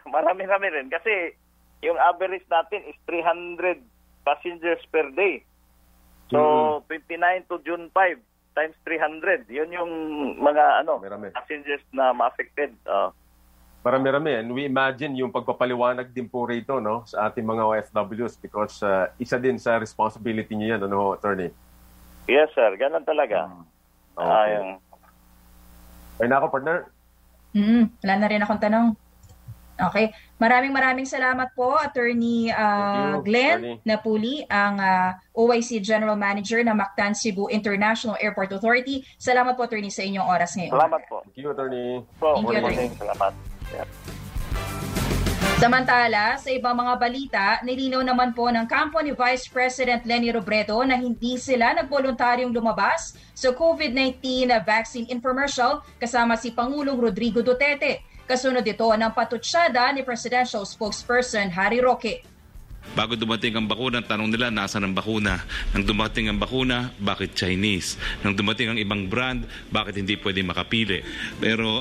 marami-rami 0.05 0.68
rin. 0.68 0.93
Kasi 0.93 1.33
yung 1.80 1.97
average 1.97 2.45
natin 2.53 2.85
is 2.85 2.97
300 3.09 3.80
passengers 4.28 4.85
per 4.93 5.09
day. 5.16 5.41
So, 6.28 6.85
29 6.93 7.49
to 7.49 7.57
June 7.64 7.89
5 7.89 8.20
times 8.53 8.76
300. 8.85 9.49
Yun 9.49 9.72
yung 9.72 9.93
mga 10.41 10.85
ano 10.85 11.01
passengers 11.33 11.85
na 11.93 12.12
ma-affected. 12.12 12.76
Uh, 12.85 13.12
Marami-rami. 13.83 14.30
And 14.39 14.49
we 14.55 14.62
imagine 14.64 15.18
yung 15.18 15.35
pagpapaliwanag 15.35 16.14
din 16.14 16.30
po 16.30 16.47
rito 16.47 16.78
no, 16.78 17.03
sa 17.03 17.26
ating 17.26 17.43
mga 17.43 17.62
OFWs 17.66 18.39
because 18.39 18.78
uh, 18.87 19.11
isa 19.18 19.43
din 19.43 19.59
sa 19.59 19.76
responsibility 19.76 20.55
niyo 20.55 20.78
yan, 20.78 20.87
ano, 20.87 21.12
attorney? 21.12 21.51
yes, 22.30 22.47
sir. 22.55 22.70
Ganun 22.78 23.03
talaga. 23.03 23.51
Ah, 24.14 24.47
Okay. 24.47 24.55
yung- 24.55 24.78
Ay 26.22 26.26
na 26.30 26.39
ako, 26.39 26.47
partner. 26.55 26.87
Mm, 27.53 27.91
wala 27.99 28.14
na 28.16 28.26
rin 28.30 28.43
akong 28.47 28.62
tanong. 28.62 28.87
Okay. 29.91 30.14
Maraming 30.39 30.70
maraming 30.70 31.09
salamat 31.09 31.51
po, 31.59 31.74
Attorney 31.74 32.53
uh, 32.55 33.18
you, 33.18 33.26
Glenn 33.26 33.59
Attorney. 33.59 33.76
Napuli, 33.83 34.35
ang 34.47 34.78
uh, 34.78 35.11
OIC 35.35 35.83
General 35.83 36.14
Manager 36.14 36.62
ng 36.62 36.76
Mactan 36.76 37.18
Cebu 37.18 37.51
International 37.51 38.14
Airport 38.22 38.55
Authority. 38.55 39.03
Salamat 39.18 39.59
po, 39.59 39.66
Attorney, 39.66 39.91
sa 39.91 40.07
inyong 40.07 40.28
oras 40.28 40.55
ngayon. 40.55 40.70
Salamat 40.70 41.03
po. 41.11 41.26
Thank 41.26 41.43
you, 41.43 41.51
attorney. 41.51 41.89
Po, 42.22 42.39
Thank 42.39 42.47
you. 42.47 42.59
Attorney. 42.62 42.89
Salamat. 42.95 43.33
Yeah. 43.72 43.88
Samantala, 45.62 46.42
sa 46.42 46.50
ibang 46.50 46.74
mga 46.74 46.94
balita, 46.98 47.46
nilinaw 47.62 48.02
naman 48.02 48.34
po 48.34 48.50
ng 48.50 48.66
kampo 48.66 48.98
ni 48.98 49.14
Vice 49.14 49.46
President 49.46 50.02
Lenny 50.02 50.34
Robredo 50.34 50.82
na 50.82 50.98
hindi 50.98 51.38
sila 51.38 51.70
nagboluntaryong 51.78 52.50
lumabas 52.50 53.14
sa 53.30 53.54
COVID-19 53.54 54.50
na 54.50 54.58
vaccine 54.58 55.06
infomercial 55.06 55.86
kasama 56.02 56.34
si 56.34 56.50
Pangulong 56.50 56.98
Rodrigo 56.98 57.46
Duterte. 57.46 58.02
Kasunod 58.26 58.66
ito 58.66 58.90
ng 58.90 59.14
patutsyada 59.14 59.86
ni 59.94 60.02
Presidential 60.02 60.66
Spokesperson 60.66 61.54
Harry 61.54 61.78
Roque. 61.78 62.26
Bago 62.93 63.16
dumating 63.16 63.57
ang 63.57 63.64
bakuna, 63.64 64.05
tanong 64.05 64.28
nila 64.28 64.53
nasa 64.53 64.76
ang 64.76 64.93
bakuna. 64.93 65.41
Nang 65.72 65.87
dumating 65.87 66.28
ang 66.28 66.37
bakuna, 66.37 66.93
bakit 67.01 67.33
Chinese? 67.33 67.97
Nang 68.20 68.37
dumating 68.37 68.68
ang 68.68 68.78
ibang 68.78 69.09
brand, 69.09 69.49
bakit 69.72 69.97
hindi 69.97 70.18
pwede 70.20 70.45
makapili? 70.45 71.01
Pero 71.41 71.80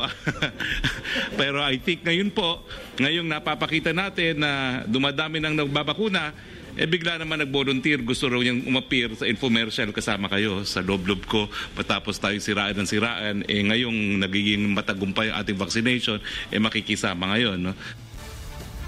pero 1.40 1.60
I 1.60 1.82
think 1.84 2.08
ngayon 2.08 2.32
po, 2.32 2.64
ngayong 2.96 3.28
napapakita 3.28 3.92
natin 3.92 4.40
na 4.40 4.84
dumadami 4.88 5.44
nang 5.44 5.60
nagbabakuna, 5.60 6.32
eh 6.80 6.88
bigla 6.88 7.20
naman 7.20 7.44
nag-volunteer, 7.44 8.00
gusto 8.00 8.32
raw 8.32 8.40
niyang 8.40 8.64
umapir 8.64 9.12
sa 9.20 9.28
infomercial 9.28 9.92
kasama 9.92 10.32
kayo 10.32 10.64
sa 10.64 10.80
loob-loob 10.80 11.28
ko. 11.28 11.52
Matapos 11.76 12.16
tayo 12.16 12.40
siraan 12.40 12.80
ng 12.80 12.88
siraan, 12.88 13.36
eh 13.52 13.60
ngayong 13.68 14.24
nagiging 14.24 14.72
matagumpay 14.72 15.28
ang 15.28 15.44
ating 15.44 15.60
vaccination, 15.60 16.24
eh 16.48 16.60
makikisama 16.64 17.36
ngayon. 17.36 17.60
No? 17.60 17.74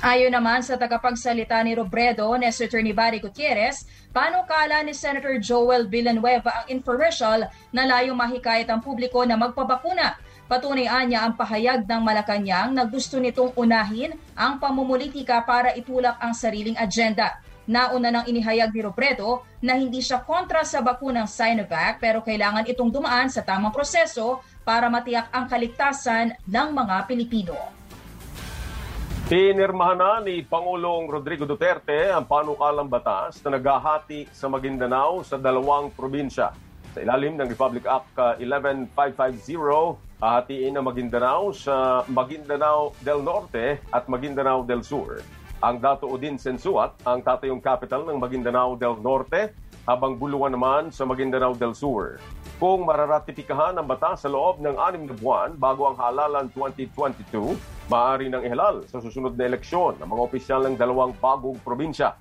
Ayon 0.03 0.35
naman 0.35 0.59
sa 0.59 0.75
tagapagsalita 0.75 1.63
ni 1.63 1.79
Robredo, 1.79 2.27
ni 2.35 2.43
Attorney 2.43 2.91
Barry 2.91 3.23
Gutierrez, 3.23 3.87
panukala 4.11 4.83
ni 4.83 4.91
Senator 4.91 5.39
Joel 5.39 5.87
Villanueva 5.87 6.59
ang 6.59 6.65
infomercial 6.75 7.47
na 7.71 7.87
layong 7.87 8.19
mahikayat 8.19 8.67
ang 8.67 8.83
publiko 8.83 9.23
na 9.23 9.39
magpabakuna. 9.39 10.19
Patunay 10.51 10.91
niya 11.07 11.23
ang 11.23 11.39
pahayag 11.39 11.87
ng 11.87 12.03
Malacanang 12.03 12.75
na 12.75 12.83
gusto 12.83 13.15
nitong 13.15 13.55
unahin 13.55 14.11
ang 14.35 14.59
pamumulitika 14.59 15.39
para 15.39 15.71
itulak 15.71 16.19
ang 16.19 16.35
sariling 16.35 16.75
agenda. 16.75 17.39
Nauna 17.63 18.11
nang 18.11 18.27
inihayag 18.27 18.75
ni 18.75 18.83
Robredo 18.83 19.47
na 19.63 19.79
hindi 19.79 20.03
siya 20.03 20.19
kontra 20.19 20.67
sa 20.67 20.83
bakunang 20.83 21.31
Sinovac 21.31 22.03
pero 22.03 22.19
kailangan 22.19 22.67
itong 22.67 22.91
dumaan 22.91 23.31
sa 23.31 23.39
tamang 23.39 23.71
proseso 23.71 24.43
para 24.67 24.91
matiyak 24.91 25.31
ang 25.31 25.47
kaligtasan 25.47 26.35
ng 26.43 26.67
mga 26.75 27.07
Pilipino. 27.07 27.82
Pinirmahan 29.33 30.29
ni 30.29 30.45
Pangulong 30.45 31.09
Rodrigo 31.09 31.49
Duterte 31.49 32.13
ang 32.13 32.21
panukalang 32.29 32.85
batas 32.85 33.41
na 33.41 33.57
naghahati 33.57 34.29
sa 34.29 34.45
Maguindanao 34.45 35.25
sa 35.25 35.41
dalawang 35.41 35.89
probinsya. 35.89 36.53
Sa 36.93 37.01
ilalim 37.01 37.33
ng 37.41 37.49
Republic 37.49 37.81
Act 37.89 38.13
uh, 38.13 38.37
11550, 38.37 40.21
hahatiin 40.21 40.77
ang 40.77 40.85
Maguindanao 40.85 41.49
sa 41.49 42.05
Maguindanao 42.13 42.93
del 43.01 43.25
Norte 43.25 43.81
at 43.89 44.05
Maguindanao 44.05 44.69
del 44.69 44.85
Sur. 44.85 45.17
Ang 45.65 45.81
Dato 45.81 46.13
Odin 46.13 46.37
Sensuat 46.37 46.93
ang 47.01 47.25
tatayong 47.25 47.57
capital 47.57 48.05
ng 48.05 48.21
Maguindanao 48.21 48.77
del 48.77 49.01
Norte 49.01 49.49
habang 49.89 50.13
buluan 50.13 50.53
naman 50.53 50.93
sa 50.93 51.09
Maguindanao 51.09 51.57
del 51.57 51.73
Sur. 51.73 52.21
Kung 52.61 52.85
mararatipikahan 52.85 53.73
ang 53.81 53.89
batas 53.89 54.21
sa 54.21 54.29
loob 54.29 54.61
ng 54.61 54.77
anim 54.77 55.09
na 55.09 55.15
buwan 55.17 55.57
bago 55.57 55.89
ang 55.89 55.97
halalan 55.97 56.53
2022, 56.53 57.57
maaari 57.89 58.29
nang 58.29 58.45
ihalal 58.45 58.85
sa 58.85 59.01
susunod 59.01 59.33
na 59.33 59.49
eleksyon 59.49 59.97
ng 59.97 60.05
mga 60.05 60.21
opisyal 60.21 60.61
ng 60.69 60.77
dalawang 60.77 61.17
bagong 61.17 61.57
probinsya. 61.65 62.13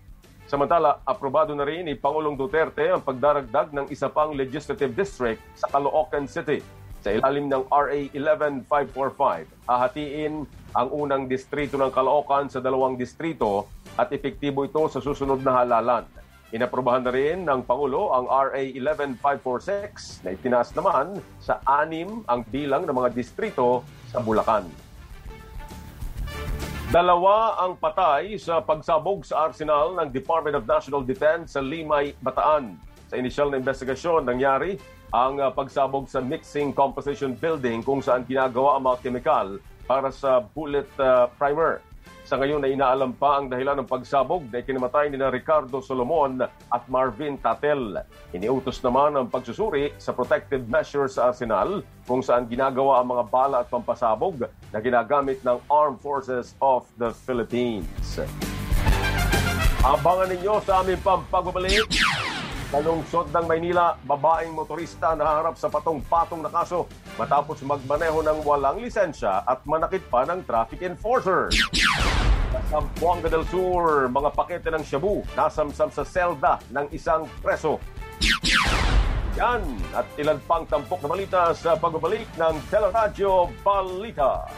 Samantala, 0.49 1.05
aprobado 1.05 1.53
na 1.53 1.69
rin 1.69 1.85
ni 1.85 1.95
Pangulong 1.97 2.37
Duterte 2.37 2.89
ang 2.89 3.05
pagdaragdag 3.05 3.77
ng 3.77 3.87
isa 3.93 4.09
pang 4.09 4.33
legislative 4.33 4.97
district 4.97 5.41
sa 5.53 5.69
Caloocan 5.69 6.25
City. 6.25 6.65
Sa 7.05 7.13
ilalim 7.13 7.53
ng 7.53 7.69
RA 7.69 8.01
11545, 8.17 9.69
hahatiin 9.69 10.49
ang 10.73 10.89
unang 10.97 11.29
distrito 11.29 11.77
ng 11.77 11.93
Caloocan 11.93 12.49
sa 12.49 12.65
dalawang 12.65 12.97
distrito 12.97 13.69
at 14.01 14.09
epektibo 14.09 14.65
ito 14.65 14.81
sa 14.89 15.05
susunod 15.05 15.45
na 15.45 15.61
halalan. 15.61 16.22
Inaprobahan 16.53 17.01
na 17.01 17.09
rin 17.09 17.49
ng 17.49 17.65
Pangulo 17.65 18.13
ang 18.13 18.29
RA 18.29 18.61
11546 18.61 20.21
na 20.21 20.37
itinaas 20.37 20.69
naman 20.77 21.17
sa 21.41 21.65
anim 21.65 22.21
ang 22.29 22.45
bilang 22.45 22.85
ng 22.85 22.93
mga 22.93 23.09
distrito 23.17 23.81
sa 24.13 24.21
Bulacan. 24.21 24.69
Dalawa 26.93 27.57
ang 27.57 27.81
patay 27.81 28.37
sa 28.37 28.61
pagsabog 28.61 29.25
sa 29.25 29.49
arsenal 29.49 29.97
ng 29.97 30.13
Department 30.13 30.61
of 30.61 30.69
National 30.69 31.01
Defense 31.01 31.57
sa 31.57 31.65
Limay, 31.65 32.13
Bataan. 32.21 32.77
Sa 33.09 33.17
inisyal 33.17 33.49
na 33.49 33.57
investigasyon, 33.57 34.29
nangyari 34.29 34.77
ang 35.09 35.41
uh, 35.41 35.49
pagsabog 35.49 36.05
sa 36.05 36.21
mixing 36.21 36.77
composition 36.77 37.33
building 37.33 37.81
kung 37.81 38.05
saan 38.05 38.29
ginagawa 38.29 38.77
ang 38.77 38.93
mga 38.93 38.99
kemikal 39.01 39.57
para 39.89 40.13
sa 40.13 40.45
bullet 40.53 40.89
uh, 41.01 41.33
primer. 41.41 41.81
Sa 42.33 42.41
ngayon 42.41 42.65
na 42.65 42.73
inaalam 42.73 43.13
pa 43.13 43.37
ang 43.37 43.53
dahilan 43.53 43.85
ng 43.85 43.89
pagsabog 43.93 44.49
na 44.49 44.65
ikinamatay 44.65 45.13
ni 45.13 45.21
Ricardo 45.21 45.85
Solomon 45.85 46.41
at 46.41 46.83
Marvin 46.89 47.37
Tatel. 47.37 48.01
Iniutos 48.33 48.81
naman 48.81 49.21
ang 49.21 49.29
pagsusuri 49.29 49.93
sa 50.01 50.17
protective 50.17 50.65
measures 50.65 51.21
sa 51.21 51.29
arsenal 51.29 51.85
kung 52.09 52.25
saan 52.25 52.49
ginagawa 52.49 53.05
ang 53.05 53.13
mga 53.13 53.25
bala 53.29 53.57
at 53.61 53.69
pampasabog 53.69 54.49
na 54.49 54.79
ginagamit 54.81 55.45
ng 55.45 55.61
Armed 55.69 56.01
Forces 56.01 56.57
of 56.65 56.89
the 56.97 57.13
Philippines. 57.13 57.85
Abangan 59.85 60.33
ninyo 60.33 60.57
sa 60.65 60.81
aming 60.81 61.05
pampagbabalik. 61.05 61.85
Kalungsod 62.73 63.29
ng 63.37 63.45
Maynila, 63.45 64.01
babaeng 64.09 64.57
motorista 64.57 65.13
naharap 65.13 65.61
sa 65.61 65.69
patong-patong 65.69 66.41
na 66.41 66.49
kaso 66.49 66.89
matapos 67.21 67.61
magmaneho 67.61 68.25
ng 68.25 68.41
walang 68.49 68.81
lisensya 68.81 69.45
at 69.45 69.61
manakit 69.69 70.01
pa 70.09 70.25
ng 70.25 70.41
traffic 70.49 70.81
enforcer. 70.81 71.53
Zamboanga 72.73 73.29
del 73.29 73.45
Sur, 73.53 74.09
mga 74.09 74.33
pakete 74.33 74.73
ng 74.73 74.81
shabu 74.89 75.21
nasamsam 75.37 75.93
sa 75.93 76.01
selda 76.01 76.57
ng 76.73 76.89
isang 76.97 77.29
preso. 77.45 77.77
Yan 79.37 79.61
at 79.93 80.09
ilan 80.17 80.41
pang 80.49 80.65
tampok 80.65 81.05
na 81.05 81.13
balita 81.13 81.53
sa 81.53 81.77
pagbabalik 81.77 82.25
ng 82.41 82.57
Teleradyo 82.73 83.53
Balita. 83.61 84.49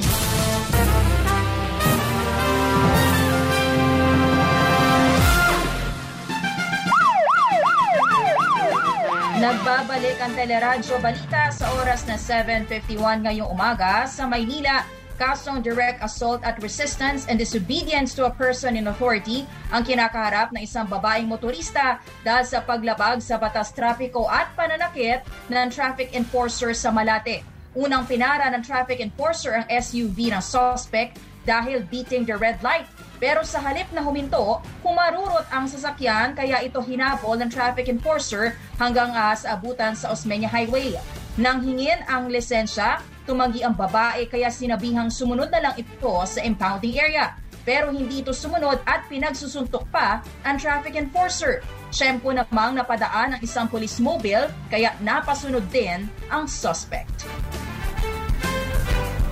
Nagbabalik 9.44 10.16
ang 10.24 10.32
Teleradyo 10.32 10.96
Balita 11.04 11.52
sa 11.52 11.68
oras 11.76 12.08
na 12.08 12.16
7.51 12.16 12.96
ngayong 13.28 13.52
umaga 13.52 14.08
sa 14.08 14.24
Maynila. 14.24 14.88
Kasong 15.20 15.60
direct 15.60 16.00
assault 16.00 16.40
at 16.48 16.56
resistance 16.64 17.28
and 17.28 17.36
disobedience 17.36 18.16
to 18.16 18.24
a 18.24 18.32
person 18.32 18.72
in 18.72 18.88
authority 18.88 19.44
ang 19.68 19.84
kinakaharap 19.84 20.48
ng 20.48 20.64
isang 20.64 20.88
babaeng 20.88 21.28
motorista 21.28 22.00
dahil 22.24 22.48
sa 22.48 22.64
paglabag 22.64 23.20
sa 23.20 23.36
batas 23.36 23.68
trapiko 23.76 24.24
at 24.32 24.48
pananakit 24.56 25.20
ng 25.52 25.68
traffic 25.68 26.16
enforcer 26.16 26.72
sa 26.72 26.88
Malate. 26.88 27.44
Unang 27.76 28.08
pinara 28.08 28.48
ng 28.48 28.64
traffic 28.64 29.04
enforcer 29.04 29.60
ang 29.60 29.68
SUV 29.68 30.32
ng 30.32 30.40
suspect 30.40 31.20
dahil 31.44 31.84
beating 31.92 32.24
the 32.24 32.32
red 32.32 32.56
light. 32.64 32.88
Pero 33.22 33.46
sa 33.46 33.62
halip 33.62 33.88
na 33.94 34.02
huminto, 34.02 34.60
humarurot 34.82 35.46
ang 35.50 35.70
sasakyan 35.70 36.34
kaya 36.34 36.62
ito 36.62 36.82
hinabol 36.82 37.38
ng 37.38 37.50
traffic 37.50 37.86
enforcer 37.86 38.58
hanggang 38.76 39.14
uh, 39.14 39.34
sa 39.34 39.54
abutan 39.54 39.94
sa 39.94 40.10
Osmeña 40.10 40.50
Highway. 40.50 40.98
Nang 41.34 41.62
hingin 41.66 42.02
ang 42.06 42.30
lisensya, 42.30 43.02
tumanggi 43.26 43.64
ang 43.64 43.74
babae 43.74 44.30
kaya 44.30 44.52
sinabihang 44.52 45.10
sumunod 45.10 45.50
na 45.50 45.70
lang 45.70 45.74
ito 45.74 46.14
sa 46.26 46.40
impounding 46.42 46.94
area. 46.98 47.34
Pero 47.64 47.88
hindi 47.88 48.20
ito 48.20 48.36
sumunod 48.36 48.84
at 48.84 49.08
pinagsusuntok 49.08 49.88
pa 49.88 50.20
ang 50.44 50.60
traffic 50.60 51.00
enforcer. 51.00 51.64
Siyempo 51.88 52.28
namang 52.28 52.76
napadaan 52.76 53.34
ang 53.34 53.40
isang 53.40 53.66
police 53.72 53.96
mobile 54.04 54.52
kaya 54.68 54.92
napasunod 55.00 55.64
din 55.72 56.04
ang 56.28 56.44
suspect. 56.44 57.24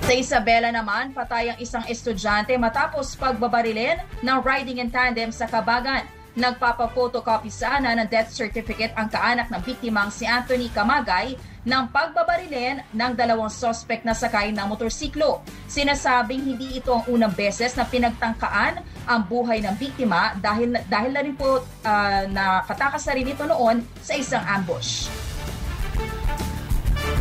Sa 0.03 0.19
Isabela 0.19 0.75
naman, 0.75 1.15
patay 1.15 1.55
ang 1.55 1.59
isang 1.63 1.87
estudyante 1.87 2.51
matapos 2.59 3.15
pagbabarilin 3.15 4.03
ng 4.19 4.39
riding 4.43 4.83
in 4.83 4.91
tandem 4.91 5.31
sa 5.31 5.47
Kabagan. 5.47 6.03
Nagpapa-photocopy 6.35 7.47
sana 7.47 7.95
ng 7.95 8.11
death 8.11 8.35
certificate 8.35 8.91
ang 8.99 9.07
kaanak 9.07 9.47
ng 9.47 9.63
biktimang 9.63 10.11
si 10.11 10.27
Anthony 10.27 10.75
Kamagay 10.75 11.39
ng 11.63 11.85
pagbabarilin 11.95 12.83
ng 12.91 13.13
dalawang 13.15 13.53
suspect 13.53 14.03
na 14.03 14.11
sakay 14.11 14.51
ng 14.51 14.67
motorsiklo. 14.67 15.39
Sinasabing 15.71 16.51
hindi 16.51 16.83
ito 16.83 16.91
ang 16.91 17.07
unang 17.07 17.31
beses 17.39 17.79
na 17.79 17.87
pinagtangkaan 17.87 18.83
ang 19.07 19.21
buhay 19.31 19.63
ng 19.63 19.79
biktima 19.79 20.35
dahil 20.43 20.83
dahil 20.91 21.15
na 21.15 21.23
rin 21.23 21.39
po 21.39 21.63
uh, 21.63 22.23
nakatakas 22.27 23.07
na 23.07 23.15
rin 23.15 23.31
ito 23.31 23.47
noon 23.47 23.87
sa 24.03 24.19
isang 24.19 24.43
ambush. 24.51 25.07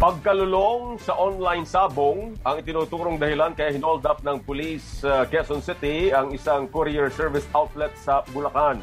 Pagkalulong 0.01 0.97
sa 0.97 1.13
online 1.13 1.61
sabong 1.61 2.33
ang 2.41 2.57
itinuturong 2.57 3.21
dahilan 3.21 3.53
kaya 3.53 3.69
hinold 3.69 4.01
up 4.01 4.25
ng 4.25 4.41
Police 4.41 5.05
uh, 5.05 5.29
Quezon 5.29 5.61
City 5.61 6.09
ang 6.09 6.33
isang 6.33 6.65
courier 6.65 7.13
service 7.13 7.45
outlet 7.53 7.93
sa 8.01 8.25
Bulacan. 8.33 8.81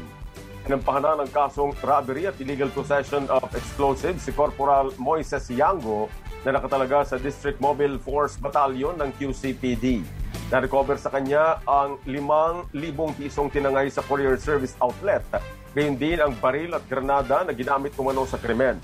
Inampahanan 0.63 1.19
ng 1.19 1.29
kasong 1.35 1.75
robbery 1.83 2.23
at 2.23 2.39
illegal 2.39 2.71
possession 2.71 3.27
of 3.27 3.43
explosives 3.51 4.23
si 4.23 4.31
Corporal 4.31 4.95
Moises 4.95 5.51
Yango 5.51 6.07
na 6.47 6.55
nakatalaga 6.55 7.03
sa 7.03 7.19
District 7.19 7.59
Mobile 7.59 7.99
Force 7.99 8.39
Battalion 8.39 8.95
ng 8.95 9.11
QCPD. 9.19 9.99
Na-recover 10.47 10.95
sa 10.95 11.11
kanya 11.11 11.59
ang 11.67 11.99
5,000 12.07 12.71
pisong 13.19 13.51
tinangay 13.51 13.91
sa 13.91 13.99
courier 14.07 14.39
service 14.39 14.79
outlet. 14.79 15.27
Gayun 15.75 15.99
din 15.99 16.23
ang 16.23 16.31
baril 16.39 16.79
at 16.79 16.87
granada 16.87 17.43
na 17.43 17.51
ginamit 17.51 17.91
umano 17.99 18.23
sa 18.23 18.39
krimen. 18.39 18.79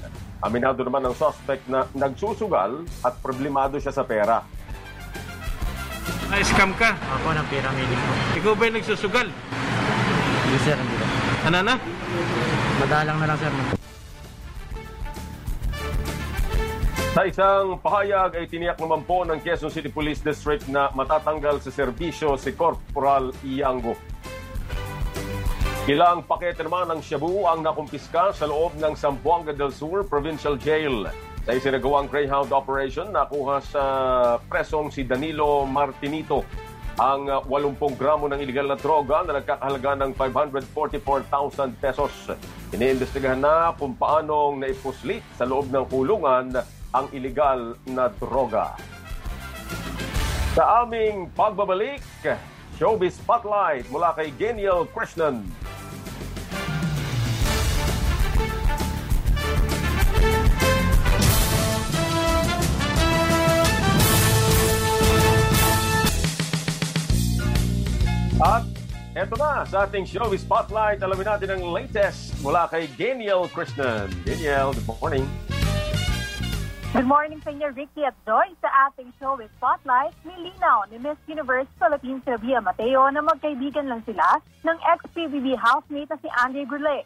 Aminado 0.46 0.86
naman 0.86 1.02
ng 1.10 1.18
suspect 1.18 1.66
na 1.66 1.90
nagsusugal 1.98 2.86
at 3.02 3.18
problemado 3.18 3.82
siya 3.82 3.90
sa 3.90 4.06
pera. 4.06 4.46
Na-scam 6.30 6.70
ka? 6.78 6.94
Ako 6.94 7.34
ng 7.34 7.48
pyramid 7.50 7.90
ko. 7.90 8.12
Ikaw 8.38 8.54
ba 8.54 8.64
yung 8.70 8.78
nagsusugal? 8.78 9.28
Hindi 10.46 10.58
sir, 10.62 10.78
hindi 10.78 10.96
ko. 11.02 11.06
Ano 11.50 11.58
na? 11.66 11.74
Madalang 12.78 13.18
na 13.18 13.26
lang 13.34 13.40
sir. 13.42 13.54
Sa 17.16 17.22
isang 17.26 17.82
pahayag 17.82 18.38
ay 18.38 18.46
tiniyak 18.46 18.78
naman 18.78 19.02
po 19.02 19.26
ng 19.26 19.42
Quezon 19.42 19.74
City 19.74 19.90
Police 19.90 20.22
District 20.22 20.70
na 20.70 20.94
matatanggal 20.94 21.58
sa 21.58 21.74
serbisyo 21.74 22.38
si 22.38 22.54
Corporal 22.54 23.34
Iango. 23.42 23.98
Ilang 25.86 26.26
pakete 26.26 26.66
naman 26.66 26.90
ng 26.90 26.98
shabu 26.98 27.46
ang 27.46 27.62
nakumpiska 27.62 28.34
sa 28.34 28.50
loob 28.50 28.74
ng 28.82 28.98
Zamboanga 28.98 29.54
del 29.54 29.70
Sur 29.70 30.02
Provincial 30.02 30.58
Jail. 30.58 31.06
Sa 31.46 31.54
isinagawang 31.54 32.10
Greyhound 32.10 32.50
Operation, 32.50 33.14
nakuha 33.14 33.62
sa 33.62 33.84
presong 34.50 34.90
si 34.90 35.06
Danilo 35.06 35.62
Martinito 35.70 36.42
ang 36.98 37.30
80 37.30 38.02
gramo 38.02 38.26
ng 38.26 38.42
iligal 38.42 38.66
na 38.66 38.82
droga 38.82 39.30
na 39.30 39.38
nagkakahalaga 39.38 39.92
ng 40.02 40.12
544,000 40.18 41.78
pesos. 41.78 42.34
Iniimbestigahan 42.74 43.46
na 43.46 43.70
kung 43.78 43.94
paanong 43.94 44.58
naipuslit 44.58 45.22
sa 45.38 45.46
loob 45.46 45.70
ng 45.70 45.86
kulungan 45.86 46.66
ang 46.98 47.06
iligal 47.14 47.78
na 47.86 48.10
droga. 48.10 48.74
Sa 50.58 50.82
aming 50.82 51.30
pagbabalik, 51.38 52.02
Showbiz 52.76 53.16
Spotlight 53.16 53.88
mula 53.88 54.12
kay 54.12 54.36
Geniel 54.36 54.84
Krishnan. 54.92 55.48
At 68.44 68.68
eto 69.16 69.40
na 69.40 69.64
sa 69.64 69.88
ating 69.88 70.04
Showbiz 70.04 70.44
Spotlight. 70.44 71.00
Alamin 71.00 71.32
natin 71.32 71.56
ang 71.56 71.64
latest 71.72 72.36
mula 72.44 72.68
kay 72.68 72.92
Geniel 73.00 73.48
Krishnan. 73.56 74.12
Geniel, 74.28 74.76
good 74.76 74.88
morning. 75.00 75.24
Good 76.96 77.12
morning 77.12 77.44
sa 77.44 77.52
inyo, 77.52 77.76
Ricky 77.76 78.08
at 78.08 78.16
Joy. 78.24 78.56
Sa 78.64 78.72
ating 78.88 79.12
show 79.20 79.36
with 79.36 79.52
Spotlight, 79.60 80.16
nilinaw 80.24 80.88
ni 80.88 80.96
Miss 81.04 81.20
Universe 81.28 81.68
Philippines 81.76 82.24
Rabia 82.24 82.64
Mateo 82.64 83.12
na 83.12 83.20
magkaibigan 83.20 83.92
lang 83.92 84.00
sila 84.08 84.40
ng 84.64 84.78
ex-PBB 84.96 85.60
housemate 85.60 86.08
na 86.08 86.20
si 86.24 86.32
Andre 86.40 86.64
Brule. 86.64 87.04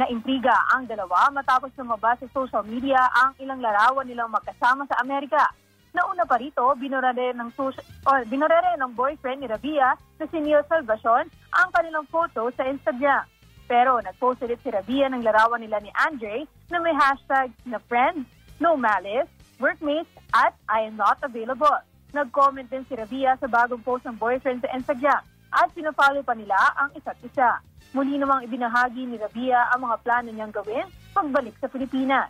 Naintriga 0.00 0.56
ang 0.72 0.88
dalawa 0.88 1.28
matapos 1.28 1.76
lumabas 1.76 2.16
sa 2.24 2.28
social 2.32 2.64
media 2.64 2.96
ang 3.20 3.36
ilang 3.36 3.60
larawan 3.60 4.08
nilang 4.08 4.32
magkasama 4.32 4.88
sa 4.88 4.96
Amerika. 5.04 5.44
Nauna 5.92 6.24
pa 6.24 6.40
rito, 6.40 6.64
binura 6.80 7.12
rin 7.12 7.36
ng, 7.36 7.52
sus- 7.52 7.84
or, 8.08 8.24
binura 8.24 8.64
ng 8.80 8.96
boyfriend 8.96 9.44
ni 9.44 9.48
Rabia 9.52 9.92
na 9.92 10.24
si 10.24 10.40
Neil 10.40 10.64
Salvacion 10.72 11.28
ang 11.52 11.68
kanilang 11.76 12.08
photo 12.08 12.48
sa 12.56 12.64
Instagram. 12.64 13.28
Pero 13.68 14.00
nag-post 14.00 14.40
ulit 14.40 14.56
si 14.64 14.72
Rabia 14.72 15.12
ng 15.12 15.20
larawan 15.20 15.60
nila 15.60 15.84
ni 15.84 15.92
Andre 15.92 16.48
na 16.72 16.80
may 16.80 16.96
hashtag 16.96 17.52
na 17.68 17.76
friends, 17.92 18.24
no 18.60 18.76
malice, 18.76 19.30
workmates, 19.58 20.10
at 20.34 20.54
I 20.68 20.86
am 20.86 20.96
not 20.96 21.18
available. 21.22 21.78
Nag-comment 22.14 22.70
din 22.70 22.86
si 22.88 22.94
Rabia 22.94 23.36
sa 23.38 23.46
bagong 23.46 23.84
post 23.84 24.06
ng 24.06 24.16
boyfriend 24.16 24.64
sa 24.64 24.70
Instagram 24.72 25.22
at 25.52 25.68
pinafollow 25.72 26.24
pa 26.24 26.36
nila 26.36 26.56
ang 26.76 26.92
isa't 26.96 27.16
isa. 27.24 27.60
Muli 27.96 28.20
namang 28.20 28.44
ibinahagi 28.44 29.08
ni 29.08 29.16
Rabia 29.16 29.72
ang 29.72 29.88
mga 29.88 29.96
plano 30.04 30.28
niyang 30.28 30.52
gawin 30.52 30.84
pagbalik 31.16 31.56
sa 31.56 31.68
Pilipinas. 31.68 32.28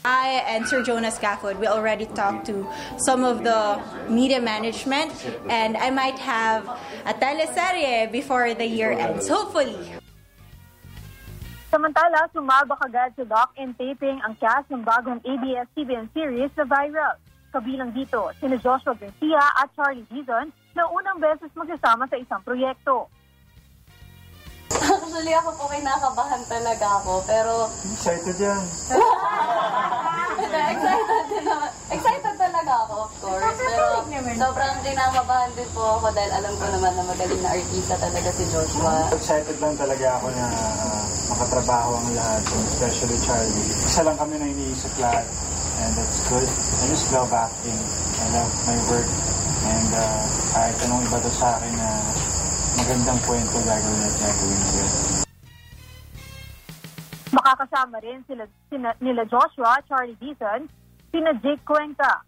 I 0.00 0.40
and 0.48 0.64
Sir 0.64 0.82
Jonas 0.82 1.20
Gafford, 1.20 1.60
we 1.60 1.68
already 1.68 2.06
talked 2.06 2.46
to 2.46 2.64
some 3.04 3.22
of 3.22 3.44
the 3.44 3.76
media 4.08 4.40
management, 4.40 5.12
and 5.50 5.76
I 5.76 5.90
might 5.92 6.18
have 6.18 6.64
a 7.04 7.12
teleserye 7.12 8.10
before 8.10 8.54
the 8.54 8.64
year 8.64 8.92
ends, 8.92 9.28
hopefully. 9.28 9.76
Samantala, 11.70 12.26
sumabak 12.34 12.82
agad 12.82 13.14
sa 13.14 13.22
lock-in 13.30 13.70
taping 13.78 14.18
ang 14.26 14.34
cast 14.42 14.66
ng 14.74 14.82
bagong 14.82 15.22
ABS-CBN 15.22 16.10
series 16.10 16.50
na 16.58 16.66
Viral. 16.66 17.14
Kabilang 17.54 17.94
dito, 17.94 18.26
sina 18.42 18.58
Joshua 18.58 18.98
Garcia 18.98 19.42
at 19.54 19.70
Charlie 19.78 20.06
Dizon 20.10 20.50
na 20.74 20.82
unang 20.90 21.22
beses 21.22 21.50
magsasama 21.54 22.10
sa 22.10 22.18
isang 22.18 22.42
proyekto. 22.42 23.06
Actually, 24.70 25.34
ako 25.34 25.50
po 25.54 25.64
kinakabahan 25.70 26.42
talaga 26.50 26.86
ako, 27.02 27.22
pero... 27.26 27.70
Excited 27.94 28.34
yan. 28.38 28.62
excited 30.74 31.24
din 31.30 31.44
naman. 31.46 31.70
Excited 31.90 32.34
talaga 32.34 32.72
ako, 32.86 32.94
of 33.06 33.12
course. 33.22 33.58
Pero 33.62 33.86
sobrang 34.34 34.74
kinakabahan 34.82 35.50
din 35.54 35.70
po 35.70 35.82
ako 36.02 36.06
dahil 36.10 36.32
alam 36.34 36.54
ko 36.58 36.66
naman 36.66 36.92
na 36.98 37.04
magaling 37.06 37.42
na 37.46 37.54
artista 37.54 37.94
talaga 37.94 38.30
si 38.34 38.44
Joshua. 38.50 39.10
Excited 39.14 39.58
lang 39.62 39.74
talaga 39.78 40.18
ako 40.18 40.26
na 40.34 40.44
uh, 40.50 41.19
makatrabaho 41.40 41.96
ang 41.96 42.12
lahat, 42.12 42.44
especially 42.68 43.16
Charlie. 43.24 43.64
Isa 43.72 44.04
lang 44.04 44.12
kami 44.20 44.36
na 44.36 44.44
iniisip 44.44 44.92
lahat. 45.00 45.24
And 45.80 45.96
that's 45.96 46.20
good. 46.28 46.44
I 46.44 46.84
just 46.92 47.08
love 47.16 47.32
acting. 47.32 47.80
I 48.20 48.26
love 48.36 48.52
my 48.68 48.76
work. 48.92 49.08
And 49.64 49.88
uh, 49.96 50.20
kahit 50.52 50.76
anong 50.84 51.00
iba 51.08 51.16
to 51.16 51.32
sa 51.32 51.56
akin 51.56 51.72
na 51.80 51.88
magandang 52.76 53.20
kwento 53.24 53.56
gagawin 53.64 54.04
at 54.04 54.14
gagawin 54.20 54.60
nila. 54.60 54.84
Makakasama 57.32 57.96
rin 58.04 58.20
sila, 58.28 58.44
sina, 58.68 58.92
nila 59.00 59.24
Joshua, 59.24 59.80
Charlie 59.88 60.20
Dizon, 60.20 60.68
sina 61.08 61.32
Jake 61.40 61.64
Cuenca, 61.64 62.20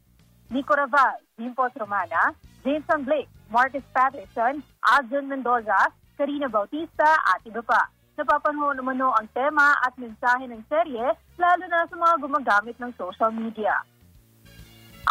Nico 0.48 0.72
Raval, 0.72 1.20
Dimpos 1.36 1.76
Romana, 1.76 2.32
Jameson 2.64 3.04
Blake, 3.04 3.28
Marcus 3.52 3.84
Patterson, 3.92 4.64
Adrian 4.88 5.28
Mendoza, 5.28 5.92
Karina 6.16 6.48
Bautista 6.48 7.12
at 7.28 7.44
iba 7.44 7.60
pa. 7.60 7.92
Napapanahon 8.12 8.76
naman 8.76 9.00
no 9.00 9.12
ang 9.16 9.28
tema 9.32 9.72
at 9.80 9.96
mensahe 9.96 10.44
ng 10.44 10.60
serye 10.68 11.16
lalo 11.40 11.64
na 11.64 11.88
sa 11.88 11.96
mga 11.96 12.14
gumagamit 12.20 12.76
ng 12.76 12.92
social 13.00 13.32
media. 13.32 13.72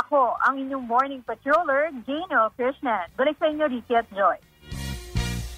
Ako, 0.06 0.40
ang 0.48 0.56
inyong 0.56 0.88
morning 0.88 1.20
patroller, 1.26 1.92
Jano 2.08 2.48
Krishnan. 2.56 3.12
Balik 3.20 3.36
sa 3.42 3.52
inyo, 3.52 3.66
Ricky 3.68 3.92
at 3.98 4.08
Joy. 4.16 4.40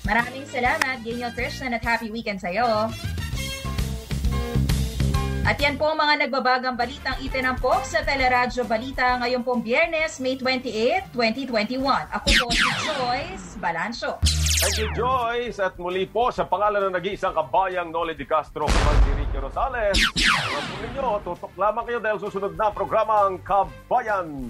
Maraming 0.04 0.50
salamat, 0.50 1.06
Daniel 1.06 1.32
Krishnan, 1.38 1.78
at 1.78 1.86
happy 1.86 2.10
weekend 2.10 2.42
sa'yo. 2.42 2.90
At 5.44 5.60
yan 5.60 5.76
po 5.76 5.92
mga 5.92 6.24
nagbabagang 6.24 6.80
balitang 6.80 7.20
itinampok 7.20 7.84
sa 7.84 8.00
Teleradyo 8.00 8.64
Balita 8.64 9.20
ngayon 9.20 9.44
pong 9.44 9.60
Biyernes, 9.60 10.24
May 10.24 10.40
28, 10.40 11.12
2021. 11.12 11.84
Ako 11.84 12.28
po 12.32 12.48
si 12.56 12.64
Joyce 12.96 13.60
Balancho. 13.60 14.24
Thank 14.64 14.80
you, 14.80 14.88
Joyce. 14.96 15.60
At 15.60 15.76
muli 15.76 16.08
po, 16.08 16.32
sa 16.32 16.48
pangalan 16.48 16.88
ng 16.88 16.96
nag-iisang 16.96 17.36
kabayang 17.36 17.92
Noli 17.92 18.16
Di 18.16 18.24
Castro, 18.24 18.72
si 18.72 19.12
Ricky 19.20 19.44
Rosales. 19.44 20.00
Ang 20.16 20.64
po 20.64 20.76
ninyo, 20.80 21.08
tutok 21.28 21.54
lamang 21.60 21.84
kayo 21.92 22.00
dahil 22.00 22.20
susunod 22.24 22.56
na 22.56 22.72
programang 22.72 23.36
Kabayan. 23.44 24.48